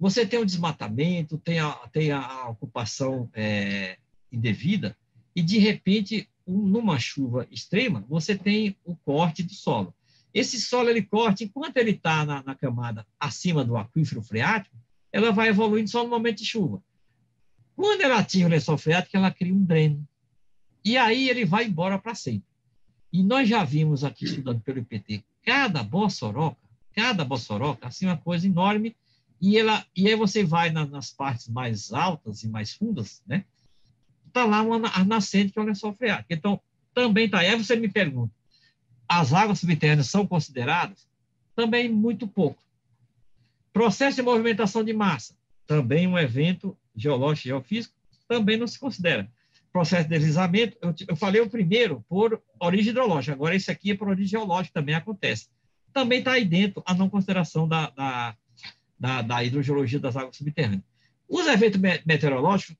Você 0.00 0.24
tem 0.24 0.40
o 0.40 0.46
desmatamento, 0.46 1.36
tem 1.36 1.60
a, 1.60 1.72
tem 1.92 2.10
a 2.10 2.48
ocupação 2.48 3.28
é, 3.34 3.98
indevida, 4.32 4.96
e, 5.36 5.42
de 5.42 5.58
repente, 5.58 6.26
um, 6.46 6.66
numa 6.66 6.98
chuva 6.98 7.46
extrema, 7.50 8.02
você 8.08 8.34
tem 8.34 8.74
o 8.82 8.96
corte 8.96 9.42
do 9.42 9.52
solo. 9.52 9.94
Esse 10.32 10.58
solo 10.58 10.88
ele 10.88 11.02
corta, 11.02 11.44
enquanto 11.44 11.76
ele 11.76 11.90
está 11.90 12.24
na, 12.24 12.42
na, 12.42 12.54
camada 12.54 13.06
acima 13.18 13.62
do 13.62 13.76
aquífero 13.76 14.22
freático, 14.22 14.74
ela 15.12 15.32
vai 15.32 15.48
evoluindo 15.48 15.90
só 15.90 16.02
no 16.02 16.08
momento 16.08 16.38
de 16.38 16.46
chuva. 16.46 16.82
Quando 17.76 18.00
ela 18.00 18.20
atinge 18.20 18.46
o 18.46 18.48
lençol 18.48 18.78
freático, 18.78 19.16
ela 19.16 19.30
cria 19.30 19.54
um 19.54 19.62
dreno. 19.62 20.06
E 20.82 20.96
aí 20.96 21.28
ele 21.28 21.44
vai 21.44 21.66
embora 21.66 21.98
para 21.98 22.14
sempre. 22.14 22.48
E 23.12 23.22
nós 23.22 23.48
já 23.48 23.64
vimos 23.64 24.02
aqui, 24.02 24.24
estudando 24.24 24.60
pelo 24.60 24.78
IPT, 24.78 25.24
cada 25.44 25.82
bossoroca, 25.82 26.60
cada 26.94 27.22
bossoroca, 27.22 27.88
assim, 27.88 28.06
uma 28.06 28.16
coisa 28.16 28.46
enorme, 28.46 28.96
e, 29.40 29.58
ela, 29.58 29.84
e 29.96 30.06
aí 30.08 30.14
você 30.14 30.44
vai 30.44 30.70
na, 30.70 30.84
nas 30.84 31.10
partes 31.10 31.48
mais 31.48 31.92
altas 31.92 32.42
e 32.42 32.48
mais 32.48 32.74
fundas, 32.74 33.22
né? 33.26 33.44
Está 34.26 34.44
lá 34.44 34.62
uma 34.62 34.88
a 34.94 35.04
nascente, 35.04 35.52
que 35.52 35.58
é 35.58 35.62
o 35.62 35.64
lençol 35.64 35.94
freático. 35.94 36.32
Então, 36.32 36.60
também 36.94 37.24
está 37.24 37.38
aí. 37.38 37.48
Aí 37.48 37.56
você 37.56 37.74
me 37.74 37.88
pergunta, 37.88 38.32
as 39.08 39.32
águas 39.32 39.58
subterrâneas 39.58 40.08
são 40.08 40.26
consideradas? 40.26 41.08
Também 41.56 41.88
muito 41.88 42.28
pouco. 42.28 42.62
Processo 43.72 44.16
de 44.16 44.22
movimentação 44.22 44.84
de 44.84 44.92
massa, 44.92 45.34
também 45.66 46.06
um 46.06 46.18
evento 46.18 46.76
geológico 46.94 47.48
e 47.48 47.50
geofísico, 47.50 47.94
também 48.28 48.56
não 48.56 48.66
se 48.66 48.78
considera. 48.78 49.30
Processo 49.72 50.08
de 50.08 50.10
deslizamento, 50.10 50.76
eu, 50.82 50.94
eu 51.08 51.16
falei 51.16 51.40
o 51.40 51.48
primeiro 51.48 52.04
por 52.08 52.42
origem 52.58 52.90
hidrológica, 52.90 53.32
agora 53.32 53.54
esse 53.54 53.70
aqui 53.70 53.92
é 53.92 53.96
por 53.96 54.08
origem 54.08 54.30
geológica, 54.30 54.80
também 54.80 54.94
acontece. 54.94 55.48
Também 55.92 56.18
está 56.18 56.32
aí 56.32 56.44
dentro 56.44 56.82
a 56.84 56.94
não 56.94 57.08
consideração 57.08 57.66
da, 57.66 57.90
da, 57.90 58.36
da, 59.00 59.22
da 59.22 59.42
hidrogeologia 59.42 59.98
das 59.98 60.14
águas 60.14 60.36
subterrâneas. 60.36 60.82
Os 61.26 61.46
eventos 61.46 61.80
meteorológicos, 62.04 62.76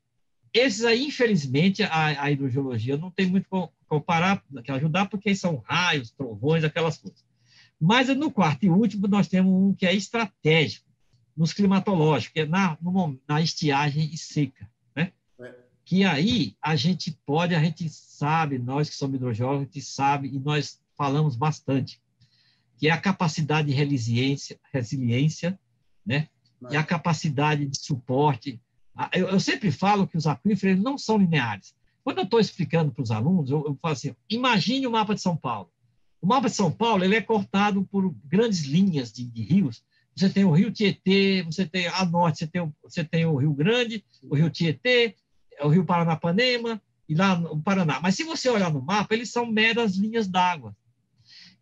esses 0.52 0.84
aí, 0.84 1.06
infelizmente, 1.06 1.82
a, 1.82 2.24
a 2.24 2.30
hidrogeologia 2.30 2.98
não 2.98 3.10
tem 3.10 3.26
muito 3.26 3.48
comparar, 3.88 4.44
que 4.62 4.70
ajudar, 4.70 5.08
porque 5.08 5.34
são 5.34 5.62
raios, 5.64 6.10
trovões, 6.10 6.62
aquelas 6.62 6.98
coisas. 6.98 7.24
Mas 7.80 8.08
no 8.08 8.30
quarto 8.30 8.64
e 8.64 8.70
último, 8.70 9.08
nós 9.08 9.28
temos 9.28 9.52
um 9.52 9.72
que 9.72 9.86
é 9.86 9.94
estratégico, 9.94 10.86
nos 11.36 11.52
climatológicos, 11.52 12.34
que 12.34 12.40
é 12.40 12.46
na, 12.46 12.76
no, 12.82 13.18
na 13.26 13.40
estiagem 13.40 14.10
e 14.12 14.18
seca. 14.18 14.68
Né? 14.94 15.12
É. 15.40 15.54
Que 15.84 16.04
aí 16.04 16.56
a 16.60 16.76
gente 16.76 17.18
pode, 17.24 17.54
a 17.54 17.62
gente 17.62 17.88
sabe, 17.88 18.58
nós 18.58 18.90
que 18.90 18.96
somos 18.96 19.16
hidrogéologos, 19.16 19.62
a 19.62 19.64
gente 19.64 19.82
sabe, 19.82 20.28
e 20.28 20.38
nós 20.38 20.80
falamos 20.96 21.36
bastante, 21.36 22.02
que 22.76 22.88
é 22.88 22.90
a 22.90 23.00
capacidade 23.00 23.68
de 23.68 23.74
resiliência, 23.74 24.58
resiliência 24.72 25.58
né? 26.04 26.28
e 26.70 26.76
a 26.76 26.82
capacidade 26.82 27.66
de 27.66 27.78
suporte. 27.78 28.60
Eu, 29.14 29.28
eu 29.28 29.40
sempre 29.40 29.70
falo 29.70 30.06
que 30.06 30.16
os 30.16 30.26
aquíferos 30.26 30.78
não 30.78 30.98
são 30.98 31.16
lineares. 31.16 31.74
Quando 32.04 32.18
eu 32.18 32.24
estou 32.24 32.40
explicando 32.40 32.92
para 32.92 33.02
os 33.02 33.10
alunos, 33.10 33.50
eu, 33.50 33.64
eu, 33.66 33.74
falo 33.80 33.92
assim: 33.92 34.14
imagine 34.28 34.86
o 34.86 34.90
mapa 34.90 35.14
de 35.14 35.22
São 35.22 35.36
Paulo. 35.36 35.70
O 36.20 36.26
mapa 36.26 36.48
de 36.48 36.56
São 36.56 36.70
Paulo 36.70 37.04
ele 37.04 37.16
é 37.16 37.22
cortado 37.22 37.84
por 37.84 38.14
grandes 38.26 38.64
linhas 38.64 39.12
de, 39.12 39.24
de 39.24 39.42
rios. 39.42 39.82
Você 40.14 40.28
tem 40.28 40.44
o 40.44 40.50
Rio 40.50 40.72
Tietê, 40.72 41.42
você 41.42 41.64
tem 41.64 41.86
a 41.86 42.04
norte, 42.04 42.40
você 42.40 42.46
tem, 42.46 42.60
o, 42.60 42.74
você 42.82 43.04
tem 43.04 43.24
o 43.24 43.36
Rio 43.36 43.54
Grande, 43.54 44.04
o 44.24 44.34
Rio 44.34 44.50
Tietê, 44.50 45.14
o 45.62 45.68
Rio 45.68 45.84
Paranapanema 45.84 46.82
e 47.08 47.14
lá 47.14 47.36
no 47.36 47.62
Paraná. 47.62 48.00
Mas 48.00 48.16
se 48.16 48.24
você 48.24 48.50
olhar 48.50 48.72
no 48.72 48.82
mapa, 48.82 49.14
eles 49.14 49.30
são 49.30 49.46
meras 49.46 49.96
linhas 49.96 50.28
d'água. 50.28 50.76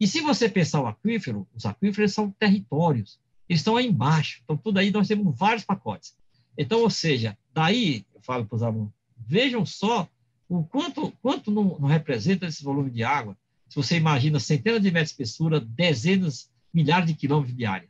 E 0.00 0.06
se 0.06 0.20
você 0.20 0.48
pensar 0.48 0.80
o 0.80 0.86
aquífero, 0.86 1.46
os 1.54 1.66
aquíferos 1.66 2.12
são 2.12 2.30
territórios. 2.32 3.20
Eles 3.48 3.60
estão 3.60 3.76
aí 3.76 3.86
embaixo. 3.86 4.40
Então, 4.44 4.56
tudo 4.56 4.78
aí 4.78 4.90
nós 4.90 5.08
temos 5.08 5.36
vários 5.36 5.64
pacotes. 5.64 6.14
Então, 6.56 6.80
ou 6.80 6.90
seja, 6.90 7.36
daí, 7.52 8.04
eu 8.14 8.20
falo 8.20 8.44
para 8.44 8.56
os 8.56 8.62
alunos, 8.62 8.92
vejam 9.16 9.64
só 9.64 10.08
o 10.48 10.64
quanto, 10.64 11.12
quanto 11.22 11.50
não, 11.50 11.78
não, 11.78 11.88
representa 11.88 12.46
esse 12.46 12.62
volume 12.62 12.90
de 12.90 13.04
água? 13.04 13.36
Se 13.68 13.76
você 13.76 13.96
imagina 13.96 14.40
centenas 14.40 14.82
de 14.82 14.90
metros 14.90 15.10
de 15.10 15.12
espessura, 15.12 15.60
dezenas, 15.60 16.50
milhares 16.72 17.06
de 17.06 17.14
quilômetros 17.14 17.56
de 17.56 17.64
área. 17.64 17.88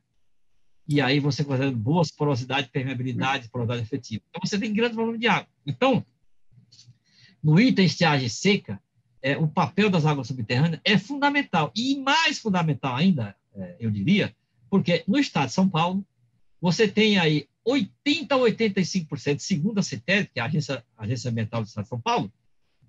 e 0.86 1.00
aí 1.00 1.20
você 1.20 1.44
consegue 1.44 1.74
boas 1.74 2.11
porosidade, 2.11 2.68
permeabilidade, 2.68 3.48
porosidade 3.48 3.82
efetiva. 3.82 4.22
Então, 4.28 4.40
você 4.44 4.59
tem 4.59 4.72
grande 4.72 4.94
volume 4.94 5.18
de 5.18 5.28
água. 5.28 5.48
Então, 5.66 6.04
no 7.42 7.61
item 7.61 7.86
estiagem 7.86 8.28
seca, 8.28 8.80
é, 9.22 9.36
o 9.36 9.48
papel 9.48 9.90
das 9.90 10.06
águas 10.06 10.26
subterrâneas 10.26 10.80
é 10.84 10.98
fundamental. 10.98 11.72
E 11.74 11.96
mais 12.00 12.38
fundamental 12.38 12.96
ainda, 12.96 13.36
é, 13.54 13.76
eu 13.80 13.90
diria, 13.90 14.34
porque 14.70 15.04
no 15.06 15.18
estado 15.18 15.48
de 15.48 15.54
São 15.54 15.68
Paulo, 15.68 16.04
você 16.60 16.88
tem 16.88 17.18
aí 17.18 17.48
80% 17.66 18.32
a 18.32 18.36
85%, 18.36 19.38
segundo 19.38 19.78
a 19.78 19.82
CETES, 19.82 20.28
que 20.32 20.40
é 20.40 20.42
a 20.42 20.46
Agência, 20.46 20.84
a 20.96 21.04
Agência 21.04 21.30
Ambiental 21.30 21.62
do 21.62 21.66
Estado 21.66 21.84
de 21.84 21.90
São 21.90 22.00
Paulo, 22.00 22.32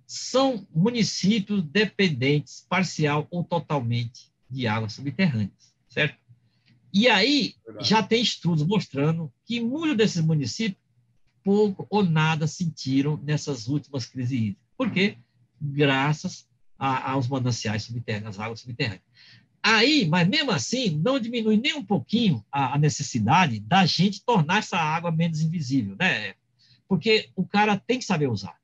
são 0.07 0.67
municípios 0.73 1.61
dependentes, 1.63 2.65
parcial 2.67 3.27
ou 3.30 3.43
totalmente, 3.43 4.32
de 4.49 4.65
águas 4.65 4.93
subterrâneas, 4.93 5.73
certo? 5.88 6.17
E 6.91 7.07
aí 7.07 7.55
Verdade. 7.63 7.88
já 7.88 8.01
tem 8.01 8.21
estudos 8.21 8.65
mostrando 8.65 9.32
que 9.45 9.61
muitos 9.61 9.95
desses 9.95 10.21
municípios 10.23 10.82
pouco 11.43 11.86
ou 11.89 12.03
nada 12.03 12.47
sentiram 12.47 13.17
nessas 13.17 13.67
últimas 13.67 14.05
crises 14.05 14.32
hídricas. 14.32 14.63
Por 14.77 14.91
quê? 14.91 15.17
Graças 15.61 16.47
a, 16.77 17.11
aos 17.11 17.27
mananciais 17.27 17.84
subterrâneos, 17.84 18.36
às 18.36 18.39
águas 18.39 18.59
subterrâneas. 18.61 19.03
Aí, 19.72 20.07
mas 20.07 20.28
mesmo 20.28 20.51
assim, 20.51 20.99
não 21.03 21.20
diminui 21.20 21.55
nem 21.55 21.76
um 21.76 21.86
pouquinho 21.86 22.43
a, 22.51 22.74
a 22.74 22.78
necessidade 22.78 23.59
da 23.59 23.86
gente 23.86 24.24
tornar 24.26 24.59
essa 24.59 24.78
água 24.78 25.11
menos 25.11 25.41
invisível, 25.41 25.95
né? 25.99 26.34
Porque 26.88 27.30
o 27.36 27.45
cara 27.45 27.78
tem 27.78 27.99
que 27.99 28.05
saber 28.05 28.28
usar. 28.28 28.57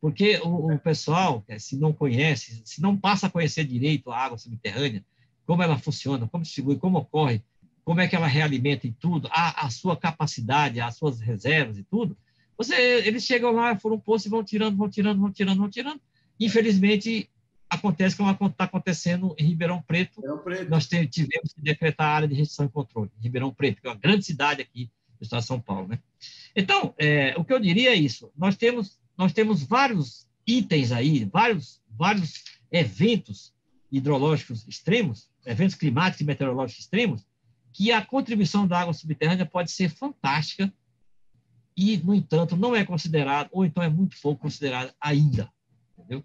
Porque 0.00 0.38
o, 0.44 0.72
o 0.72 0.78
pessoal, 0.78 1.44
se 1.58 1.76
não 1.76 1.92
conhece, 1.92 2.62
se 2.64 2.80
não 2.80 2.96
passa 2.96 3.26
a 3.26 3.30
conhecer 3.30 3.64
direito 3.64 4.10
a 4.10 4.18
água 4.18 4.38
subterrânea, 4.38 5.04
como 5.44 5.64
ela 5.64 5.78
funciona, 5.78 6.28
como 6.28 6.44
distribui, 6.44 6.76
como 6.76 6.98
ocorre, 6.98 7.42
como 7.84 8.00
é 8.00 8.06
que 8.06 8.14
ela 8.14 8.28
realimenta 8.28 8.86
e 8.86 8.92
tudo, 8.92 9.28
a, 9.32 9.66
a 9.66 9.70
sua 9.70 9.96
capacidade, 9.96 10.80
as 10.80 10.96
suas 10.96 11.20
reservas 11.20 11.76
e 11.76 11.82
tudo, 11.82 12.16
você, 12.56 12.74
eles 13.04 13.24
chegam 13.24 13.50
lá, 13.50 13.76
foram 13.76 13.96
um 13.96 14.00
poço 14.00 14.28
e 14.28 14.30
vão 14.30 14.44
tirando, 14.44 14.76
vão 14.76 14.88
tirando, 14.88 15.20
vão 15.20 15.32
tirando, 15.32 15.58
vão 15.58 15.68
tirando. 15.68 16.00
Infelizmente, 16.38 17.28
acontece 17.68 18.16
como 18.16 18.30
está 18.30 18.64
acontecendo 18.64 19.34
em 19.38 19.44
Ribeirão 19.44 19.82
Preto. 19.82 20.20
Ribeirão 20.20 20.42
Preto. 20.42 20.70
Nós 20.70 20.86
tivemos 20.86 21.52
que 21.54 21.60
decretar 21.60 22.06
a 22.06 22.14
área 22.14 22.28
de 22.28 22.34
restrição 22.34 22.66
e 22.66 22.68
controle, 22.68 23.10
em 23.18 23.22
Ribeirão 23.22 23.52
Preto, 23.52 23.80
que 23.80 23.86
é 23.86 23.90
uma 23.90 23.96
grande 23.96 24.24
cidade 24.24 24.62
aqui 24.62 24.90
do 25.18 25.24
estado 25.24 25.40
de 25.40 25.46
São 25.46 25.60
Paulo. 25.60 25.88
Né? 25.88 25.98
Então, 26.54 26.94
é, 26.98 27.34
o 27.36 27.44
que 27.44 27.52
eu 27.52 27.60
diria 27.60 27.90
é 27.90 27.94
isso: 27.94 28.30
nós 28.36 28.56
temos, 28.56 28.98
nós 29.16 29.32
temos 29.32 29.62
vários 29.62 30.26
itens 30.46 30.92
aí, 30.92 31.24
vários, 31.24 31.82
vários 31.90 32.44
eventos 32.70 33.54
hidrológicos 33.90 34.66
extremos, 34.68 35.30
eventos 35.44 35.74
climáticos 35.74 36.20
e 36.20 36.24
meteorológicos 36.24 36.84
extremos, 36.84 37.26
que 37.72 37.92
a 37.92 38.04
contribuição 38.04 38.66
da 38.66 38.80
água 38.80 38.94
subterrânea 38.94 39.46
pode 39.46 39.70
ser 39.70 39.90
fantástica 39.90 40.72
e, 41.76 41.98
no 41.98 42.14
entanto, 42.14 42.56
não 42.56 42.74
é 42.74 42.84
considerado, 42.84 43.48
ou 43.52 43.64
então 43.64 43.82
é 43.82 43.88
muito 43.88 44.16
pouco 44.20 44.42
considerado 44.42 44.94
ainda. 45.00 45.50
Entendeu? 45.98 46.24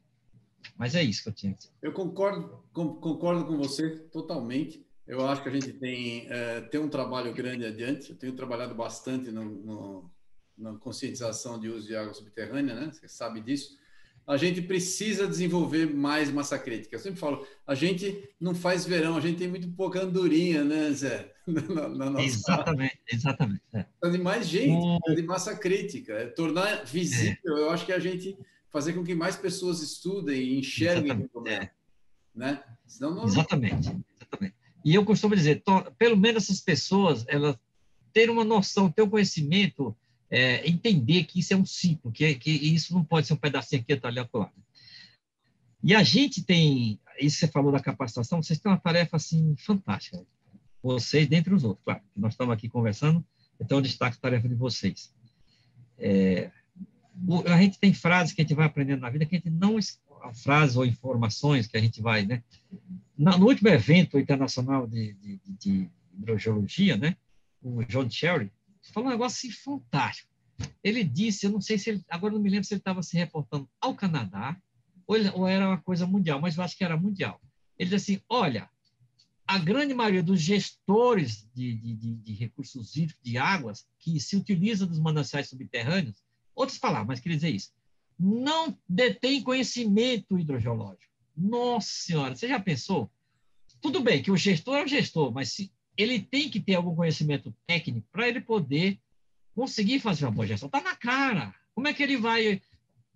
Mas 0.78 0.96
é 0.96 1.04
isso 1.04 1.24
que 1.24 1.30
eu 1.30 1.34
tinha 1.34 1.54
que 1.54 1.60
dizer. 1.60 1.72
Eu 1.82 1.92
concordo, 1.92 2.64
com, 2.74 2.96
concordo 2.96 3.46
com 3.46 3.58
você 3.58 3.90
totalmente. 4.12 4.86
Eu 5.08 5.26
acho 5.28 5.44
que 5.44 5.50
a 5.50 5.52
gente 5.52 5.74
tem, 5.74 6.28
é, 6.30 6.62
tem 6.62 6.80
um 6.80 6.90
trabalho 6.90 7.34
grande 7.34 7.66
adiante. 7.66 8.12
Eu 8.12 8.16
tenho 8.16 8.34
trabalhado 8.34 8.74
bastante 8.74 9.32
no, 9.32 9.44
no, 9.44 10.12
na 10.58 10.74
conscientização 10.76 11.60
de 11.60 11.68
uso 11.68 11.88
de 11.88 11.96
água 11.96 12.14
subterrânea, 12.14 12.76
né? 12.76 12.92
Você 12.92 13.08
sabe 13.08 13.42
disso 13.42 13.80
a 14.28 14.38
gente 14.38 14.62
precisa 14.62 15.28
desenvolver 15.28 15.94
mais 15.94 16.32
massa 16.32 16.58
crítica. 16.58 16.96
Eu 16.96 17.00
sempre 17.00 17.20
falo, 17.20 17.46
a 17.66 17.76
gente 17.76 18.30
não 18.40 18.54
faz 18.54 18.86
verão, 18.86 19.18
a 19.18 19.20
gente 19.20 19.38
tem 19.38 19.48
muito 19.48 19.70
pouca 19.72 20.02
andorinha, 20.02 20.64
né, 20.64 20.92
Zé? 20.92 21.32
Na, 21.48 21.90
na 21.90 22.10
nossa... 22.12 22.26
Exatamente, 22.26 23.00
exatamente. 23.12 23.62
É. 23.74 24.10
de 24.10 24.18
mais 24.20 24.48
gente, 24.48 25.00
de 25.16 25.24
massa 25.24 25.56
crítica, 25.56 26.14
é 26.14 26.28
tornar 26.28 26.86
visível. 26.86 27.58
Eu 27.58 27.72
acho 27.72 27.86
que 27.86 27.92
a 27.92 28.00
gente 28.00 28.38
fazer 28.72 28.94
com 28.94 29.04
que 29.04 29.14
mais 29.14 29.36
pessoas 29.36 29.82
estudem 29.82 30.42
e 30.42 30.60
enxerguem 30.60 31.12
o 31.12 31.30
problema. 31.30 31.64
É. 31.64 31.72
Né? 32.34 32.64
Senão 32.88 33.14
não... 33.14 33.26
Exatamente, 33.26 33.90
exatamente. 34.16 34.56
E 34.84 34.96
eu 34.96 35.06
costumo 35.06 35.36
dizer, 35.36 35.64
pelo 35.98 36.18
menos 36.18 36.44
essas 36.44 36.62
pessoas, 36.62 37.26
elas 37.28 37.56
terem 38.14 38.34
uma 38.34 38.44
noção, 38.44 38.92
ter 38.92 39.04
um 39.04 39.10
conhecimento 39.10 39.96
é, 40.30 40.68
entender 40.68 41.26
que 41.26 41.40
isso 41.40 41.54
é 41.54 41.58
um 41.58 41.66
ciclo, 41.66 42.12
que, 42.12 42.36
que 42.36 42.50
isso 42.50 42.94
não 42.94 43.04
pode 43.04 43.28
ser 43.28 43.34
um 43.34 43.38
pedacinho 43.38 43.82
aqui, 43.82 44.00
ali, 44.02 44.20
acolá. 44.20 44.50
E 45.84 45.94
a 45.94 46.04
gente 46.04 46.42
tem, 46.44 47.00
isso 47.20 47.40
você 47.40 47.48
falou 47.48 47.72
da 47.72 47.82
capacitação, 47.82 48.42
vocês 48.42 48.60
têm 48.60 48.72
uma 48.72 48.80
tarefa 48.80 49.18
assim 49.18 49.56
fantástica. 49.58 50.26
Vocês, 50.82 51.28
dentre 51.28 51.54
os 51.54 51.64
outros, 51.64 51.84
claro, 51.84 52.02
nós 52.16 52.34
estamos 52.34 52.54
aqui 52.54 52.70
conversando, 52.70 53.24
então 53.60 53.80
eu 53.80 53.82
destaco 53.82 54.16
a 54.16 54.22
tarefa 54.22 54.48
de 54.48 54.56
vocês. 54.56 55.14
É, 55.98 56.50
a 57.46 57.62
gente 57.62 57.80
tem 57.80 57.94
frases 57.94 58.34
que 58.34 58.42
a 58.42 58.44
gente 58.44 58.56
vai 58.56 58.66
aprendendo 58.66 59.02
na 59.02 59.10
vida 59.10 59.26
que 59.26 59.36
a 59.36 59.40
gente 59.40 59.50
não 59.50 59.78
frases 60.34 60.76
ou 60.76 60.86
informações 60.86 61.68
que 61.68 61.78
a 61.78 61.82
gente 61.82 62.02
vai, 62.02 62.26
né? 62.26 62.44
No 63.18 63.48
último 63.48 63.70
evento 63.70 64.18
internacional 64.18 64.88
de, 64.88 65.14
de, 65.14 65.40
de 65.60 65.90
hidrogeologia, 66.14 66.98
né? 66.98 67.16
O 67.62 67.84
John 67.84 68.10
Cherry, 68.10 68.52
falou 68.94 69.10
um 69.10 69.12
negócio 69.12 69.50
assim, 69.50 69.52
fantástico. 69.52 70.30
Ele 70.84 71.04
disse, 71.04 71.46
eu 71.46 71.52
não 71.52 71.62
sei 71.62 71.78
se 71.78 71.90
ele, 71.90 72.04
agora 72.10 72.34
não 72.34 72.42
me 72.42 72.50
lembro 72.50 72.66
se 72.66 72.74
ele 72.74 72.82
estava 72.82 73.02
se 73.02 73.18
reportando 73.18 73.70
ao 73.80 73.96
Canadá 73.96 74.58
ou, 75.08 75.16
ele, 75.16 75.30
ou, 75.30 75.48
era 75.48 75.68
uma 75.68 75.82
coisa 75.82 76.06
mundial, 76.06 76.40
mas 76.40 76.56
eu 76.56 76.64
acho 76.64 76.78
que 76.78 76.84
era 76.84 76.98
mundial. 76.98 77.40
Ele 77.78 77.90
disse 77.90 78.14
assim: 78.14 78.24
olha, 78.30 78.70
a 79.46 79.58
grande 79.58 79.94
maioria 79.94 80.24
dos 80.24 80.42
gestores 80.42 81.48
de, 81.54 81.74
de, 81.76 81.96
de, 81.96 82.16
de 82.16 82.34
recursos 82.34 82.96
hídricos, 82.96 83.22
de 83.24 83.38
águas, 83.38 83.86
que 84.00 84.20
se 84.20 84.36
utiliza 84.36 84.86
dos 84.86 85.00
mananciais 85.00 85.50
subterrâneos, 85.50 86.24
outras 86.62 86.80
palavras, 86.80 87.08
mas 87.08 87.20
queria 87.20 87.38
dizer 87.38 87.50
isso, 87.50 87.72
não 88.20 88.78
detém 88.88 89.44
conhecimento 89.44 90.38
hidrogeológico. 90.38 91.12
Nossa 91.36 91.90
Senhora, 91.92 92.36
você 92.36 92.48
já 92.48 92.60
pensou? 92.60 93.12
Tudo 93.82 94.00
bem 94.02 94.22
que 94.22 94.32
o 94.32 94.38
gestor 94.38 94.78
é 94.78 94.84
o 94.84 94.88
gestor, 94.88 95.32
mas 95.32 95.50
se 95.54 95.72
ele 95.98 96.20
tem 96.20 96.50
que 96.50 96.60
ter 96.60 96.76
algum 96.76 96.96
conhecimento 96.96 97.54
técnico 97.66 98.08
para 98.12 98.28
ele 98.28 98.42
poder 98.42 99.00
conseguir 99.56 100.00
fazer 100.00 100.26
uma 100.26 100.32
boa 100.32 100.48
gestão. 100.48 100.68
Está 100.68 100.82
na 100.82 100.96
cara. 100.96 101.54
Como 101.74 101.88
é 101.88 101.94
que 101.94 102.04
ele 102.04 102.18
vai 102.18 102.62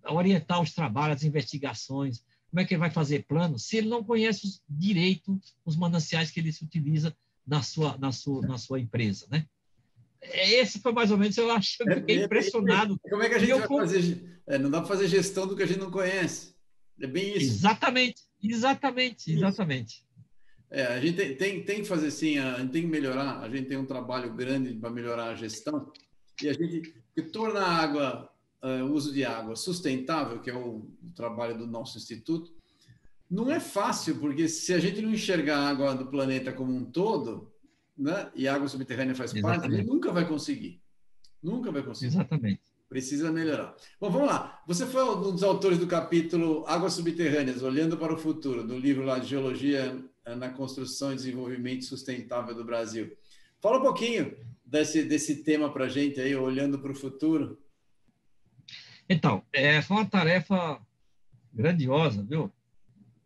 orientar 0.04 0.60
os 0.60 0.72
trabalhos, 0.72 1.18
as 1.18 1.24
investigações? 1.24 2.24
Como 2.50 2.60
é 2.60 2.64
que 2.64 2.74
ele 2.74 2.80
vai 2.80 2.90
fazer 2.90 3.24
planos 3.26 3.64
se 3.64 3.78
ele 3.78 3.88
não 3.88 4.04
conhece 4.04 4.46
os, 4.46 4.62
direito 4.68 5.40
os 5.64 5.76
mananciais 5.76 6.30
que 6.30 6.40
ele 6.40 6.52
se 6.52 6.64
utiliza 6.64 7.16
na 7.46 7.62
sua, 7.62 7.96
na 7.98 8.12
sua, 8.12 8.42
na 8.46 8.58
sua 8.58 8.80
empresa, 8.80 9.26
né? 9.30 9.46
Esse 10.22 10.80
foi 10.80 10.92
mais 10.92 11.10
ou 11.10 11.18
menos, 11.18 11.36
eu 11.36 11.50
acho, 11.50 11.76
eu 11.80 11.96
fiquei 11.96 12.18
é, 12.18 12.24
impressionado. 12.24 12.98
Como 13.08 13.22
é 13.22 13.28
que 13.28 13.34
a 13.34 13.38
gente 13.38 13.52
vai 13.52 13.68
fazer? 13.68 14.40
É, 14.46 14.58
não 14.58 14.70
dá 14.70 14.80
para 14.80 14.88
fazer 14.88 15.08
gestão 15.08 15.46
do 15.46 15.56
que 15.56 15.62
a 15.62 15.66
gente 15.66 15.80
não 15.80 15.90
conhece. 15.90 16.54
É 17.00 17.06
bem 17.06 17.36
isso. 17.36 17.52
Exatamente, 17.52 18.22
exatamente, 18.42 19.32
exatamente. 19.32 20.06
É, 20.70 20.86
a 20.86 21.00
gente 21.00 21.16
tem, 21.16 21.36
tem, 21.36 21.62
tem, 21.62 21.82
que 21.82 21.88
fazer 21.88 22.08
assim, 22.08 22.38
a 22.38 22.58
gente 22.58 22.72
tem 22.72 22.82
que 22.82 22.88
melhorar, 22.88 23.40
a 23.40 23.48
gente 23.48 23.68
tem 23.68 23.76
um 23.76 23.86
trabalho 23.86 24.34
grande 24.34 24.74
para 24.74 24.90
melhorar 24.90 25.26
a 25.26 25.34
gestão, 25.34 25.92
e 26.42 26.48
a 26.48 26.52
gente 26.52 26.94
que 27.14 27.22
torna 27.22 27.60
a 27.60 27.76
água, 27.76 28.30
o 28.62 28.92
uso 28.92 29.12
de 29.12 29.24
água 29.24 29.54
sustentável, 29.54 30.40
que 30.40 30.50
é 30.50 30.54
o, 30.54 30.90
o, 31.02 31.12
trabalho 31.14 31.56
do 31.56 31.66
nosso 31.66 31.96
instituto, 31.96 32.52
não 33.30 33.50
é 33.50 33.60
fácil, 33.60 34.16
porque 34.16 34.48
se 34.48 34.74
a 34.74 34.78
gente 34.78 35.00
não 35.00 35.12
enxergar 35.12 35.58
a 35.58 35.68
água 35.68 35.94
do 35.94 36.06
planeta 36.06 36.52
como 36.52 36.74
um 36.74 36.84
todo, 36.84 37.52
né, 37.96 38.30
e 38.34 38.46
a 38.46 38.54
água 38.54 38.68
subterrânea 38.68 39.14
faz 39.14 39.34
Exatamente. 39.34 39.60
parte, 39.60 39.76
gente 39.76 39.88
nunca 39.88 40.12
vai 40.12 40.26
conseguir. 40.26 40.80
Nunca 41.42 41.70
vai 41.70 41.82
conseguir. 41.82 42.08
Exatamente. 42.08 42.60
Precisa 42.88 43.32
melhorar. 43.32 43.74
Bom, 44.00 44.10
vamos 44.10 44.28
lá. 44.28 44.62
Você 44.66 44.86
foi 44.86 45.02
um 45.02 45.32
dos 45.32 45.42
autores 45.42 45.78
do 45.78 45.86
capítulo 45.86 46.64
Águas 46.66 46.92
Subterrâneas, 46.92 47.62
Olhando 47.62 47.96
para 47.96 48.14
o 48.14 48.18
Futuro, 48.18 48.64
do 48.64 48.78
livro 48.78 49.04
lá 49.04 49.18
de 49.18 49.26
Geologia 49.26 49.96
na 50.36 50.50
Construção 50.50 51.12
e 51.12 51.16
Desenvolvimento 51.16 51.84
Sustentável 51.84 52.54
do 52.54 52.64
Brasil. 52.64 53.16
Fala 53.60 53.78
um 53.78 53.82
pouquinho 53.82 54.36
desse, 54.64 55.02
desse 55.02 55.42
tema 55.42 55.72
para 55.72 55.86
a 55.86 55.88
gente 55.88 56.20
aí, 56.20 56.34
Olhando 56.36 56.78
para 56.78 56.92
o 56.92 56.94
Futuro. 56.94 57.58
Então, 59.08 59.42
é, 59.52 59.80
foi 59.82 59.96
uma 59.96 60.06
tarefa 60.06 60.80
grandiosa, 61.52 62.22
viu? 62.22 62.52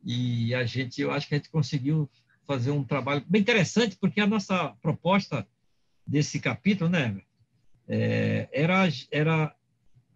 E 0.05 0.55
a 0.55 0.65
gente, 0.65 1.01
eu 1.01 1.11
acho 1.11 1.29
que 1.29 1.35
a 1.35 1.39
gente 1.39 1.51
conseguiu 1.51 2.09
fazer 2.51 2.73
um 2.73 2.83
trabalho 2.83 3.25
bem 3.29 3.41
interessante, 3.41 3.97
porque 3.97 4.21
a 4.21 4.27
nossa 4.27 4.75
proposta 4.83 5.47
desse 6.05 6.41
capítulo, 6.41 6.91
né, 6.91 7.23
é, 7.87 8.49
era, 8.53 8.89
era 9.09 9.55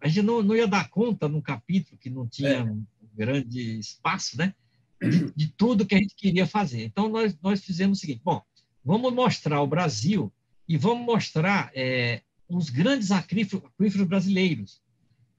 a 0.01 0.07
gente 0.09 0.21
não, 0.21 0.43
não 0.43 0.53
ia 0.53 0.67
dar 0.67 0.89
conta 0.89 1.29
num 1.29 1.39
capítulo 1.39 1.97
que 1.97 2.09
não 2.09 2.27
tinha 2.27 2.49
é. 2.49 2.61
um 2.61 2.85
grande 3.13 3.79
espaço, 3.79 4.37
né? 4.37 4.53
De, 5.01 5.31
de, 5.33 5.47
tudo 5.47 5.85
que 5.85 5.95
a 5.95 5.97
gente 5.97 6.13
queria 6.13 6.45
fazer. 6.45 6.83
Então, 6.83 7.07
nós, 7.07 7.37
nós 7.41 7.63
fizemos 7.63 7.97
o 7.97 8.01
seguinte: 8.01 8.21
bom, 8.21 8.41
vamos 8.83 9.13
mostrar 9.13 9.61
o 9.61 9.67
Brasil 9.67 10.31
e 10.67 10.75
vamos 10.75 11.05
mostrar 11.05 11.71
é, 11.73 12.21
os 12.49 12.69
grandes 12.69 13.11
aquíferos, 13.11 13.63
aquíferos 13.65 14.07
brasileiros, 14.07 14.81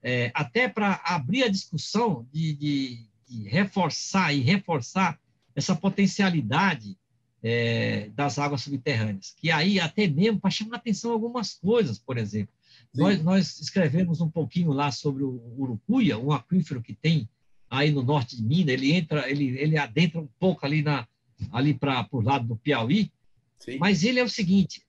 é, 0.03 0.31
até 0.35 0.67
para 0.67 1.03
abrir 1.05 1.43
a 1.43 1.49
discussão 1.49 2.27
de, 2.33 2.55
de, 2.55 3.07
de, 3.29 3.49
reforçar 3.49 4.33
e 4.33 4.41
reforçar 4.41 5.21
essa 5.57 5.75
potencialidade 5.75 6.97
é, 7.43 8.11
das 8.15 8.39
águas 8.39 8.63
subterrâneas, 8.63 9.35
que 9.39 9.51
aí 9.51 9.81
até 9.81 10.07
mesmo 10.07 10.39
para 10.39 10.51
chamar 10.51 10.77
atenção 10.77 11.13
algumas 11.13 11.55
coisas, 11.55 11.99
por 11.99 12.19
exemplo. 12.19 12.55
Nós, 12.95 13.23
nós, 13.23 13.61
escrevemos 13.61 14.21
um 14.21 14.31
pouquinho 14.31 14.73
lá 14.73 14.91
sobre 14.91 15.23
o 15.23 15.41
Urucuia, 15.59 16.19
um 16.19 16.33
aquífero 16.33 16.83
que 16.83 16.95
tem 16.95 17.29
aí 17.69 17.91
no 17.91 18.03
norte 18.03 18.37
de 18.37 18.43
Minas, 18.43 18.75
ele 18.75 18.93
entra, 18.93 19.31
ele, 19.31 19.59
ele 19.59 19.77
adentra 19.77 20.21
um 20.21 20.29
pouco 20.39 20.65
ali, 20.65 20.83
na, 20.83 21.07
ali 21.51 21.75
para 21.75 22.07
o 22.13 22.21
lado 22.21 22.47
do 22.47 22.57
Piauí, 22.57 23.11
Sim. 23.59 23.79
mas 23.79 24.05
ele 24.05 24.21
é 24.21 24.25
o 24.25 24.29
seguinte, 24.29 24.83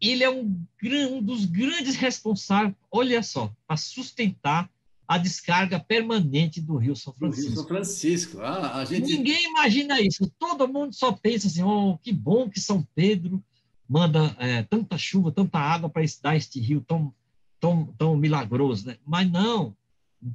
ele 0.00 0.24
é 0.24 0.30
um, 0.30 0.66
um 0.82 1.22
dos 1.22 1.44
grandes 1.44 1.96
responsáveis, 1.96 2.74
olha 2.90 3.22
só, 3.22 3.54
para 3.66 3.76
sustentar 3.76 4.70
a 5.06 5.18
descarga 5.18 5.78
permanente 5.78 6.60
do 6.60 6.76
Rio 6.76 6.96
São 6.96 7.12
Francisco. 7.12 7.48
Rio 7.48 7.56
São 7.56 7.66
Francisco. 7.66 8.40
Ah, 8.40 8.78
a 8.78 8.84
gente... 8.84 9.16
Ninguém 9.16 9.44
imagina 9.50 10.00
isso. 10.00 10.30
Todo 10.38 10.68
mundo 10.68 10.94
só 10.94 11.12
pensa 11.12 11.46
assim: 11.46 11.62
oh, 11.62 11.98
que 11.98 12.12
bom 12.12 12.48
que 12.48 12.60
São 12.60 12.86
Pedro 12.94 13.42
manda 13.88 14.34
é, 14.38 14.62
tanta 14.62 14.96
chuva, 14.96 15.30
tanta 15.30 15.58
água 15.58 15.88
para 15.88 16.02
dar 16.22 16.36
este 16.36 16.58
rio 16.60 16.80
tão, 16.80 17.14
tão, 17.60 17.86
tão 17.98 18.16
milagroso. 18.16 18.86
Né? 18.86 18.96
Mas 19.06 19.30
não. 19.30 19.76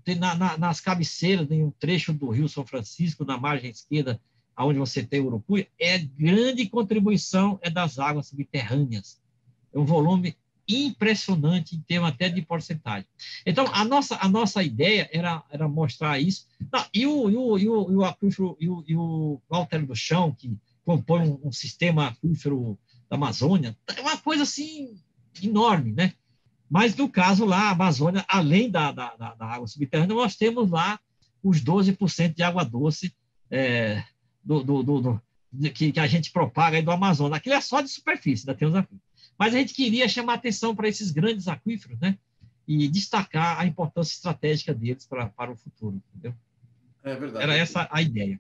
Tem 0.04 0.16
na, 0.16 0.36
na, 0.36 0.58
nas 0.58 0.80
cabeceiras, 0.80 1.50
em 1.50 1.64
um 1.64 1.72
trecho 1.72 2.14
do 2.14 2.30
Rio 2.30 2.48
São 2.48 2.64
Francisco, 2.64 3.26
na 3.26 3.40
margem 3.40 3.72
esquerda, 3.72 4.22
onde 4.56 4.78
você 4.78 5.02
tem 5.02 5.20
o 5.20 5.26
Urucuia, 5.26 5.68
é 5.80 5.98
grande 5.98 6.68
contribuição 6.70 7.58
é 7.62 7.72
das 7.72 7.98
águas 7.98 8.28
subterrâneas. 8.28 9.20
É 9.74 9.80
um 9.80 9.86
volume 9.86 10.36
impressionante 10.70 11.76
em 11.76 11.82
termos 11.82 12.10
até 12.10 12.30
de 12.30 12.42
porcentagem. 12.44 13.08
Então, 13.46 13.66
a 13.74 13.84
nossa, 13.84 14.18
a 14.22 14.30
nossa 14.30 14.64
ideia 14.64 15.10
era, 15.12 15.44
era 15.50 15.68
mostrar 15.68 16.20
isso. 16.20 16.48
Não, 16.72 16.86
e, 16.94 17.08
o, 17.08 17.30
e, 17.30 17.36
o, 17.36 17.58
e, 17.58 17.70
o, 17.70 17.92
e, 17.92 17.96
o 17.96 18.58
e, 18.60 18.70
o, 18.70 18.84
e 18.88 18.96
o 18.96 19.42
Walter 19.50 19.86
do 19.86 19.96
Chão, 19.96 20.34
que 20.34 20.56
compõe 20.86 21.28
um, 21.28 21.40
um, 21.48 21.52
sistema 21.52 22.08
aquífero 22.08 22.78
da 23.10 23.16
Amazônia, 23.16 23.76
é 23.96 24.02
uma 24.02 24.18
coisa 24.18 24.44
assim 24.44 24.96
enorme, 25.42 25.92
né? 25.92 26.14
Mas 26.70 26.96
no 26.96 27.10
caso 27.10 27.46
lá, 27.46 27.70
a 27.70 27.72
Amazônia, 27.72 28.24
além 28.28 28.70
da, 28.70 28.92
da, 28.92 29.16
da 29.16 29.46
água 29.46 29.68
subterrânea, 29.68 30.16
nós 30.16 30.36
temos 30.36 30.70
lá 30.70 31.00
os 31.44 31.64
12% 31.64 32.36
de 32.36 32.44
água 32.44 32.64
doce 32.64 33.12
é, 33.50 34.04
do, 34.44 34.64
do, 34.64 34.84
do, 34.84 35.02
do 35.02 35.22
que, 35.74 35.92
que, 35.92 36.00
a 36.00 36.06
gente 36.06 36.32
propaga 36.32 36.78
aí 36.78 36.84
do 36.84 36.92
Amazonas. 36.92 37.38
Aquilo 37.38 37.56
é 37.56 37.62
só 37.62 37.82
de 37.82 37.90
superfície, 37.90 38.44
ainda 38.48 38.58
tem 38.58 38.68
os 38.68 38.76
aquíferos. 38.76 39.09
Mas 39.40 39.56
a 39.56 39.58
gente 39.58 39.74
queria 39.74 40.06
chamar 40.10 40.34
atenção 40.34 40.76
para 40.76 40.90
esses 40.90 41.12
grandes 41.12 41.48
aquíferos, 41.48 41.98
né? 42.02 42.18
E 42.68 42.90
destacar 42.90 43.58
a 43.58 43.66
importância 43.66 44.14
estratégica 44.14 44.74
deles 44.74 45.06
para, 45.06 45.28
para 45.30 45.50
o 45.50 45.56
futuro, 45.56 46.02
entendeu? 46.10 46.36
É 47.02 47.16
verdade. 47.16 47.44
Era 47.44 47.56
essa 47.56 47.88
a 47.90 48.02
ideia. 48.02 48.40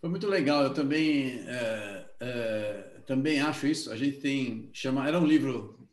Foi 0.00 0.10
muito 0.10 0.26
legal. 0.26 0.64
Eu 0.64 0.74
também, 0.74 1.40
é, 1.46 2.04
é, 2.18 3.00
também 3.06 3.40
acho 3.40 3.68
isso. 3.68 3.92
A 3.92 3.96
gente 3.96 4.18
tem 4.18 4.68
chama. 4.72 5.06
Era 5.06 5.20
um 5.20 5.26
livro. 5.26 5.88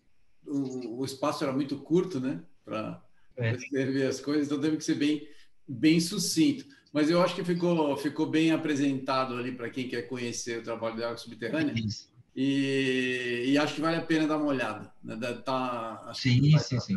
O, 0.48 1.02
o 1.02 1.06
espaço 1.06 1.44
era 1.44 1.54
muito 1.54 1.78
curto, 1.78 2.20
né? 2.20 2.42
Para 2.66 3.02
é. 3.38 3.54
escrever 3.54 4.08
as 4.08 4.20
coisas, 4.20 4.48
então 4.48 4.60
teve 4.60 4.78
que 4.78 4.84
ser 4.84 4.96
bem, 4.96 5.28
bem 5.68 6.00
sucinto. 6.00 6.66
Mas 6.92 7.10
eu 7.10 7.22
acho 7.22 7.36
que 7.36 7.44
ficou, 7.44 7.96
ficou 7.98 8.26
bem 8.26 8.52
apresentado 8.52 9.36
ali 9.36 9.52
para 9.52 9.70
quem 9.70 9.88
quer 9.88 10.04
conhecer 10.04 10.60
o 10.60 10.64
trabalho 10.64 10.96
de 10.96 11.04
água 11.04 11.18
subterrânea. 11.18 11.74
Isso. 11.74 12.10
E, 12.40 13.46
e, 13.48 13.58
acho 13.58 13.74
que 13.74 13.82
vale 13.82 13.98
a 13.98 14.02
pena 14.02 14.28
dar 14.28 14.38
uma 14.38 14.46
olhada. 14.46 14.92
Né? 15.04 15.18
Tá, 15.44 16.12
sim, 16.14 16.56
sim, 16.60 16.80
sim. 16.80 16.96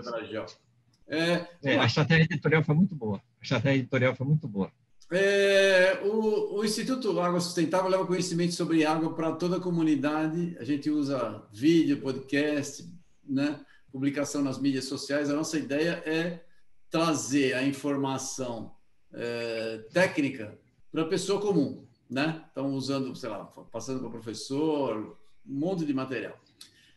É, 1.08 1.46
é, 1.64 1.78
a 1.78 1.86
estratégia 1.86 2.24
editorial 2.24 2.62
foi 2.62 2.74
muito 2.74 2.94
boa. 2.94 3.16
A 3.16 3.42
estratégia 3.42 3.78
editorial 3.78 4.14
foi 4.14 4.26
muito 4.26 4.46
boa. 4.46 4.70
É, 5.10 5.98
o, 6.04 6.58
o, 6.58 6.64
Instituto 6.64 7.18
Água 7.18 7.40
Sustentável 7.40 7.90
leva 7.90 8.06
conhecimento 8.06 8.52
sobre 8.52 8.84
água 8.84 9.14
para 9.14 9.32
toda 9.32 9.56
a 9.56 9.60
comunidade. 9.60 10.58
A 10.60 10.64
gente 10.64 10.90
usa 10.90 11.42
vídeo, 11.50 12.02
podcast, 12.02 12.86
né? 13.26 13.58
publicação 13.90 14.42
nas 14.42 14.58
mídias 14.58 14.84
sociais. 14.84 15.30
A 15.30 15.34
nossa 15.34 15.58
ideia 15.58 16.02
é 16.04 16.44
trazer 16.90 17.54
a 17.54 17.64
informação 17.64 18.74
é, 19.10 19.78
técnica 19.90 20.58
para 20.92 21.00
a 21.00 21.08
pessoa 21.08 21.40
comum. 21.40 21.86
Né? 22.10 22.44
Estão 22.46 22.74
usando, 22.74 23.16
sei 23.16 23.30
lá, 23.30 23.44
passando 23.72 24.00
para 24.00 24.08
o 24.08 24.12
professor, 24.12 25.18
um 25.46 25.58
monte 25.58 25.84
de 25.84 25.94
material. 25.94 26.38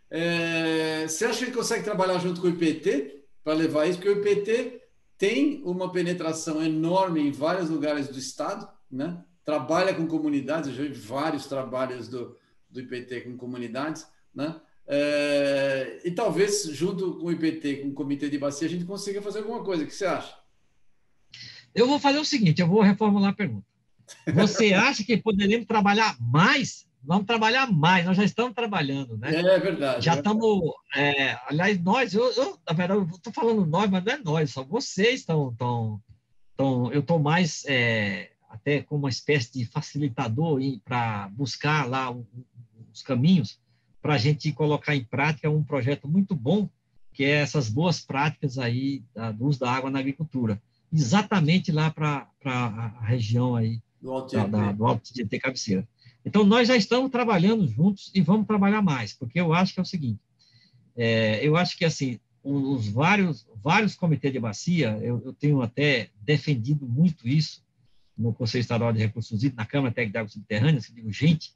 É, 0.09 1.07
você 1.07 1.25
acha 1.25 1.45
que 1.45 1.51
consegue 1.51 1.83
trabalhar 1.83 2.19
junto 2.19 2.39
com 2.39 2.47
o 2.47 2.49
IPT 2.49 3.23
para 3.43 3.53
levar 3.53 3.87
isso? 3.87 3.99
Porque 3.99 4.09
o 4.09 4.21
IPT 4.21 4.81
tem 5.17 5.61
uma 5.63 5.91
penetração 5.91 6.63
enorme 6.63 7.21
em 7.21 7.31
vários 7.31 7.69
lugares 7.69 8.07
do 8.07 8.19
estado, 8.19 8.67
né? 8.91 9.23
trabalha 9.45 9.93
com 9.93 10.07
comunidades, 10.07 10.69
eu 10.69 10.75
já 10.75 10.83
vi 10.83 10.89
vários 10.93 11.45
trabalhos 11.47 12.07
do, 12.07 12.37
do 12.69 12.79
IPT 12.79 13.21
com 13.21 13.37
comunidades, 13.37 14.07
né? 14.33 14.59
É, 14.85 16.01
e 16.03 16.11
talvez 16.11 16.65
junto 16.65 17.15
com 17.15 17.27
o 17.27 17.31
IPT, 17.31 17.77
com 17.77 17.89
o 17.89 17.93
Comitê 17.93 18.29
de 18.29 18.37
Bacia, 18.37 18.67
a 18.67 18.69
gente 18.69 18.83
consiga 18.83 19.21
fazer 19.21 19.39
alguma 19.39 19.63
coisa. 19.63 19.83
O 19.83 19.87
que 19.87 19.93
você 19.93 20.05
acha? 20.05 20.35
Eu 21.73 21.87
vou 21.87 21.99
fazer 21.99 22.19
o 22.19 22.25
seguinte: 22.25 22.61
eu 22.61 22.67
vou 22.67 22.81
reformular 22.81 23.31
a 23.31 23.35
pergunta. 23.35 23.65
Você 24.33 24.73
acha 24.73 25.03
que 25.03 25.15
poderíamos 25.17 25.67
trabalhar 25.67 26.17
mais 26.19 26.85
vamos 27.03 27.25
trabalhar 27.25 27.71
mais, 27.71 28.05
nós 28.05 28.17
já 28.17 28.23
estamos 28.23 28.53
trabalhando, 28.53 29.17
né? 29.17 29.35
É 29.35 29.59
verdade. 29.59 30.05
Já 30.05 30.13
é 30.13 30.17
estamos, 30.17 30.61
é, 30.95 31.37
aliás, 31.47 31.79
nós, 31.81 32.13
eu, 32.13 32.31
eu 32.33 32.57
na 32.65 32.73
verdade, 32.73 33.01
eu 33.01 33.07
estou 33.07 33.33
falando 33.33 33.65
nós, 33.65 33.89
mas 33.89 34.03
não 34.03 34.13
é 34.13 34.17
nós, 34.17 34.51
só 34.51 34.63
vocês 34.63 35.19
estão, 35.19 35.51
estão, 35.51 36.01
estão 36.51 36.91
eu 36.91 37.01
estou 37.01 37.19
mais 37.19 37.63
é, 37.67 38.31
até 38.49 38.81
como 38.81 39.03
uma 39.03 39.09
espécie 39.09 39.51
de 39.51 39.65
facilitador 39.65 40.59
para 40.85 41.27
buscar 41.29 41.89
lá 41.89 42.15
os 42.91 43.01
caminhos 43.01 43.59
para 44.01 44.15
a 44.15 44.17
gente 44.17 44.51
colocar 44.51 44.95
em 44.95 45.03
prática 45.03 45.49
um 45.49 45.63
projeto 45.63 46.07
muito 46.07 46.35
bom, 46.35 46.69
que 47.13 47.23
é 47.23 47.41
essas 47.41 47.69
boas 47.69 48.01
práticas 48.01 48.57
aí 48.57 49.03
do 49.35 49.45
uso 49.45 49.59
da 49.59 49.71
água 49.71 49.89
na 49.89 49.99
agricultura, 49.99 50.61
exatamente 50.91 51.71
lá 51.71 51.89
para 51.89 52.27
a 52.43 53.05
região 53.05 53.55
aí 53.55 53.81
do 54.01 54.11
Alto 54.11 54.47
da, 54.47 54.71
do 54.73 54.85
Alto 54.85 55.13
Tietê 55.13 55.39
Cabeceira. 55.39 55.87
Então, 56.25 56.43
nós 56.45 56.67
já 56.67 56.75
estamos 56.75 57.11
trabalhando 57.11 57.67
juntos 57.67 58.11
e 58.13 58.21
vamos 58.21 58.47
trabalhar 58.47 58.81
mais, 58.81 59.13
porque 59.13 59.39
eu 59.39 59.53
acho 59.53 59.73
que 59.73 59.79
é 59.79 59.83
o 59.83 59.85
seguinte, 59.85 60.21
é, 60.95 61.45
eu 61.45 61.57
acho 61.57 61.77
que, 61.77 61.83
assim, 61.83 62.19
os 62.43 62.87
vários, 62.87 63.47
vários 63.63 63.95
comitês 63.95 64.31
de 64.33 64.39
bacia, 64.39 64.99
eu, 65.01 65.21
eu, 65.25 65.33
tenho 65.33 65.61
até 65.61 66.09
defendido 66.21 66.85
muito 66.85 67.27
isso 67.27 67.63
no 68.17 68.33
Conselho 68.33 68.61
Estadual 68.61 68.93
de 68.93 68.99
Recursos 68.99 69.31
Hídricos, 69.39 69.57
na 69.57 69.65
Câmara 69.65 69.93
Técnica 69.93 70.11
de 70.11 70.17
Águas 70.19 70.33
Subterrâneas, 70.33 70.85
que 70.85 70.93
digo, 70.93 71.11
gente, 71.11 71.53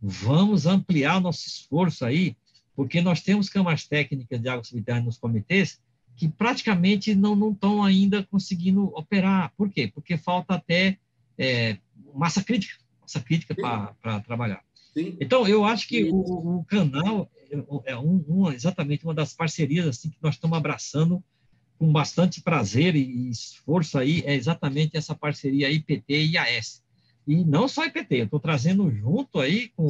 vamos 0.00 0.66
ampliar 0.66 1.20
nosso 1.20 1.46
esforço 1.46 2.04
aí, 2.04 2.36
porque 2.74 3.00
nós 3.00 3.20
temos 3.20 3.48
câmaras 3.48 3.86
técnicas 3.86 4.40
de 4.40 4.48
águas 4.48 4.68
subterrâneas 4.68 5.06
nos 5.06 5.18
comitês 5.18 5.80
que 6.16 6.28
praticamente 6.28 7.14
não 7.14 7.50
estão 7.50 7.82
ainda 7.82 8.22
conseguindo 8.24 8.84
operar. 8.94 9.52
Por 9.56 9.70
quê? 9.70 9.90
Porque 9.94 10.16
falta 10.16 10.54
até 10.54 10.98
é, 11.38 11.78
massa 12.14 12.42
crítica 12.42 12.74
essa 13.10 13.20
crítica 13.20 13.54
para 13.54 14.20
trabalhar. 14.20 14.62
Sim. 14.94 15.16
Então, 15.20 15.46
eu 15.46 15.64
acho 15.64 15.86
que 15.86 16.04
o, 16.04 16.58
o 16.58 16.64
canal 16.64 17.30
é 17.84 17.96
um, 17.96 18.24
um, 18.28 18.52
exatamente 18.52 19.04
uma 19.04 19.14
das 19.14 19.32
parcerias 19.32 19.86
assim 19.86 20.10
que 20.10 20.16
nós 20.22 20.34
estamos 20.34 20.56
abraçando 20.56 21.22
com 21.78 21.90
bastante 21.90 22.42
prazer 22.42 22.94
e 22.94 23.30
esforço 23.30 23.98
aí, 23.98 24.22
é 24.26 24.34
exatamente 24.34 24.96
essa 24.96 25.14
parceria 25.14 25.70
IPT 25.70 26.04
e 26.08 26.32
IAS. 26.32 26.82
E 27.26 27.44
não 27.44 27.68
só 27.68 27.86
IPT, 27.86 28.16
eu 28.16 28.24
estou 28.24 28.40
trazendo 28.40 28.90
junto 28.90 29.40
aí, 29.40 29.68
com, 29.76 29.88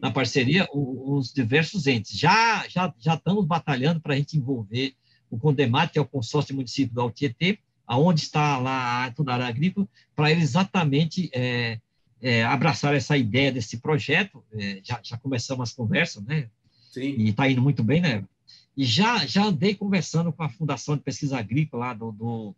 na 0.00 0.10
parceria, 0.10 0.68
os, 0.74 1.28
os 1.28 1.32
diversos 1.32 1.86
entes. 1.86 2.18
Já, 2.18 2.66
já, 2.68 2.92
já 2.98 3.14
estamos 3.14 3.46
batalhando 3.46 4.00
para 4.00 4.14
a 4.14 4.16
gente 4.16 4.36
envolver 4.36 4.94
o 5.30 5.38
CONDEMAT, 5.38 5.92
que 5.92 5.98
é 5.98 6.02
o 6.02 6.06
consórcio 6.06 6.54
município 6.54 6.94
do 6.94 7.00
Altietê, 7.00 7.58
aonde 7.86 8.20
está 8.20 8.58
lá 8.58 8.72
a 8.72 9.32
área 9.32 9.46
agrícola, 9.46 9.88
para 10.14 10.30
ele 10.30 10.42
exatamente 10.42 11.30
é, 11.32 11.78
é, 12.22 12.44
abraçar 12.44 12.94
essa 12.94 13.16
ideia 13.16 13.50
desse 13.50 13.78
projeto. 13.78 14.42
É, 14.52 14.80
já, 14.82 15.00
já 15.02 15.18
começamos 15.18 15.68
as 15.68 15.74
conversas, 15.74 16.22
né? 16.22 16.48
Sim. 16.92 17.16
E 17.18 17.30
está 17.30 17.50
indo 17.50 17.60
muito 17.60 17.82
bem, 17.82 18.00
né? 18.00 18.24
E 18.76 18.84
já, 18.84 19.26
já 19.26 19.44
andei 19.44 19.74
conversando 19.74 20.32
com 20.32 20.42
a 20.42 20.48
Fundação 20.48 20.96
de 20.96 21.02
Pesquisa 21.02 21.38
Agrícola 21.38 21.86
lá, 21.86 21.94
do, 21.94 22.12
do 22.12 22.56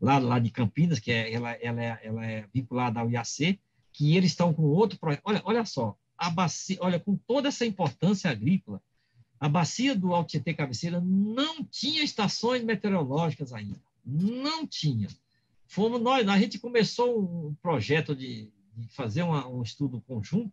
lá, 0.00 0.18
lá 0.18 0.38
de 0.38 0.50
Campinas, 0.50 1.00
que 1.00 1.10
é, 1.10 1.32
ela, 1.32 1.52
ela, 1.52 1.82
é, 1.82 2.00
ela 2.02 2.26
é 2.26 2.44
vinculada 2.52 3.00
ao 3.00 3.10
IAC, 3.10 3.58
que 3.92 4.16
eles 4.16 4.30
estão 4.30 4.52
com 4.52 4.62
outro 4.62 4.98
projeto. 4.98 5.22
Olha, 5.24 5.40
olha 5.44 5.64
só, 5.64 5.96
a 6.16 6.30
bacia, 6.30 6.76
olha, 6.80 7.00
com 7.00 7.16
toda 7.16 7.48
essa 7.48 7.66
importância 7.66 8.30
agrícola, 8.30 8.80
a 9.40 9.48
bacia 9.48 9.96
do 9.96 10.14
Alto 10.14 10.30
Tietê 10.30 10.52
Cabeceira 10.52 11.00
não 11.00 11.64
tinha 11.64 12.04
estações 12.04 12.62
meteorológicas 12.62 13.52
ainda. 13.52 13.80
Não 14.04 14.66
tinha. 14.66 15.08
Fomos 15.66 16.00
nós, 16.00 16.28
a 16.28 16.38
gente 16.38 16.58
começou 16.58 17.22
um 17.22 17.54
projeto 17.62 18.14
de, 18.14 18.50
de 18.76 18.88
fazer 18.88 19.22
uma, 19.22 19.46
um 19.48 19.62
estudo 19.62 20.02
conjunto, 20.06 20.52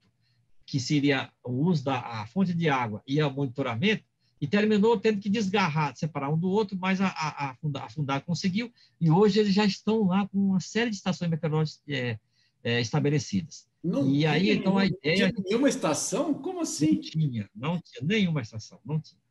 que 0.66 0.80
seria 0.80 1.32
o 1.44 1.52
uso 1.52 1.84
da 1.84 2.26
fonte 2.28 2.54
de 2.54 2.70
água 2.70 3.02
e 3.08 3.22
o 3.22 3.32
monitoramento, 3.32 4.04
e 4.40 4.48
terminou 4.48 5.00
tendo 5.00 5.20
que 5.20 5.30
desgarrar, 5.30 5.96
separar 5.96 6.30
um 6.30 6.38
do 6.38 6.50
outro, 6.50 6.78
mas 6.80 7.02
a, 7.02 7.08
a, 7.08 7.50
a, 7.50 7.90
Fundar, 7.90 8.22
conseguiu, 8.22 8.72
e 9.00 9.10
hoje 9.10 9.40
eles 9.40 9.54
já 9.54 9.66
estão 9.66 10.06
lá 10.06 10.28
com 10.28 10.38
uma 10.38 10.60
série 10.60 10.90
de 10.90 10.96
estações 10.96 11.30
meteorológicas 11.30 11.82
é, 11.88 12.20
é, 12.64 12.82
estabelecidas. 12.82 13.68
Não 13.84 14.08
e 14.08 14.26
aí, 14.26 14.52
então, 14.52 14.78
a 14.78 14.86
ideia... 14.86 15.32
Tinha 15.32 15.44
nenhuma 15.46 15.70
estação? 15.70 16.34
Como 16.34 16.62
assim? 16.62 16.94
Não 16.94 17.02
tinha, 17.02 17.50
não 17.56 17.82
tinha 17.82 18.06
nenhuma 18.06 18.42
estação, 18.42 18.80
não 18.86 19.00
tinha. 19.00 19.22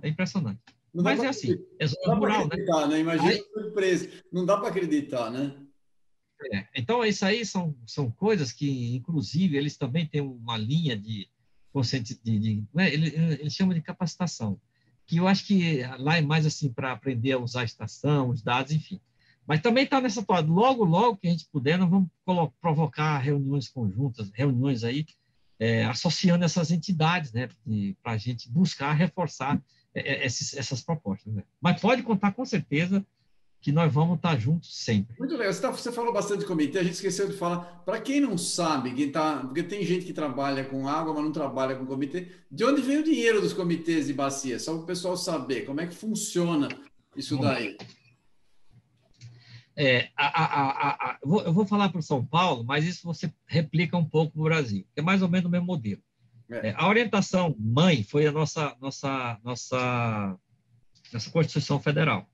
É 0.00 0.08
impressionante. 0.08 0.60
Não 0.92 1.04
Mas 1.04 1.22
é 1.22 1.28
assim, 1.28 1.56
é 1.78 1.86
zona 1.86 2.14
rural, 2.14 2.48
né? 2.48 2.56
né? 2.88 3.00
Imagina 3.00 3.30
aí... 3.30 3.42
surpresa. 3.52 4.08
Não 4.32 4.44
dá 4.44 4.56
para 4.56 4.68
acreditar, 4.68 5.30
né? 5.30 5.54
É, 6.52 6.66
então, 6.74 7.04
isso 7.04 7.24
aí 7.24 7.44
são, 7.44 7.76
são 7.86 8.10
coisas 8.10 8.52
que, 8.52 8.94
inclusive, 8.96 9.56
eles 9.56 9.76
também 9.76 10.06
têm 10.06 10.20
uma 10.20 10.56
linha 10.56 10.96
de 10.96 11.28
de, 12.24 12.38
de 12.40 12.64
né? 12.74 12.92
eles, 12.92 13.12
eles 13.14 13.54
chamam 13.54 13.74
de 13.74 13.80
capacitação, 13.80 14.60
que 15.06 15.18
eu 15.18 15.28
acho 15.28 15.46
que 15.46 15.82
lá 15.98 16.16
é 16.16 16.20
mais 16.20 16.44
assim 16.44 16.72
para 16.72 16.92
aprender 16.92 17.32
a 17.32 17.38
usar 17.38 17.60
a 17.60 17.64
estação, 17.64 18.30
os 18.30 18.42
dados, 18.42 18.72
enfim. 18.72 19.00
Mas 19.46 19.60
também 19.60 19.84
está 19.84 20.00
nessa 20.00 20.22
toada. 20.22 20.48
Logo, 20.48 20.84
logo 20.84 21.16
que 21.16 21.26
a 21.26 21.30
gente 21.30 21.48
puder, 21.50 21.78
nós 21.78 21.90
vamos 21.90 22.08
provocar 22.60 23.18
reuniões 23.18 23.68
conjuntas, 23.68 24.30
reuniões 24.32 24.84
aí, 24.84 25.04
é, 25.58 25.84
associando 25.84 26.44
essas 26.44 26.70
entidades, 26.70 27.32
né, 27.32 27.48
para 28.02 28.12
a 28.12 28.16
gente 28.16 28.48
buscar 28.48 28.92
reforçar 28.92 29.60
é, 29.94 30.00
é, 30.00 30.26
esses, 30.26 30.54
essas 30.54 30.82
propostas. 30.82 31.32
Né? 31.32 31.42
Mas 31.60 31.80
pode 31.80 32.02
contar 32.02 32.32
com 32.32 32.44
certeza 32.44 33.04
que 33.60 33.70
nós 33.70 33.92
vamos 33.92 34.16
estar 34.16 34.38
juntos 34.38 34.74
sempre. 34.74 35.14
Muito 35.18 35.36
legal. 35.36 35.52
Você, 35.52 35.60
tá, 35.60 35.70
você 35.70 35.92
falou 35.92 36.12
bastante 36.12 36.40
de 36.40 36.46
comitê, 36.46 36.78
a 36.78 36.82
gente 36.82 36.94
esqueceu 36.94 37.28
de 37.28 37.36
falar. 37.36 37.82
Para 37.84 38.00
quem 38.00 38.20
não 38.20 38.38
sabe, 38.38 38.94
quem 38.94 39.12
tá, 39.12 39.38
porque 39.38 39.62
tem 39.62 39.84
gente 39.84 40.06
que 40.06 40.12
trabalha 40.12 40.64
com 40.64 40.88
água, 40.88 41.12
mas 41.12 41.24
não 41.24 41.32
trabalha 41.32 41.76
com 41.76 41.84
comitê, 41.84 42.28
de 42.50 42.64
onde 42.64 42.80
vem 42.80 42.98
o 42.98 43.04
dinheiro 43.04 43.40
dos 43.40 43.52
comitês 43.52 44.06
de 44.06 44.14
bacia? 44.14 44.58
Só 44.58 44.72
para 44.72 44.82
o 44.82 44.86
pessoal 44.86 45.16
saber 45.16 45.66
como 45.66 45.80
é 45.80 45.86
que 45.86 45.94
funciona 45.94 46.68
isso 47.14 47.38
daí. 47.38 47.76
É, 49.76 50.08
a, 50.16 50.26
a, 50.26 50.90
a, 50.90 51.18
eu 51.22 51.52
vou 51.52 51.66
falar 51.66 51.88
para 51.90 52.00
o 52.00 52.02
São 52.02 52.24
Paulo, 52.24 52.64
mas 52.64 52.84
isso 52.84 53.06
você 53.06 53.32
replica 53.46 53.96
um 53.96 54.04
pouco 54.04 54.36
no 54.36 54.44
Brasil, 54.44 54.86
é 54.96 55.02
mais 55.02 55.22
ou 55.22 55.28
menos 55.28 55.46
o 55.46 55.50
mesmo 55.50 55.66
modelo. 55.66 56.02
É. 56.50 56.68
É, 56.68 56.74
a 56.76 56.88
orientação 56.88 57.54
mãe 57.58 58.02
foi 58.02 58.26
a 58.26 58.32
nossa, 58.32 58.76
nossa, 58.80 59.38
nossa, 59.44 60.36
nossa 61.12 61.30
Constituição 61.30 61.80
Federal. 61.80 62.29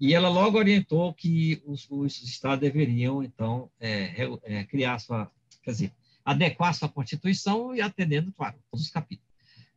E 0.00 0.14
ela 0.14 0.28
logo 0.28 0.58
orientou 0.58 1.12
que 1.12 1.60
os, 1.66 1.86
os 1.90 2.22
estados 2.22 2.60
deveriam, 2.60 3.22
então, 3.22 3.68
é, 3.80 4.28
é, 4.44 4.64
criar 4.64 4.98
sua, 5.00 5.30
quer 5.62 5.72
dizer, 5.72 5.92
adequar 6.24 6.72
sua 6.72 6.88
Constituição 6.88 7.74
e 7.74 7.80
atendendo, 7.80 8.32
claro, 8.32 8.56
todos 8.70 8.86
os 8.86 8.92
capítulos. 8.92 9.28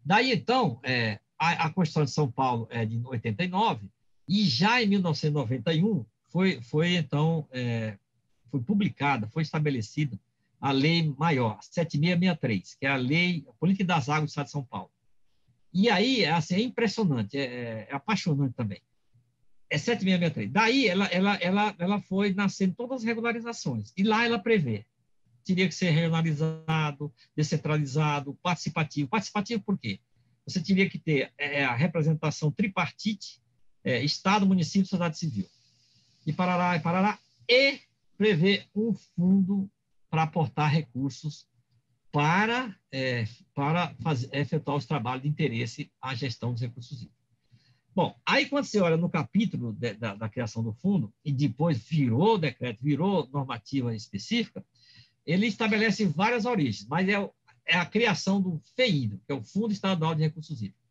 Daí, 0.05 0.31
então, 0.31 0.79
é, 0.83 1.19
a, 1.39 1.65
a, 1.65 1.69
Constituição 1.71 2.05
de 2.05 2.11
São 2.11 2.31
Paulo 2.31 2.67
é 2.69 2.85
de 2.85 3.01
89, 3.03 3.87
e 4.27 4.45
já 4.45 4.81
em 4.81 4.87
1991 4.87 6.05
foi, 6.27 6.61
foi 6.61 6.95
então, 6.95 7.47
é, 7.51 7.97
foi 8.51 8.61
publicada, 8.61 9.27
foi 9.27 9.41
estabelecida 9.41 10.19
a 10.59 10.71
lei 10.71 11.11
maior, 11.17 11.57
7663, 11.63 12.75
que 12.75 12.85
é 12.85 12.89
a 12.89 12.95
lei 12.95 13.43
a 13.49 13.53
Política 13.53 13.85
das 13.85 14.07
Águas 14.07 14.25
do 14.25 14.29
Estado 14.29 14.45
de 14.45 14.51
São 14.51 14.63
Paulo. 14.63 14.91
E 15.73 15.89
aí, 15.89 16.25
assim, 16.25 16.55
é 16.55 16.61
impressionante, 16.61 17.35
é, 17.35 17.41
é, 17.41 17.87
é 17.89 17.95
apaixonante 17.95 18.53
também 18.53 18.79
é 19.71 19.77
7663. 19.77 20.51
Daí 20.51 20.87
ela, 20.87 21.05
ela, 21.05 21.35
ela, 21.35 21.75
ela 21.79 22.01
foi 22.01 22.33
nascendo 22.33 22.75
todas 22.75 22.97
as 22.97 23.03
regularizações. 23.05 23.93
E 23.95 24.03
lá 24.03 24.25
ela 24.25 24.37
prevê. 24.37 24.85
Teria 25.45 25.67
que 25.67 25.73
ser 25.73 25.89
regionalizado, 25.91 27.11
descentralizado, 27.35 28.37
participativo. 28.43 29.09
Participativo 29.09 29.63
por 29.63 29.79
quê? 29.79 29.99
Você 30.45 30.61
teria 30.61 30.89
que 30.89 30.99
ter 30.99 31.31
é, 31.37 31.63
a 31.63 31.73
representação 31.73 32.51
tripartite, 32.51 33.41
é, 33.83 34.03
Estado, 34.03 34.45
município, 34.45 34.85
sociedade 34.85 35.17
civil. 35.17 35.47
E 36.27 36.33
parará, 36.33 36.75
e 36.75 36.81
parará. 36.81 37.17
E 37.47 37.79
prever 38.17 38.67
um 38.75 38.93
fundo 38.93 39.71
para 40.09 40.23
aportar 40.23 40.69
recursos 40.69 41.47
para, 42.11 42.75
é, 42.91 43.25
para 43.55 43.95
fazer, 44.01 44.29
efetuar 44.35 44.75
os 44.75 44.85
trabalhos 44.85 45.23
de 45.23 45.29
interesse 45.29 45.89
à 46.01 46.13
gestão 46.13 46.51
dos 46.51 46.61
recursos 46.61 47.03
hídricos. 47.03 47.20
Bom, 47.93 48.17
aí 48.25 48.45
quando 48.45 48.65
você 48.65 48.79
olha 48.79 48.95
no 48.95 49.09
capítulo 49.09 49.73
de, 49.73 49.93
da, 49.95 50.15
da, 50.15 50.29
criação 50.29 50.63
do 50.63 50.73
fundo, 50.73 51.13
e 51.25 51.31
depois 51.31 51.77
virou 51.77 52.37
decreto, 52.37 52.81
virou 52.81 53.27
normativa 53.27 53.93
específica, 53.93 54.63
ele 55.25 55.47
estabelece 55.47 56.05
várias 56.05 56.45
origens, 56.45 56.87
mas 56.87 57.07
é, 57.09 57.29
é 57.65 57.77
a 57.77 57.85
criação 57.85 58.41
do 58.41 58.61
FEIDO, 58.75 59.19
que 59.25 59.31
é 59.31 59.35
o 59.35 59.43
Fundo 59.43 59.73
Estadual 59.73 60.15
de 60.15 60.21
Recursos 60.21 60.61
Hídricos. 60.61 60.81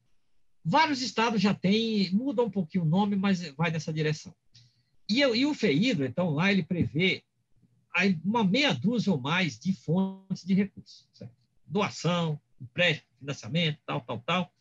Vários 0.62 1.00
estados 1.00 1.40
já 1.40 1.54
têm, 1.54 2.10
muda 2.12 2.42
um 2.42 2.50
pouquinho 2.50 2.84
o 2.84 2.88
nome, 2.88 3.16
mas 3.16 3.48
vai 3.52 3.70
nessa 3.70 3.92
direção. 3.92 4.34
E, 5.08 5.20
e 5.20 5.46
o 5.46 5.54
FEIDO, 5.54 6.04
então, 6.04 6.30
lá 6.30 6.52
ele 6.52 6.62
prevê 6.62 7.24
uma 8.24 8.44
meia 8.44 8.72
dúzia 8.72 9.10
ou 9.12 9.20
mais 9.20 9.58
de 9.58 9.72
fontes 9.72 10.44
de 10.44 10.54
recursos. 10.54 11.08
Certo? 11.14 11.34
Doação, 11.66 12.40
empréstimo, 12.60 13.08
financiamento, 13.18 13.78
tal, 13.86 14.00
tal, 14.02 14.20
tal. 14.20 14.52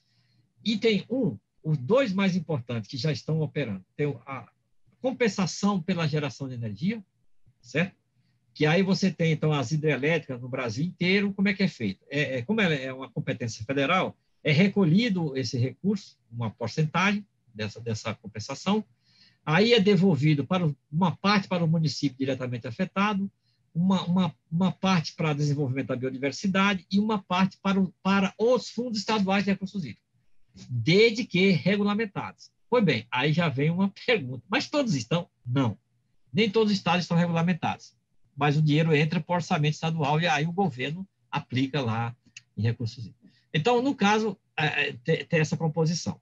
E 0.63 0.77
tem 0.77 1.05
um 1.09 1.37
os 1.69 1.77
dois 1.77 2.11
mais 2.11 2.35
importantes 2.35 2.89
que 2.89 2.97
já 2.97 3.11
estão 3.11 3.41
operando. 3.41 3.85
Tem 3.95 4.07
a 4.25 4.49
compensação 5.01 5.81
pela 5.81 6.07
geração 6.07 6.47
de 6.47 6.55
energia, 6.55 7.03
certo? 7.61 7.95
Que 8.53 8.65
aí 8.65 8.81
você 8.81 9.11
tem, 9.11 9.31
então, 9.31 9.53
as 9.53 9.71
hidrelétricas 9.71 10.41
no 10.41 10.49
Brasil 10.49 10.83
inteiro, 10.83 11.31
como 11.33 11.47
é 11.47 11.53
que 11.53 11.63
é 11.63 11.67
feito? 11.67 12.03
É, 12.09 12.39
é 12.39 12.41
como 12.41 12.59
é 12.59 12.91
uma 12.91 13.09
competência 13.09 13.63
federal, 13.63 14.17
é 14.43 14.51
recolhido 14.51 15.37
esse 15.37 15.57
recurso, 15.57 16.17
uma 16.31 16.49
porcentagem 16.49 17.25
dessa, 17.53 17.79
dessa 17.79 18.15
compensação, 18.15 18.83
aí 19.45 19.73
é 19.73 19.79
devolvido 19.79 20.45
para 20.45 20.69
uma 20.91 21.15
parte 21.15 21.47
para 21.47 21.63
o 21.63 21.67
município 21.67 22.17
diretamente 22.17 22.67
afetado, 22.67 23.31
uma, 23.73 24.03
uma, 24.05 24.35
uma 24.51 24.71
parte 24.71 25.13
para 25.15 25.33
desenvolvimento 25.33 25.87
da 25.87 25.95
biodiversidade 25.95 26.85
e 26.91 26.99
uma 26.99 27.21
parte 27.21 27.57
para, 27.61 27.79
o, 27.79 27.93
para 28.01 28.33
os 28.39 28.69
fundos 28.69 28.97
estaduais 28.97 29.43
de 29.43 29.51
recursos 29.51 29.85
hídricos 29.85 30.08
desde 30.69 31.25
que 31.25 31.51
regulamentados. 31.51 32.49
Pois 32.69 32.83
bem, 32.83 33.07
aí 33.11 33.33
já 33.33 33.49
vem 33.49 33.69
uma 33.69 33.89
pergunta. 34.05 34.43
Mas 34.49 34.69
todos 34.69 34.95
estão? 34.95 35.29
Não. 35.45 35.77
Nem 36.31 36.49
todos 36.49 36.71
os 36.71 36.77
estados 36.77 37.03
estão 37.03 37.17
regulamentados. 37.17 37.95
Mas 38.35 38.55
o 38.55 38.61
dinheiro 38.61 38.95
entra 38.95 39.19
por 39.19 39.35
orçamento 39.35 39.73
estadual 39.73 40.19
e 40.21 40.27
aí 40.27 40.45
o 40.45 40.51
governo 40.51 41.07
aplica 41.31 41.81
lá 41.81 42.15
em 42.55 42.61
recursos. 42.61 43.11
Então, 43.53 43.81
no 43.81 43.95
caso, 43.95 44.37
é, 44.57 44.89
é, 44.89 44.93
tem 45.23 45.39
essa 45.39 45.57
composição. 45.57 46.19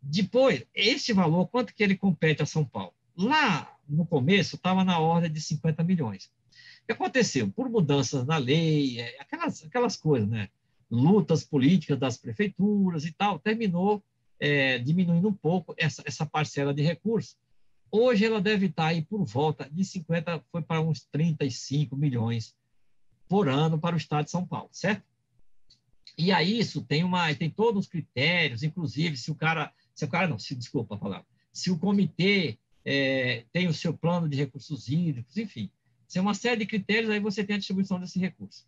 Depois, 0.00 0.64
esse 0.74 1.12
valor, 1.12 1.46
quanto 1.48 1.74
que 1.74 1.82
ele 1.82 1.96
compete 1.96 2.42
a 2.42 2.46
São 2.46 2.64
Paulo? 2.64 2.94
Lá 3.16 3.76
no 3.88 4.06
começo, 4.06 4.56
estava 4.56 4.84
na 4.84 4.98
ordem 4.98 5.30
de 5.30 5.40
50 5.40 5.82
milhões. 5.84 6.26
O 6.82 6.86
que 6.86 6.92
aconteceu? 6.92 7.50
Por 7.50 7.68
mudanças 7.68 8.24
na 8.24 8.36
lei, 8.36 9.00
é, 9.00 9.20
aquelas, 9.20 9.64
aquelas 9.64 9.96
coisas, 9.96 10.28
né? 10.28 10.48
Lutas 10.90 11.44
políticas 11.44 11.98
das 11.98 12.16
prefeituras 12.16 13.04
e 13.04 13.12
tal, 13.12 13.38
terminou 13.38 14.02
é, 14.38 14.78
diminuindo 14.78 15.28
um 15.28 15.34
pouco 15.34 15.74
essa, 15.76 16.02
essa 16.06 16.26
parcela 16.26 16.72
de 16.72 16.82
recursos. 16.82 17.36
Hoje 17.90 18.24
ela 18.24 18.40
deve 18.40 18.66
estar 18.66 18.86
aí 18.86 19.02
por 19.02 19.24
volta 19.24 19.68
de 19.70 19.84
50, 19.84 20.44
foi 20.50 20.62
para 20.62 20.80
uns 20.80 21.04
35 21.10 21.96
milhões 21.96 22.54
por 23.28 23.48
ano 23.48 23.78
para 23.78 23.94
o 23.94 23.98
estado 23.98 24.24
de 24.24 24.30
São 24.30 24.46
Paulo, 24.46 24.68
certo? 24.72 25.04
E 26.18 26.32
aí 26.32 26.58
isso 26.58 26.82
tem 26.82 27.04
uma, 27.04 27.34
tem 27.34 27.50
todos 27.50 27.84
os 27.84 27.90
critérios, 27.90 28.62
inclusive 28.62 29.16
se 29.16 29.30
o 29.30 29.34
cara, 29.34 29.72
se 29.94 30.04
o 30.04 30.08
cara 30.08 30.28
não, 30.28 30.38
se 30.38 30.54
desculpa 30.54 30.94
a 30.94 30.98
palavra, 30.98 31.26
se 31.52 31.70
o 31.70 31.78
comitê 31.78 32.58
é, 32.84 33.44
tem 33.52 33.66
o 33.66 33.74
seu 33.74 33.96
plano 33.96 34.28
de 34.28 34.36
recursos 34.36 34.88
hídricos, 34.88 35.36
enfim, 35.36 35.70
tem 36.10 36.22
uma 36.22 36.34
série 36.34 36.60
de 36.60 36.66
critérios, 36.66 37.10
aí 37.10 37.20
você 37.20 37.44
tem 37.44 37.56
a 37.56 37.58
distribuição 37.58 37.98
desse 37.98 38.18
recurso. 38.18 38.64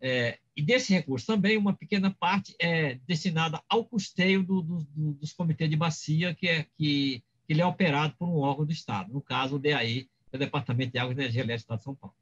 É, 0.00 0.38
e 0.56 0.62
desse 0.62 0.92
recurso 0.92 1.26
também, 1.26 1.56
uma 1.56 1.74
pequena 1.74 2.10
parte 2.10 2.54
é 2.58 2.94
destinada 3.06 3.62
ao 3.68 3.84
custeio 3.84 4.42
do, 4.42 4.62
do, 4.62 4.78
do, 4.84 5.12
dos 5.14 5.32
comitês 5.32 5.68
de 5.68 5.76
bacia, 5.76 6.34
que, 6.34 6.48
é, 6.48 6.66
que, 6.76 7.22
que 7.46 7.52
ele 7.52 7.60
é 7.60 7.66
operado 7.66 8.14
por 8.18 8.28
um 8.28 8.38
órgão 8.38 8.64
do 8.64 8.72
Estado, 8.72 9.12
no 9.12 9.20
caso 9.20 9.56
o 9.56 9.58
DAE, 9.58 10.04
que 10.04 10.34
é 10.34 10.36
o 10.36 10.38
Departamento 10.38 10.92
de 10.92 10.98
Água 10.98 11.12
e 11.12 11.16
Energia 11.16 11.42
Elétrica 11.42 11.74
do 11.74 11.76
Estado 11.76 11.78
de 11.78 11.84
São 11.84 11.94
Paulo. 11.94 12.16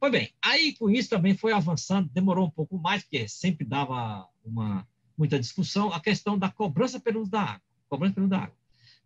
Pois 0.00 0.12
bem, 0.12 0.30
aí 0.42 0.74
com 0.74 0.88
isso 0.88 1.10
também 1.10 1.36
foi 1.36 1.52
avançando, 1.52 2.08
demorou 2.10 2.46
um 2.46 2.50
pouco 2.50 2.78
mais, 2.78 3.02
porque 3.02 3.28
sempre 3.28 3.66
dava 3.66 4.26
uma, 4.44 4.86
muita 5.16 5.38
discussão, 5.38 5.92
a 5.92 6.00
questão 6.00 6.38
da 6.38 6.50
cobrança 6.50 6.98
pelo 6.98 7.20
uso 7.20 7.30
da 7.30 7.40
água. 7.40 7.62
Cobrança 7.88 8.14
pelo 8.14 8.26
uso 8.26 8.30
da 8.30 8.38
água. 8.44 8.56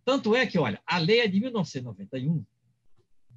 Tanto 0.04 0.34
é 0.34 0.46
que, 0.46 0.58
olha, 0.58 0.80
a 0.86 0.98
lei 0.98 1.20
é 1.20 1.28
de 1.28 1.40
1991, 1.40 2.44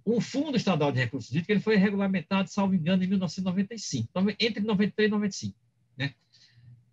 o 0.04 0.20
Fundo 0.20 0.58
Estadual 0.58 0.92
de 0.92 1.00
Recursos 1.00 1.30
Hídricos 1.30 1.50
ele 1.50 1.60
foi 1.60 1.76
regulamentado, 1.76 2.50
salvo 2.50 2.76
engano, 2.76 3.04
em 3.04 3.08
1995, 3.08 4.08
então, 4.10 4.28
entre 4.40 4.64
93 4.64 5.08
e 5.08 5.12
95. 5.12 5.58
Né? 5.98 6.14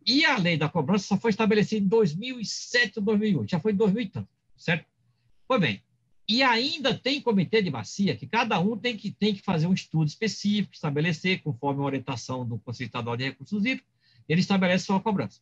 E 0.07 0.25
a 0.25 0.37
lei 0.37 0.57
da 0.57 0.69
cobrança 0.69 1.07
só 1.07 1.17
foi 1.19 1.31
estabelecida 1.31 1.85
em 1.85 1.89
2007 1.89 2.99
ou 2.99 3.05
2008, 3.05 3.51
já 3.51 3.61
foi 3.61 3.73
em 3.73 3.77
2000 3.77 4.03
e 4.03 4.09
tanto, 4.09 4.29
certo? 4.57 4.87
Pois 5.47 5.61
bem, 5.61 5.83
e 6.29 6.43
ainda 6.43 6.93
tem 6.93 7.23
comitê 7.23 7.63
de 7.63 7.71
bacia 7.71 8.15
que 8.15 8.27
cada 8.27 8.61
um 8.61 8.77
tem 8.77 8.97
que, 8.97 9.11
tem 9.11 9.35
que 9.35 9.41
fazer 9.41 9.67
um 9.67 9.73
estudo 9.73 10.07
específico, 10.07 10.75
estabelecer, 10.75 11.43
conforme 11.43 11.81
a 11.81 11.87
orientação 11.87 12.47
do 12.47 12.59
Conselho 12.59 12.89
Estadual 12.89 13.17
de 13.17 13.25
Recursos 13.25 13.65
Hídricos, 13.65 13.91
ele 14.29 14.43
estabelece 14.43 14.85
sua 14.85 15.01
cobrança. 15.01 15.41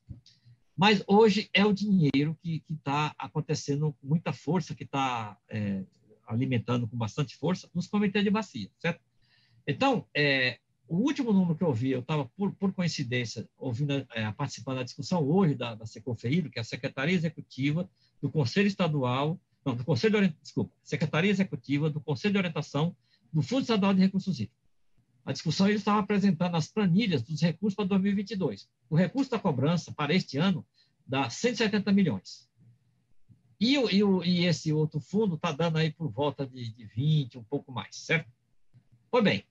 Mas 0.76 1.02
hoje 1.08 1.50
é 1.52 1.64
o 1.64 1.72
dinheiro 1.72 2.38
que 2.40 2.62
está 2.70 3.12
acontecendo 3.18 3.96
com 4.00 4.06
muita 4.06 4.32
força, 4.32 4.74
que 4.76 4.84
está 4.84 5.36
é, 5.48 5.82
alimentando 6.26 6.88
com 6.88 6.96
bastante 6.96 7.36
força 7.36 7.68
nos 7.74 7.86
comitês 7.86 8.24
de 8.24 8.30
bacia, 8.30 8.70
certo? 8.78 9.00
Então, 9.66 10.06
é, 10.14 10.58
o 10.88 10.96
último 10.98 11.32
número 11.32 11.56
que 11.56 11.64
eu 11.64 11.72
vi, 11.72 11.90
eu 11.90 12.00
estava, 12.00 12.26
por, 12.36 12.52
por, 12.54 12.72
coincidência, 12.72 13.48
ouvindo, 13.58 14.06
é, 14.14 14.30
participando 14.32 14.76
da 14.76 14.82
discussão 14.84 15.26
hoje 15.28 15.54
da, 15.54 15.74
da 15.74 15.86
Secofeiro, 15.86 16.50
que 16.50 16.58
é 16.58 16.62
a 16.62 16.64
Secretaria 16.64 17.14
Executiva 17.14 17.88
do 18.22 18.30
Conselho 18.30 18.68
Estadual, 18.68 19.40
não, 19.64 19.74
do 19.74 19.84
Conselho 19.84 20.20
de 20.20 20.34
desculpa, 20.40 20.72
Secretaria 20.84 21.30
Executiva 21.30 21.90
do 21.90 22.00
Conselho 22.00 22.32
de 22.32 22.38
Orientação 22.38 22.96
do 23.32 23.42
Fundo 23.42 23.62
Estadual 23.62 23.92
de 23.92 24.00
Recursos 24.00 24.38
Hídricos. 24.38 24.64
A 25.24 25.32
discussão 25.32 25.66
ele 25.66 25.78
estava 25.78 25.98
apresentando 25.98 26.56
as 26.56 26.68
planilhas 26.68 27.20
dos 27.22 27.40
recursos 27.42 27.74
para 27.74 27.86
2022. 27.86 28.68
O 28.88 28.94
recurso 28.94 29.32
da 29.32 29.40
cobrança 29.40 29.92
para 29.92 30.14
este 30.14 30.38
ano 30.38 30.64
dá 31.04 31.28
170 31.28 31.92
milhões. 31.92 32.45
E, 33.58 33.76
e, 33.76 34.02
e 34.24 34.44
esse 34.46 34.72
outro 34.72 35.00
fundo 35.00 35.36
está 35.36 35.52
dando 35.52 35.78
aí 35.78 35.90
por 35.90 36.10
volta 36.10 36.46
de, 36.46 36.72
de 36.72 36.84
20, 36.84 37.38
um 37.38 37.44
pouco 37.44 37.72
mais, 37.72 37.96
certo? 37.96 38.30
Pois 39.10 39.24
bem, 39.24 39.44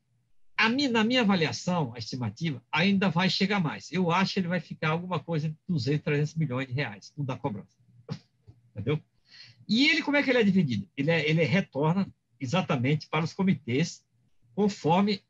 na 0.91 1.03
minha 1.03 1.22
avaliação, 1.22 1.93
a 1.95 1.99
estimativa, 1.99 2.64
ainda 2.72 3.10
vai 3.10 3.30
chegar 3.30 3.60
mais. 3.60 3.91
Eu 3.91 4.12
acho 4.12 4.34
que 4.34 4.39
ele 4.39 4.47
vai 4.47 4.60
ficar 4.60 4.89
alguma 4.89 5.20
coisa 5.20 5.47
entre 5.47 5.60
200 5.68 5.99
e 5.99 6.03
300 6.03 6.36
milhões 6.36 6.68
de 6.68 6.74
reais, 6.74 7.14
o 7.16 7.24
da 7.24 7.38
cobrança. 7.38 7.76
Entendeu? 8.72 9.01
E 9.68 9.89
ele, 9.89 10.01
como 10.01 10.18
é 10.18 10.24
que 10.24 10.30
ele 10.30 10.39
é 10.39 10.43
dividido? 10.43 10.88
Ele, 10.95 11.12
é, 11.12 11.28
ele 11.28 11.43
retorna 11.43 12.08
exatamente 12.39 13.08
para 13.08 13.26
os 13.26 13.34
comitês, 13.34 14.03
conforme 14.53 15.22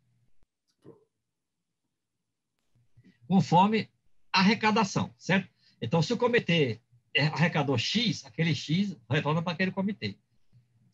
conforme 3.27 3.89
arrecadação, 4.31 5.11
certo? 5.17 5.49
Então, 5.81 6.01
se 6.01 6.13
o 6.13 6.17
comitê 6.17 6.79
arrecadou 7.17 7.77
X, 7.77 8.25
aquele 8.25 8.53
X 8.53 8.95
retorna 9.09 9.41
para 9.41 9.53
aquele 9.53 9.71
comitê 9.71 10.17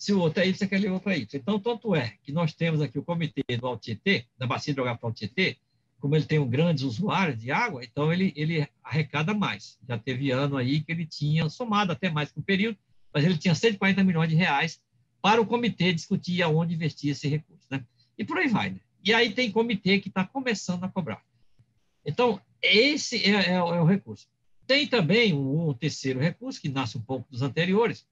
se 0.02 0.12
o 0.14 0.20
outro 0.20 0.42
é 0.42 0.48
Y, 0.48 0.66
aquele 0.66 0.90
outro 0.90 1.12
é 1.12 1.18
Y. 1.20 1.40
Então, 1.40 1.60
tanto 1.60 1.94
é 1.94 2.16
que 2.24 2.32
nós 2.32 2.56
temos 2.56 2.82
aqui 2.82 2.98
o 2.98 3.04
comitê 3.04 3.44
do 3.56 3.68
Altietê, 3.68 4.26
da 4.36 4.48
bacia 4.48 4.72
hidrográfica 4.72 5.06
Altietê, 5.06 5.58
como 6.00 6.16
ele 6.16 6.26
tem 6.26 6.40
um 6.40 6.50
grandes 6.50 6.84
usuários 6.84 7.40
de 7.40 7.52
água, 7.52 7.84
então 7.84 8.12
ele, 8.12 8.34
ele 8.36 8.68
arrecada 8.84 9.32
mais. 9.36 9.78
Já 9.88 10.00
teve 10.00 10.32
ano 10.32 10.58
aí 10.58 10.82
que 10.82 10.92
ele 10.92 11.06
tinha 11.06 11.48
somado 11.50 11.92
até 11.92 12.10
mais 12.10 12.32
que 12.32 12.40
o 12.40 12.42
período, 12.42 12.80
mas 13.14 13.24
ele 13.24 13.38
tinha 13.38 13.54
140 13.54 14.04
milhões 14.04 14.28
de 14.28 14.34
reais 14.34 14.82
para 15.22 15.40
o 15.40 15.46
comitê 15.46 15.94
discutir 15.94 16.42
aonde 16.42 16.74
investir 16.74 17.12
esse 17.12 17.28
recurso. 17.28 17.68
Né? 17.70 17.86
E 18.18 18.26
por 18.26 18.40
aí 18.40 18.48
vai. 18.48 18.72
Né? 18.72 18.80
E 19.06 19.14
aí 19.14 19.32
tem 19.32 19.52
comitê 19.52 20.00
que 20.00 20.08
está 20.10 20.26
começando 20.26 20.84
a 20.84 20.90
cobrar. 20.90 21.22
Então, 22.04 22.42
esse 22.60 23.24
é, 23.24 23.36
é, 23.36 23.52
é, 23.52 23.62
o 23.62 23.86
recurso. 23.86 24.28
Tem 24.72 24.88
também 24.88 25.34
um, 25.34 25.68
um 25.68 25.74
terceiro 25.74 26.18
recurso, 26.18 26.62
que 26.62 26.70
nasce 26.70 26.98
um 26.98 27.02
pouco 27.02 27.30
dos 27.30 27.42
anteriores, 27.42 28.08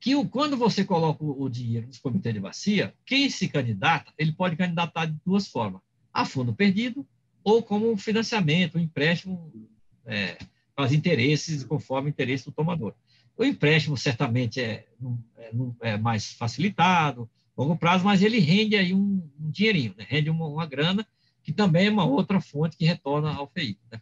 que 0.00 0.16
o, 0.16 0.28
quando 0.28 0.56
você 0.56 0.84
coloca 0.84 1.22
o, 1.22 1.48
dinheiro 1.48 1.86
nos 1.86 1.98
comitês 1.98 2.34
de 2.34 2.40
bacia, 2.40 2.92
quem 3.06 3.30
se 3.30 3.46
candidata, 3.46 4.12
ele 4.18 4.32
pode 4.32 4.56
candidatar 4.56 5.06
de 5.06 5.16
duas 5.24 5.46
formas: 5.46 5.80
a 6.12 6.24
fundo 6.24 6.52
perdido 6.52 7.06
ou 7.44 7.62
como 7.62 7.88
um 7.88 7.96
financiamento, 7.96 8.78
um 8.78 8.80
empréstimo 8.80 9.70
é, 10.04 10.36
para 10.74 10.86
os 10.86 10.92
interesses, 10.92 11.62
conforme 11.62 12.08
o 12.08 12.10
interesse 12.10 12.46
do 12.46 12.50
tomador. 12.50 12.92
O 13.36 13.44
empréstimo 13.44 13.96
certamente 13.96 14.60
é, 14.60 14.88
é, 15.38 15.52
é 15.82 15.96
mais 15.96 16.32
facilitado, 16.32 17.30
longo 17.56 17.76
prazo, 17.76 18.04
mas 18.04 18.24
ele 18.24 18.40
rende 18.40 18.74
aí 18.74 18.92
um, 18.92 19.22
um 19.38 19.50
dinheirinho, 19.52 19.94
né? 19.96 20.04
rende 20.08 20.30
uma, 20.30 20.48
uma, 20.48 20.66
grana, 20.66 21.06
que 21.44 21.52
também 21.52 21.86
é 21.86 21.90
uma 21.90 22.04
outra 22.04 22.40
fonte 22.40 22.76
que 22.76 22.84
retorna 22.84 23.32
ao 23.32 23.46
FEI. 23.46 23.78
Né? 23.92 24.00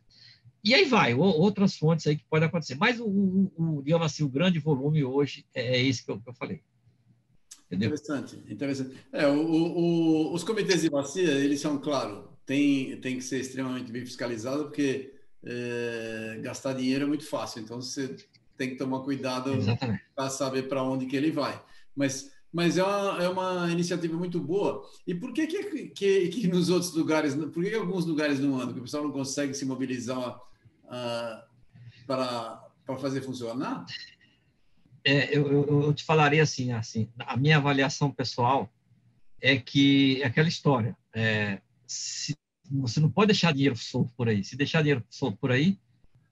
E 0.68 0.74
aí 0.74 0.84
vai, 0.84 1.14
outras 1.14 1.78
fontes 1.78 2.06
aí 2.06 2.14
que 2.14 2.26
podem 2.28 2.46
acontecer. 2.46 2.74
Mas 2.74 3.00
o, 3.00 3.06
o, 3.06 3.52
o 3.56 3.82
digamos 3.82 4.04
assim, 4.04 4.22
o 4.22 4.28
grande 4.28 4.58
volume 4.58 5.02
hoje 5.02 5.46
é, 5.54 5.78
é 5.78 5.82
esse 5.82 6.04
que 6.04 6.10
eu, 6.10 6.20
que 6.20 6.28
eu 6.28 6.34
falei. 6.34 6.60
Entendeu? 7.66 7.88
Interessante, 7.88 8.36
interessante. 8.46 8.94
É, 9.10 9.26
o, 9.26 10.30
os 10.30 10.44
comitês 10.44 10.82
de 10.82 10.90
bacia, 10.90 11.30
eles 11.30 11.58
são, 11.58 11.78
claro, 11.78 12.28
tem, 12.44 13.00
tem 13.00 13.16
que 13.16 13.24
ser 13.24 13.40
extremamente 13.40 13.90
bem 13.90 14.04
fiscalizados, 14.04 14.64
porque 14.64 15.14
é, 15.42 16.38
gastar 16.42 16.74
dinheiro 16.74 17.04
é 17.04 17.06
muito 17.06 17.24
fácil, 17.24 17.62
então 17.62 17.80
você 17.80 18.14
tem 18.54 18.68
que 18.68 18.76
tomar 18.76 19.00
cuidado 19.00 19.52
para 20.14 20.28
saber 20.28 20.68
para 20.68 20.82
onde 20.82 21.06
que 21.06 21.16
ele 21.16 21.30
vai. 21.30 21.58
Mas, 21.96 22.30
mas 22.52 22.76
é, 22.76 22.84
uma, 22.84 23.22
é 23.22 23.28
uma 23.30 23.72
iniciativa 23.72 24.18
muito 24.18 24.38
boa. 24.38 24.86
E 25.06 25.14
por 25.14 25.32
que, 25.32 25.46
que, 25.46 25.88
que, 25.88 26.28
que 26.28 26.46
nos 26.46 26.68
outros 26.68 26.92
lugares, 26.92 27.34
por 27.34 27.64
que, 27.64 27.70
que 27.70 27.76
alguns 27.76 28.04
lugares 28.04 28.38
não 28.38 28.56
andam? 28.56 28.74
Que 28.74 28.80
o 28.80 28.82
pessoal 28.82 29.04
não 29.04 29.12
consegue 29.12 29.54
se 29.54 29.64
mobilizar 29.64 30.46
uh, 30.88 31.42
para, 32.06 32.68
fazer 32.98 33.22
funcionar? 33.22 33.86
É, 35.04 35.36
eu, 35.36 35.50
eu, 35.66 35.94
te 35.94 36.04
falaria 36.04 36.42
assim, 36.42 36.72
assim, 36.72 37.08
a 37.18 37.36
minha 37.36 37.56
avaliação 37.56 38.10
pessoal 38.10 38.68
é 39.40 39.56
que 39.56 40.20
é 40.22 40.26
aquela 40.26 40.48
história, 40.48 40.96
é, 41.14 41.60
se, 41.86 42.36
você 42.70 43.00
não 43.00 43.10
pode 43.10 43.28
deixar 43.28 43.52
dinheiro 43.52 43.76
solto 43.76 44.12
por 44.16 44.28
aí. 44.28 44.44
Se 44.44 44.56
deixar 44.56 44.82
dinheiro 44.82 45.04
solto 45.08 45.38
por 45.38 45.50
aí, 45.50 45.78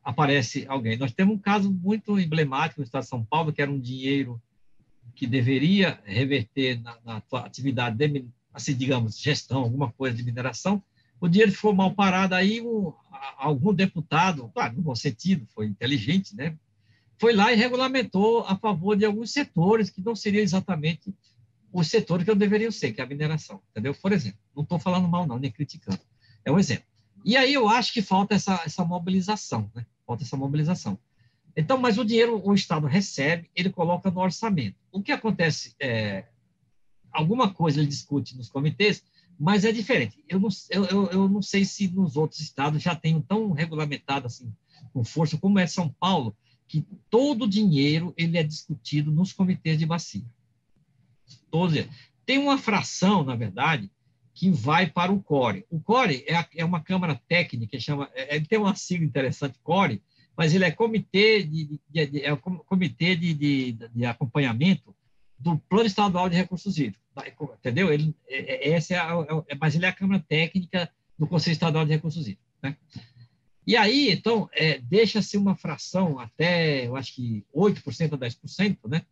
aparece 0.05 0.67
alguém. 0.69 0.97
Nós 0.97 1.13
temos 1.13 1.35
um 1.35 1.39
caso 1.39 1.73
muito 1.73 2.19
emblemático 2.19 2.81
no 2.81 2.85
estado 2.85 3.03
de 3.03 3.09
São 3.09 3.25
Paulo, 3.25 3.53
que 3.53 3.63
era 3.63 3.71
um 3.71 3.81
dinheiro 3.81 4.41
que 5.15 5.27
deveria 5.27 5.99
reverter 6.05 6.81
na, 6.83 6.99
na 7.05 7.23
atividade 7.39 7.97
de, 7.97 8.29
assim, 8.53 8.75
digamos, 8.75 9.19
gestão, 9.19 9.63
alguma 9.63 9.91
coisa 9.93 10.17
de 10.17 10.23
mineração, 10.23 10.83
o 11.21 11.29
dinheiro 11.29 11.53
ficou 11.53 11.75
mal 11.75 11.95
parado, 11.95 12.35
aí 12.35 12.61
algum 13.37 13.73
deputado, 13.73 14.51
claro, 14.53 14.77
no 14.77 14.83
bom 14.83 14.95
sentido, 14.95 15.47
foi 15.55 15.67
inteligente, 15.67 16.35
né? 16.35 16.57
Foi 17.19 17.35
lá 17.35 17.53
e 17.53 17.57
regulamentou 17.57 18.45
a 18.47 18.57
favor 18.57 18.97
de 18.97 19.05
alguns 19.05 19.31
setores 19.31 19.91
que 19.91 20.03
não 20.03 20.15
seriam 20.15 20.43
exatamente 20.43 21.15
os 21.73 21.89
setores 21.89 22.25
que 22.25 22.31
não 22.31 22.39
deveriam 22.39 22.71
ser, 22.71 22.93
que 22.93 23.01
é 23.01 23.05
a 23.05 23.07
mineração, 23.07 23.61
entendeu? 23.71 23.95
Por 23.95 24.13
exemplo, 24.13 24.39
não 24.55 24.63
estou 24.63 24.79
falando 24.79 25.09
mal 25.09 25.27
não, 25.27 25.39
nem 25.39 25.51
criticando, 25.51 26.01
é 26.45 26.51
um 26.51 26.59
exemplo. 26.59 26.87
E 27.25 27.37
aí 27.37 27.53
eu 27.53 27.69
acho 27.69 27.93
que 27.93 28.03
falta 28.03 28.35
essa, 28.35 28.63
essa 28.65 28.85
mobilização, 28.85 29.71
né? 29.75 29.85
Falta 30.07 30.23
essa 30.23 30.37
mobilização. 30.37 30.99
Então, 31.57 31.79
mas 31.79 31.99
o 31.99 32.05
dinheiro 32.05 32.41
o 32.45 32.55
Estado 32.55 32.87
recebe, 32.87 33.51
ele 33.55 33.71
coloca 33.71 34.11
no 34.11 34.21
orçamento. 34.21 34.77
O 34.93 35.03
que 35.03 35.11
acontece 35.11 35.75
é, 35.81 36.27
alguma 37.11 37.53
coisa 37.53 37.81
ele 37.81 37.89
discute 37.89 38.37
nos 38.37 38.49
comitês, 38.49 39.03
mas 39.39 39.65
é 39.65 39.73
diferente. 39.73 40.23
Eu 40.29 40.41
não, 40.41 40.49
eu, 40.71 41.07
eu 41.11 41.29
não 41.29 41.43
sei 41.43 41.65
se 41.65 41.89
nos 41.89 42.17
outros 42.17 42.41
estados 42.41 42.83
já 42.83 42.95
tem 42.95 43.21
tão 43.21 43.53
regulamentado 43.53 44.27
assim, 44.27 44.53
com 44.93 45.05
força, 45.05 45.39
como 45.39 45.59
é 45.59 45.67
São 45.67 45.89
Paulo, 46.01 46.37
que 46.67 46.85
todo 47.11 47.43
o 47.43 47.49
dinheiro 47.49 48.13
ele 48.17 48.39
é 48.39 48.43
discutido 48.43 49.13
nos 49.13 49.33
comitês 49.33 49.79
de 49.79 49.87
bacia. 49.87 50.25
Todo, 51.51 51.73
tem 52.25 52.39
uma 52.39 52.59
fração, 52.59 53.23
na 53.23 53.37
verdade, 53.37 53.91
que 54.35 54.51
vai 54.51 54.87
para 54.87 55.13
o 55.13 55.23
CORE. 55.23 55.65
O 55.71 55.81
CORE 55.81 56.25
é, 56.27 56.37
a, 56.37 56.49
é 56.57 56.65
uma 56.65 56.81
câmara 56.81 57.21
técnica, 57.29 57.79
chama, 57.79 58.11
é, 58.15 58.37
ele 58.37 58.47
tem 58.47 58.59
uma 58.59 58.75
sigla 58.75 59.07
interessante, 59.07 59.59
CORE, 59.63 60.03
mas 60.37 60.55
ele 60.55 60.65
é 60.65 60.71
comitê 60.71 61.43
de, 61.43 61.81
de, 61.89 62.07
de 62.07 62.21
é 62.21 62.37
comitê 62.37 63.17
de, 63.17 63.33
de, 63.33 63.73
de 63.73 64.05
acompanhamento 64.05 64.95
do 65.39 65.59
Plano 65.59 65.87
Estadual 65.87 66.29
de 66.29 66.37
Recursos 66.37 66.79
Hídricos. 66.79 67.01
Entendeu? 67.59 67.93
Ele, 67.93 68.15
é, 68.29 68.69
é, 68.69 68.73
essa 68.73 68.95
é, 68.95 68.99
a, 68.99 69.45
é, 69.49 69.55
mas 69.55 69.75
ele 69.75 69.87
é 69.87 69.89
a 69.89 69.93
Câmara 69.93 70.25
Técnica 70.29 70.91
do 71.19 71.27
Conselho 71.27 71.53
Estadual 71.53 71.85
de 71.85 71.93
Recursos 71.93 72.23
Hídricos. 72.23 72.47
Né? 72.63 72.77
E 73.67 73.77
aí, 73.77 74.11
então, 74.13 74.49
é, 74.53 74.79
deixa-se 74.79 75.37
uma 75.37 75.57
fração 75.57 76.19
até, 76.19 76.87
eu 76.87 76.97
acho 76.97 77.15
que 77.15 77.45
8% 77.55 78.13
a 78.13 78.19
10%, 78.19 78.79
né? 78.89 79.03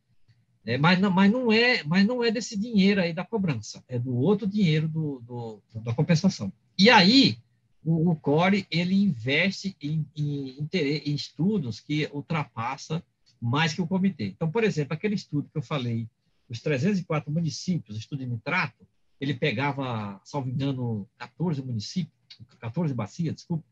É, 0.67 0.79
mas, 0.79 0.99
não, 0.99 1.11
mas, 1.11 1.31
não 1.31 1.53
é, 1.53 1.83
mas 1.83 2.07
não 2.07 2.25
é 2.25 2.31
desse 2.31 2.57
dinheiro 2.57 3.01
aí 3.01 3.13
da 3.13 3.25
cobrança, 3.25 3.85
é 3.87 3.99
do 3.99 4.17
outro 4.17 4.47
dinheiro 4.47 4.89
do, 4.89 5.21
do 5.21 5.63
da 5.83 5.93
compensação. 5.93 6.51
E 6.79 6.89
aí, 6.89 7.37
o, 7.85 8.11
o 8.13 8.17
CORE, 8.17 8.67
ele 8.71 8.95
investe 8.95 9.77
em, 9.81 10.07
em, 10.17 10.67
em 10.73 11.15
estudos 11.15 11.81
que 11.81 12.09
ultrapassa 12.13 13.05
mais 13.45 13.75
que 13.75 13.83
o 13.83 13.87
comitê. 13.87 14.29
Então, 14.29 14.51
por 14.51 14.65
exemplo, 14.65 14.95
aquele 14.95 15.15
estudo 15.15 15.51
que 15.51 15.59
eu 15.59 15.63
falei, 15.63 16.09
os 16.49 16.63
304 16.63 17.31
municípios, 17.31 17.99
estudo 17.99 18.21
de 18.21 18.27
nitrato, 18.27 18.87
ele 19.21 19.35
pegava, 19.35 20.19
salvo 20.25 20.49
engano, 20.49 21.07
14 21.19 21.63
municípios, 21.63 22.15
14 22.59 22.95
bacias, 22.95 23.35
desculpa. 23.35 23.65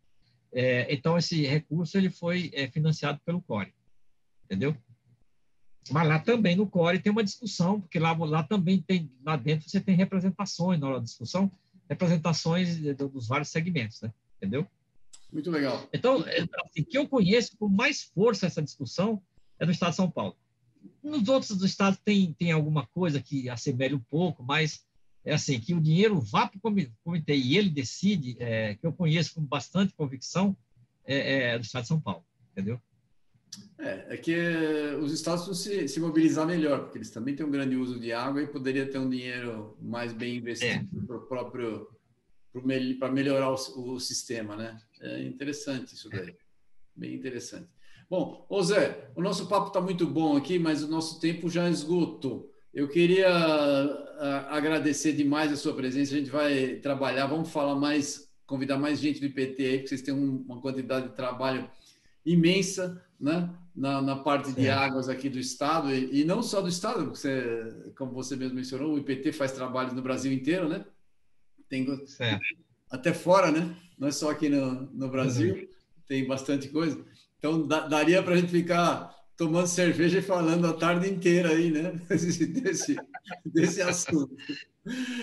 É, 0.52 0.92
então, 0.92 1.16
esse 1.16 1.46
recurso 1.46 1.96
ele 1.96 2.10
foi 2.10 2.50
é, 2.52 2.68
financiado 2.68 3.18
pelo 3.24 3.40
CORE, 3.40 3.72
entendeu? 4.44 4.76
Mas 5.90 6.06
lá 6.06 6.18
também 6.18 6.54
no 6.54 6.66
CORE 6.66 7.00
tem 7.00 7.10
uma 7.10 7.24
discussão, 7.24 7.80
porque 7.80 7.98
lá, 7.98 8.12
lá 8.12 8.42
também 8.42 8.80
tem, 8.82 9.10
lá 9.24 9.36
dentro 9.36 9.68
você 9.68 9.80
tem 9.80 9.96
representações 9.96 10.78
na 10.78 10.86
hora 10.86 10.98
da 10.98 11.04
discussão, 11.04 11.50
representações 11.88 12.78
dos 12.94 13.26
vários 13.26 13.48
segmentos, 13.48 14.02
né? 14.02 14.12
entendeu? 14.36 14.66
Muito 15.32 15.50
legal. 15.50 15.88
Então, 15.94 16.22
é, 16.26 16.46
assim, 16.66 16.84
que 16.84 16.98
eu 16.98 17.08
conheço 17.08 17.56
com 17.56 17.68
mais 17.68 18.02
força 18.02 18.46
essa 18.46 18.62
discussão 18.62 19.22
é 19.62 19.66
do 19.66 19.70
Estado 19.70 19.90
de 19.90 19.96
São 19.96 20.10
Paulo. 20.10 20.36
Nos 21.02 21.28
outros 21.28 21.56
dos 21.56 21.70
estados 21.70 21.98
tem, 22.04 22.32
tem 22.32 22.50
alguma 22.50 22.84
coisa 22.88 23.22
que 23.22 23.48
assemelha 23.48 23.96
um 23.96 24.00
pouco, 24.00 24.42
mas 24.42 24.84
é 25.24 25.34
assim, 25.34 25.60
que 25.60 25.72
o 25.72 25.80
dinheiro 25.80 26.20
vá 26.20 26.48
para 26.48 26.58
o 26.58 26.90
comitê 27.04 27.36
e 27.36 27.56
ele 27.56 27.70
decide, 27.70 28.36
é, 28.40 28.74
que 28.74 28.84
eu 28.84 28.92
conheço 28.92 29.34
com 29.34 29.42
bastante 29.42 29.94
convicção, 29.94 30.56
é, 31.04 31.50
é, 31.50 31.58
do 31.58 31.64
Estado 31.64 31.82
de 31.82 31.88
São 31.88 32.00
Paulo, 32.00 32.24
entendeu? 32.50 32.80
É, 33.78 34.14
é 34.14 34.16
que 34.16 34.34
os 35.00 35.12
estados 35.12 35.44
precisam 35.44 35.86
se, 35.86 35.88
se, 35.88 36.00
mobilizar 36.00 36.46
melhor, 36.46 36.80
porque 36.80 36.98
eles 36.98 37.10
também 37.10 37.36
têm 37.36 37.46
um 37.46 37.50
grande 37.50 37.76
uso 37.76 38.00
de 38.00 38.12
água 38.12 38.42
e 38.42 38.46
poderia 38.46 38.90
ter 38.90 38.98
um 38.98 39.10
dinheiro 39.10 39.76
mais 39.80 40.12
bem 40.12 40.38
investido 40.38 40.88
é. 41.02 41.06
para 41.06 41.16
o 41.16 41.26
próprio 41.26 41.88
para 42.98 43.10
melhorar 43.10 43.50
o, 43.50 43.94
o, 43.94 44.00
sistema, 44.00 44.56
né? 44.56 44.80
É 45.00 45.22
interessante 45.22 45.94
isso 45.94 46.10
daí, 46.10 46.36
bem 46.94 47.14
interessante. 47.14 47.68
Bom, 48.12 48.44
ô 48.46 48.62
Zé, 48.62 49.08
o 49.16 49.22
nosso 49.22 49.46
papo 49.46 49.68
está 49.68 49.80
muito 49.80 50.06
bom 50.06 50.36
aqui, 50.36 50.58
mas 50.58 50.82
o 50.82 50.86
nosso 50.86 51.18
tempo 51.18 51.48
já 51.48 51.66
esgotou. 51.70 52.52
Eu 52.74 52.86
queria 52.86 53.26
agradecer 54.50 55.14
demais 55.14 55.50
a 55.50 55.56
sua 55.56 55.74
presença. 55.74 56.14
A 56.14 56.18
gente 56.18 56.28
vai 56.28 56.74
trabalhar, 56.74 57.24
vamos 57.24 57.48
falar 57.48 57.74
mais, 57.74 58.30
convidar 58.44 58.76
mais 58.76 59.00
gente 59.00 59.18
do 59.18 59.24
IPT 59.24 59.62
aí, 59.64 59.76
porque 59.78 59.88
vocês 59.88 60.02
têm 60.02 60.12
uma 60.12 60.60
quantidade 60.60 61.08
de 61.08 61.14
trabalho 61.14 61.70
imensa, 62.22 63.02
né? 63.18 63.48
Na, 63.74 64.02
na 64.02 64.16
parte 64.16 64.52
de 64.52 64.68
águas 64.68 65.08
aqui 65.08 65.30
do 65.30 65.38
estado 65.38 65.90
e, 65.90 66.20
e, 66.20 66.22
não 66.22 66.42
só 66.42 66.60
do 66.60 66.68
estado, 66.68 67.04
porque 67.04 67.16
você, 67.16 67.92
como 67.96 68.12
você 68.12 68.36
mesmo 68.36 68.56
mencionou, 68.56 68.92
o 68.92 68.98
IPT 68.98 69.32
faz 69.32 69.52
trabalho 69.52 69.94
no 69.94 70.02
Brasil 70.02 70.30
inteiro, 70.30 70.68
né? 70.68 70.84
Tem 71.66 71.86
certo. 72.06 72.44
até 72.90 73.14
fora, 73.14 73.50
né? 73.50 73.74
Não 73.98 74.08
é 74.08 74.12
só 74.12 74.30
aqui 74.30 74.50
no, 74.50 74.82
no 74.92 75.08
Brasil, 75.08 75.54
uhum. 75.54 75.66
tem 76.06 76.26
bastante 76.26 76.68
coisa. 76.68 77.02
Então, 77.42 77.66
daria 77.66 78.22
para 78.22 78.34
a 78.34 78.36
gente 78.36 78.52
ficar 78.52 79.12
tomando 79.36 79.66
cerveja 79.66 80.20
e 80.20 80.22
falando 80.22 80.64
a 80.64 80.72
tarde 80.72 81.10
inteira 81.10 81.48
aí, 81.48 81.72
né? 81.72 82.00
desse, 82.08 82.96
desse 83.44 83.82
assunto. 83.82 84.32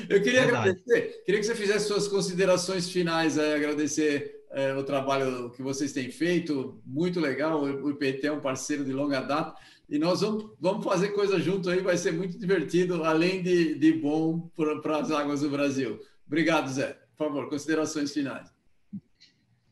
Eu 0.10 0.22
queria 0.22 0.42
Verdade. 0.42 0.70
agradecer, 0.70 1.24
queria 1.26 1.40
que 1.40 1.46
você 1.46 1.56
fizesse 1.56 1.88
suas 1.88 2.10
considerações 2.10 2.90
finais, 2.90 3.38
é, 3.38 3.56
agradecer 3.56 4.44
é, 4.52 4.74
o 4.76 4.84
trabalho 4.84 5.50
que 5.52 5.64
vocês 5.64 5.94
têm 5.94 6.12
feito, 6.12 6.82
muito 6.86 7.22
legal. 7.22 7.64
O 7.64 7.90
IPT 7.90 8.28
é 8.28 8.32
um 8.34 8.42
parceiro 8.42 8.84
de 8.84 8.92
longa 8.92 9.22
data 9.22 9.58
e 9.88 9.98
nós 9.98 10.20
vamos, 10.20 10.52
vamos 10.60 10.84
fazer 10.84 11.10
coisa 11.10 11.40
junto 11.40 11.70
aí, 11.70 11.80
vai 11.80 11.96
ser 11.96 12.12
muito 12.12 12.38
divertido, 12.38 13.06
além 13.06 13.42
de, 13.42 13.76
de 13.76 13.94
bom 13.94 14.52
para 14.82 15.00
as 15.00 15.10
águas 15.10 15.40
do 15.40 15.50
Brasil. 15.50 16.02
Obrigado, 16.28 16.70
Zé. 16.70 17.00
Por 17.16 17.28
favor, 17.28 17.48
considerações 17.48 18.12
finais. 18.12 18.54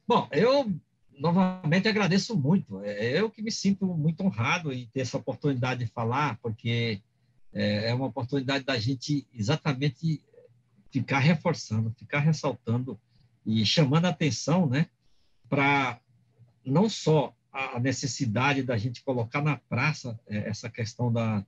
Bom, 0.08 0.30
eu 0.32 0.72
novamente 1.18 1.88
agradeço 1.88 2.38
muito. 2.38 2.82
É 2.84 3.20
eu 3.20 3.30
que 3.30 3.42
me 3.42 3.52
sinto 3.52 3.86
muito 3.86 4.22
honrado 4.24 4.72
em 4.72 4.88
ter 4.88 5.02
essa 5.02 5.18
oportunidade 5.18 5.84
de 5.84 5.92
falar, 5.92 6.38
porque 6.42 7.02
é, 7.54 7.90
é 7.90 7.94
uma 7.94 8.08
oportunidade 8.08 8.64
da 8.64 8.78
gente 8.78 9.28
exatamente 9.34 10.24
ficar 10.92 11.20
reforçando, 11.20 11.94
ficar 11.98 12.20
ressaltando 12.20 13.00
e 13.46 13.66
chamando 13.66 14.06
a 14.06 14.10
atenção, 14.10 14.68
né, 14.68 14.88
para 15.50 16.00
não 16.66 16.90
só 16.90 17.34
a 17.52 17.80
necessidade 17.80 18.62
da 18.62 18.78
gente 18.78 19.04
colocar 19.04 19.42
na 19.42 19.58
praça 19.58 20.20
é, 20.28 20.50
essa 20.50 20.70
questão 20.70 21.12
da 21.12 21.46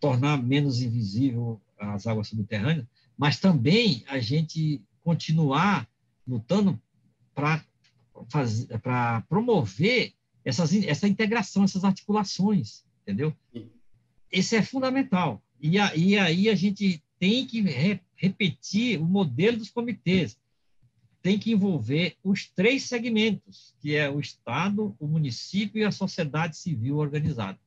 tornar 0.00 0.42
menos 0.42 0.82
invisível 0.82 1.60
as 1.78 2.06
águas 2.06 2.28
subterrâneas, 2.28 2.86
mas 3.16 3.38
também 3.38 4.04
a 4.08 4.18
gente 4.18 4.82
continuar 5.02 5.88
lutando 6.26 6.80
para 7.34 7.64
para 8.82 9.22
promover 9.22 10.12
essas, 10.44 10.72
essa 10.74 11.08
integração, 11.08 11.64
essas 11.64 11.84
articulações, 11.84 12.84
entendeu? 13.02 13.34
Esse 14.30 14.56
é 14.56 14.62
fundamental. 14.62 15.42
E, 15.60 15.78
a, 15.78 15.94
e 15.96 16.18
aí 16.18 16.48
a 16.48 16.54
gente 16.54 17.02
tem 17.18 17.46
que 17.46 17.60
re, 17.62 18.00
repetir 18.16 19.00
o 19.00 19.04
modelo 19.04 19.56
dos 19.56 19.70
comitês. 19.70 20.38
Tem 21.22 21.38
que 21.38 21.52
envolver 21.52 22.16
os 22.22 22.50
três 22.50 22.82
segmentos, 22.84 23.74
que 23.80 23.94
é 23.94 24.10
o 24.10 24.20
Estado, 24.20 24.94
o 25.00 25.06
município 25.06 25.80
e 25.80 25.84
a 25.84 25.90
sociedade 25.90 26.56
civil 26.58 26.98
organizada, 26.98 27.58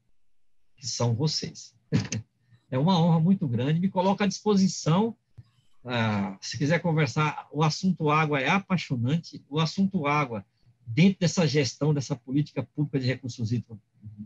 que 0.75 0.85
são 0.85 1.15
vocês. 1.15 1.75
É 2.69 2.77
uma 2.77 2.99
honra 2.99 3.21
muito 3.21 3.47
grande. 3.47 3.79
Me 3.79 3.87
coloco 3.89 4.21
à 4.21 4.27
disposição 4.27 5.15
ah, 5.87 6.37
se 6.41 6.57
quiser 6.57 6.79
conversar, 6.79 7.47
o 7.51 7.63
assunto 7.63 8.09
água 8.09 8.41
é 8.41 8.49
apaixonante. 8.49 9.43
O 9.49 9.59
assunto 9.59 10.05
água, 10.05 10.45
dentro 10.85 11.19
dessa 11.21 11.47
gestão, 11.47 11.93
dessa 11.93 12.15
política 12.15 12.61
pública 12.75 12.99
de 12.99 13.07
recursos 13.07 13.51
hídricos, 13.51 13.77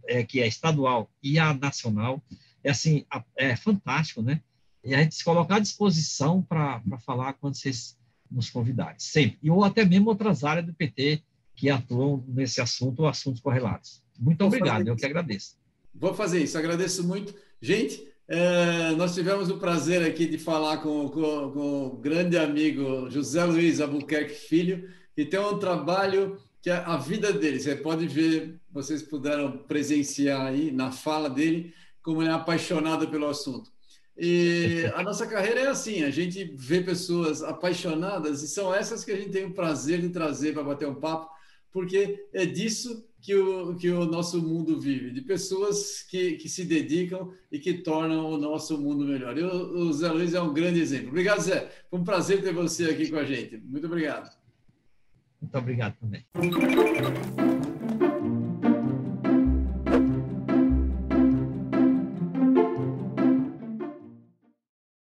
é, 0.08 0.24
que 0.24 0.42
é 0.42 0.48
estadual 0.48 1.10
e 1.22 1.38
a 1.38 1.54
nacional, 1.54 2.22
é 2.64 2.72
assim, 2.72 3.06
é 3.36 3.56
fantástico, 3.56 4.22
né? 4.22 4.42
E 4.84 4.96
a 4.96 5.04
gente 5.04 5.16
se 5.16 5.24
colocar 5.24 5.58
à 5.58 5.60
disposição 5.60 6.42
para 6.42 6.82
falar 7.06 7.34
quando 7.34 7.56
vocês 7.56 7.98
nos 8.30 8.50
convidarem, 8.50 8.98
sempre. 8.98 9.38
E 9.44 9.52
ou 9.52 9.64
até 9.64 9.86
mesmo 9.86 10.10
outras 10.10 10.44
áreas 10.44 10.66
do 10.66 10.74
PT 10.74 11.22
que 11.56 11.70
atuam 11.70 12.24
nesse 12.28 12.60
assunto 12.60 13.02
ou 13.02 13.08
assuntos 13.08 13.42
correlatos. 13.42 14.04
Muito 14.18 14.40
Vou 14.40 14.48
obrigado, 14.48 14.88
eu 14.88 14.96
que 14.96 15.06
agradeço. 15.06 15.58
Vou 15.94 16.14
fazer 16.14 16.42
isso, 16.42 16.58
agradeço 16.58 17.04
muito. 17.08 17.36
Gente, 17.62 18.11
é, 18.34 18.92
nós 18.96 19.14
tivemos 19.14 19.50
o 19.50 19.58
prazer 19.58 20.02
aqui 20.08 20.26
de 20.26 20.38
falar 20.38 20.78
com, 20.78 21.10
com, 21.10 21.52
com, 21.52 21.88
o 21.88 21.98
grande 21.98 22.38
amigo 22.38 23.10
José 23.10 23.44
Luiz 23.44 23.82
Albuquerque 23.82 24.34
Filho, 24.34 24.90
que 25.14 25.26
tem 25.26 25.38
um 25.38 25.60
trabalho 25.60 26.42
que 26.62 26.70
é 26.70 26.76
a 26.76 26.96
vida 26.96 27.34
dele. 27.34 27.60
Você 27.60 27.76
pode 27.76 28.08
ver, 28.08 28.58
vocês 28.72 29.04
puderam 29.04 29.58
presenciar 29.58 30.48
aí 30.48 30.72
na 30.72 30.94
fala 30.94 31.30
dele, 31.30 31.74
como 32.02 32.22
ele 32.22 32.30
é 32.30 32.34
apaixonado 32.34 33.10
pelo 33.10 33.28
assunto. 33.28 33.70
E 34.18 34.90
a 34.96 35.04
nossa 35.04 35.28
carreira 35.28 35.60
é 35.60 35.68
assim: 35.68 36.04
a 36.04 36.10
gente 36.10 36.54
vê 36.56 36.80
pessoas 36.80 37.44
apaixonadas 37.44 38.42
e 38.44 38.48
são 38.48 38.74
essas 38.74 39.04
que 39.04 39.12
a 39.12 39.18
gente 39.18 39.32
tem 39.32 39.44
o 39.44 39.54
prazer 39.54 40.00
de 40.00 40.08
trazer 40.08 40.54
para 40.54 40.64
bater 40.64 40.88
um 40.88 40.96
papo, 40.96 41.30
porque 41.70 42.28
é 42.32 42.46
disso 42.46 43.06
que 43.22 43.36
o, 43.36 43.76
que 43.76 43.90
o 43.90 44.06
nosso 44.06 44.42
mundo 44.42 44.80
vive, 44.80 45.12
de 45.12 45.22
pessoas 45.22 46.02
que, 46.02 46.34
que 46.34 46.50
se 46.50 46.66
dedicam 46.66 47.32
e 47.52 47.60
que 47.60 47.76
tornam 47.76 48.32
o 48.32 48.38
nosso 48.38 48.80
mundo 48.80 49.06
melhor. 49.06 49.38
E 49.38 49.44
o, 49.44 49.88
o 49.90 49.94
Zé 49.94 50.10
Luiz 50.10 50.34
é 50.34 50.42
um 50.42 50.54
grande 50.54 50.82
exemplo. 50.82 51.10
Obrigado, 51.10 51.42
Zé. 51.42 51.70
Foi 51.90 52.00
um 52.00 52.04
prazer 52.04 52.42
ter 52.42 52.54
você 52.54 52.86
aqui 52.86 53.10
com 53.10 53.18
a 53.18 53.24
gente. 53.24 53.58
Muito 53.58 53.86
obrigado. 53.86 54.36
Muito 55.40 55.58
obrigado 55.58 55.96
também. 56.00 56.26